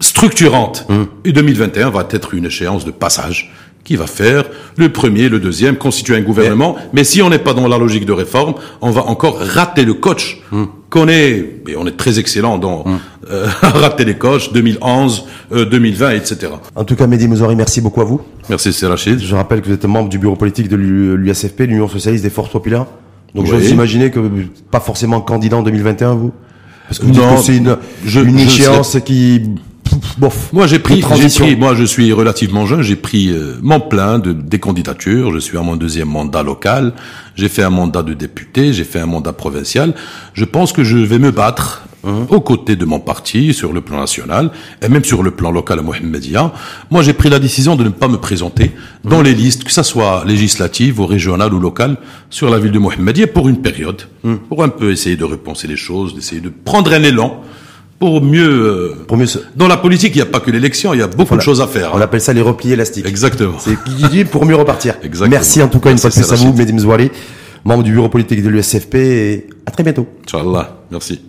structurante. 0.00 0.84
Hum. 0.88 1.06
Et 1.24 1.32
2021 1.32 1.90
va 1.90 2.06
être 2.10 2.34
une 2.34 2.46
échéance 2.46 2.84
de 2.84 2.90
passage 2.90 3.52
qui 3.84 3.96
va 3.96 4.06
faire 4.06 4.43
le 4.76 4.88
premier, 4.88 5.28
le 5.28 5.40
deuxième, 5.40 5.76
constituer 5.76 6.16
un 6.16 6.22
gouvernement. 6.22 6.76
Mais, 6.92 7.04
si 7.04 7.22
on 7.22 7.30
n'est 7.30 7.38
pas 7.38 7.54
dans 7.54 7.68
la 7.68 7.78
logique 7.78 8.06
de 8.06 8.12
réforme, 8.12 8.54
on 8.80 8.90
va 8.90 9.04
encore 9.06 9.38
rater 9.38 9.84
le 9.84 9.94
coach 9.94 10.40
hmm. 10.50 10.64
qu'on 10.90 11.08
est, 11.08 11.62
et 11.68 11.76
on 11.76 11.86
est 11.86 11.96
très 11.96 12.18
excellent 12.18 12.58
dans 12.58 12.84
hmm. 12.84 12.98
euh, 13.30 13.46
rater 13.62 14.04
les 14.04 14.16
coachs 14.16 14.52
2011, 14.52 15.24
2020, 15.50 16.10
etc. 16.10 16.52
En 16.74 16.84
tout 16.84 16.96
cas, 16.96 17.06
Mehdi 17.06 17.28
Mouzori, 17.28 17.56
merci 17.56 17.80
beaucoup 17.80 18.00
à 18.00 18.04
vous. 18.04 18.20
Merci, 18.48 18.72
c'est 18.72 18.86
Rachid. 18.86 19.20
Je 19.20 19.34
rappelle 19.34 19.60
que 19.60 19.66
vous 19.66 19.74
êtes 19.74 19.84
membre 19.84 20.08
du 20.08 20.18
bureau 20.18 20.36
politique 20.36 20.68
de 20.68 20.76
l'USFP, 20.76 21.60
l'Union 21.60 21.88
Socialiste 21.88 22.24
des 22.24 22.30
Forces 22.30 22.50
Populaires. 22.50 22.86
Donc, 23.34 23.46
je 23.46 23.50
j'ose 23.50 23.70
imaginer 23.70 24.10
que 24.10 24.20
pas 24.70 24.80
forcément 24.80 25.20
candidat 25.20 25.56
en 25.56 25.62
2021, 25.62 26.14
vous? 26.14 26.32
Parce 26.88 26.98
que 26.98 27.06
vous 27.06 27.42
c'est 27.42 27.56
une, 27.56 27.76
une 28.04 28.38
échéance 28.38 28.98
qui 29.04 29.42
moi 30.52 30.66
j'ai 30.66 30.78
pris, 30.78 31.00
pris, 31.00 31.56
moi 31.56 31.74
je 31.74 31.84
suis 31.84 32.12
relativement 32.12 32.66
jeune, 32.66 32.82
j'ai 32.82 32.96
pris 32.96 33.28
euh, 33.28 33.56
mon 33.62 33.80
plein 33.80 34.18
de 34.18 34.32
des 34.32 34.58
candidatures. 34.58 35.32
Je 35.32 35.38
suis 35.38 35.58
à 35.58 35.62
mon 35.62 35.76
deuxième 35.76 36.08
mandat 36.08 36.42
local. 36.42 36.92
J'ai 37.34 37.48
fait 37.48 37.62
un 37.62 37.70
mandat 37.70 38.02
de 38.02 38.14
député, 38.14 38.72
j'ai 38.72 38.84
fait 38.84 39.00
un 39.00 39.06
mandat 39.06 39.32
provincial. 39.32 39.94
Je 40.34 40.44
pense 40.44 40.72
que 40.72 40.84
je 40.84 40.96
vais 40.96 41.18
me 41.18 41.30
battre 41.30 41.86
hein, 42.04 42.26
aux 42.28 42.40
côtés 42.40 42.76
de 42.76 42.84
mon 42.84 43.00
parti 43.00 43.52
sur 43.52 43.72
le 43.72 43.80
plan 43.80 44.00
national 44.00 44.50
et 44.82 44.88
même 44.88 45.04
sur 45.04 45.22
le 45.22 45.30
plan 45.30 45.50
local 45.50 45.78
à 45.80 45.82
Mohamedia. 45.82 46.52
Moi 46.90 47.02
j'ai 47.02 47.12
pris 47.12 47.30
la 47.30 47.38
décision 47.38 47.76
de 47.76 47.84
ne 47.84 47.90
pas 47.90 48.08
me 48.08 48.18
présenter 48.18 48.72
dans 49.04 49.22
les 49.22 49.34
listes, 49.34 49.64
que 49.64 49.72
ça 49.72 49.82
soit 49.82 50.24
législative 50.26 51.00
ou 51.00 51.06
régionale 51.06 51.52
ou 51.54 51.60
locale, 51.60 51.96
sur 52.30 52.50
la 52.50 52.58
ville 52.58 52.72
de 52.72 52.78
Mohamedia 52.78 53.26
pour 53.26 53.48
une 53.48 53.60
période, 53.60 54.02
hein. 54.24 54.38
pour 54.48 54.62
un 54.62 54.68
peu 54.68 54.92
essayer 54.92 55.16
de 55.16 55.24
repenser 55.24 55.66
les 55.66 55.76
choses, 55.76 56.14
d'essayer 56.14 56.40
de 56.40 56.50
prendre 56.50 56.92
un 56.92 57.02
élan 57.02 57.42
pour 57.98 58.22
mieux. 58.22 58.48
Euh, 58.48 59.04
pour 59.06 59.16
mieux 59.16 59.26
Dans 59.56 59.68
la 59.68 59.76
politique, 59.76 60.14
il 60.14 60.18
n'y 60.18 60.22
a 60.22 60.26
pas 60.26 60.40
que 60.40 60.50
l'élection, 60.50 60.94
il 60.94 61.00
y 61.00 61.02
a 61.02 61.06
beaucoup 61.06 61.36
de 61.36 61.40
choses 61.42 61.60
à 61.60 61.66
faire. 61.66 61.92
On 61.94 62.00
appelle 62.00 62.20
ça 62.20 62.32
les 62.32 62.40
replis 62.40 62.72
élastiques. 62.72 63.06
Exactement. 63.06 63.58
C'est 63.58 64.24
pour 64.24 64.44
mieux 64.46 64.56
repartir. 64.56 64.94
Exactement. 65.02 65.30
Merci 65.30 65.62
en 65.62 65.68
tout 65.68 65.80
cas 65.80 65.90
une 65.90 65.98
fois 65.98 66.10
de 66.10 66.14
plus 66.14 66.32
à 66.32 66.36
vous, 66.36 66.52
Medim 66.52 66.78
Zouari, 66.78 67.10
membre 67.64 67.82
du 67.82 67.92
bureau 67.92 68.08
politique 68.08 68.42
de 68.42 68.48
l'USFP, 68.48 68.94
et 68.94 69.46
à 69.66 69.70
très 69.70 69.82
bientôt. 69.82 70.06
Inch'Allah. 70.26 70.78
Merci. 70.90 71.20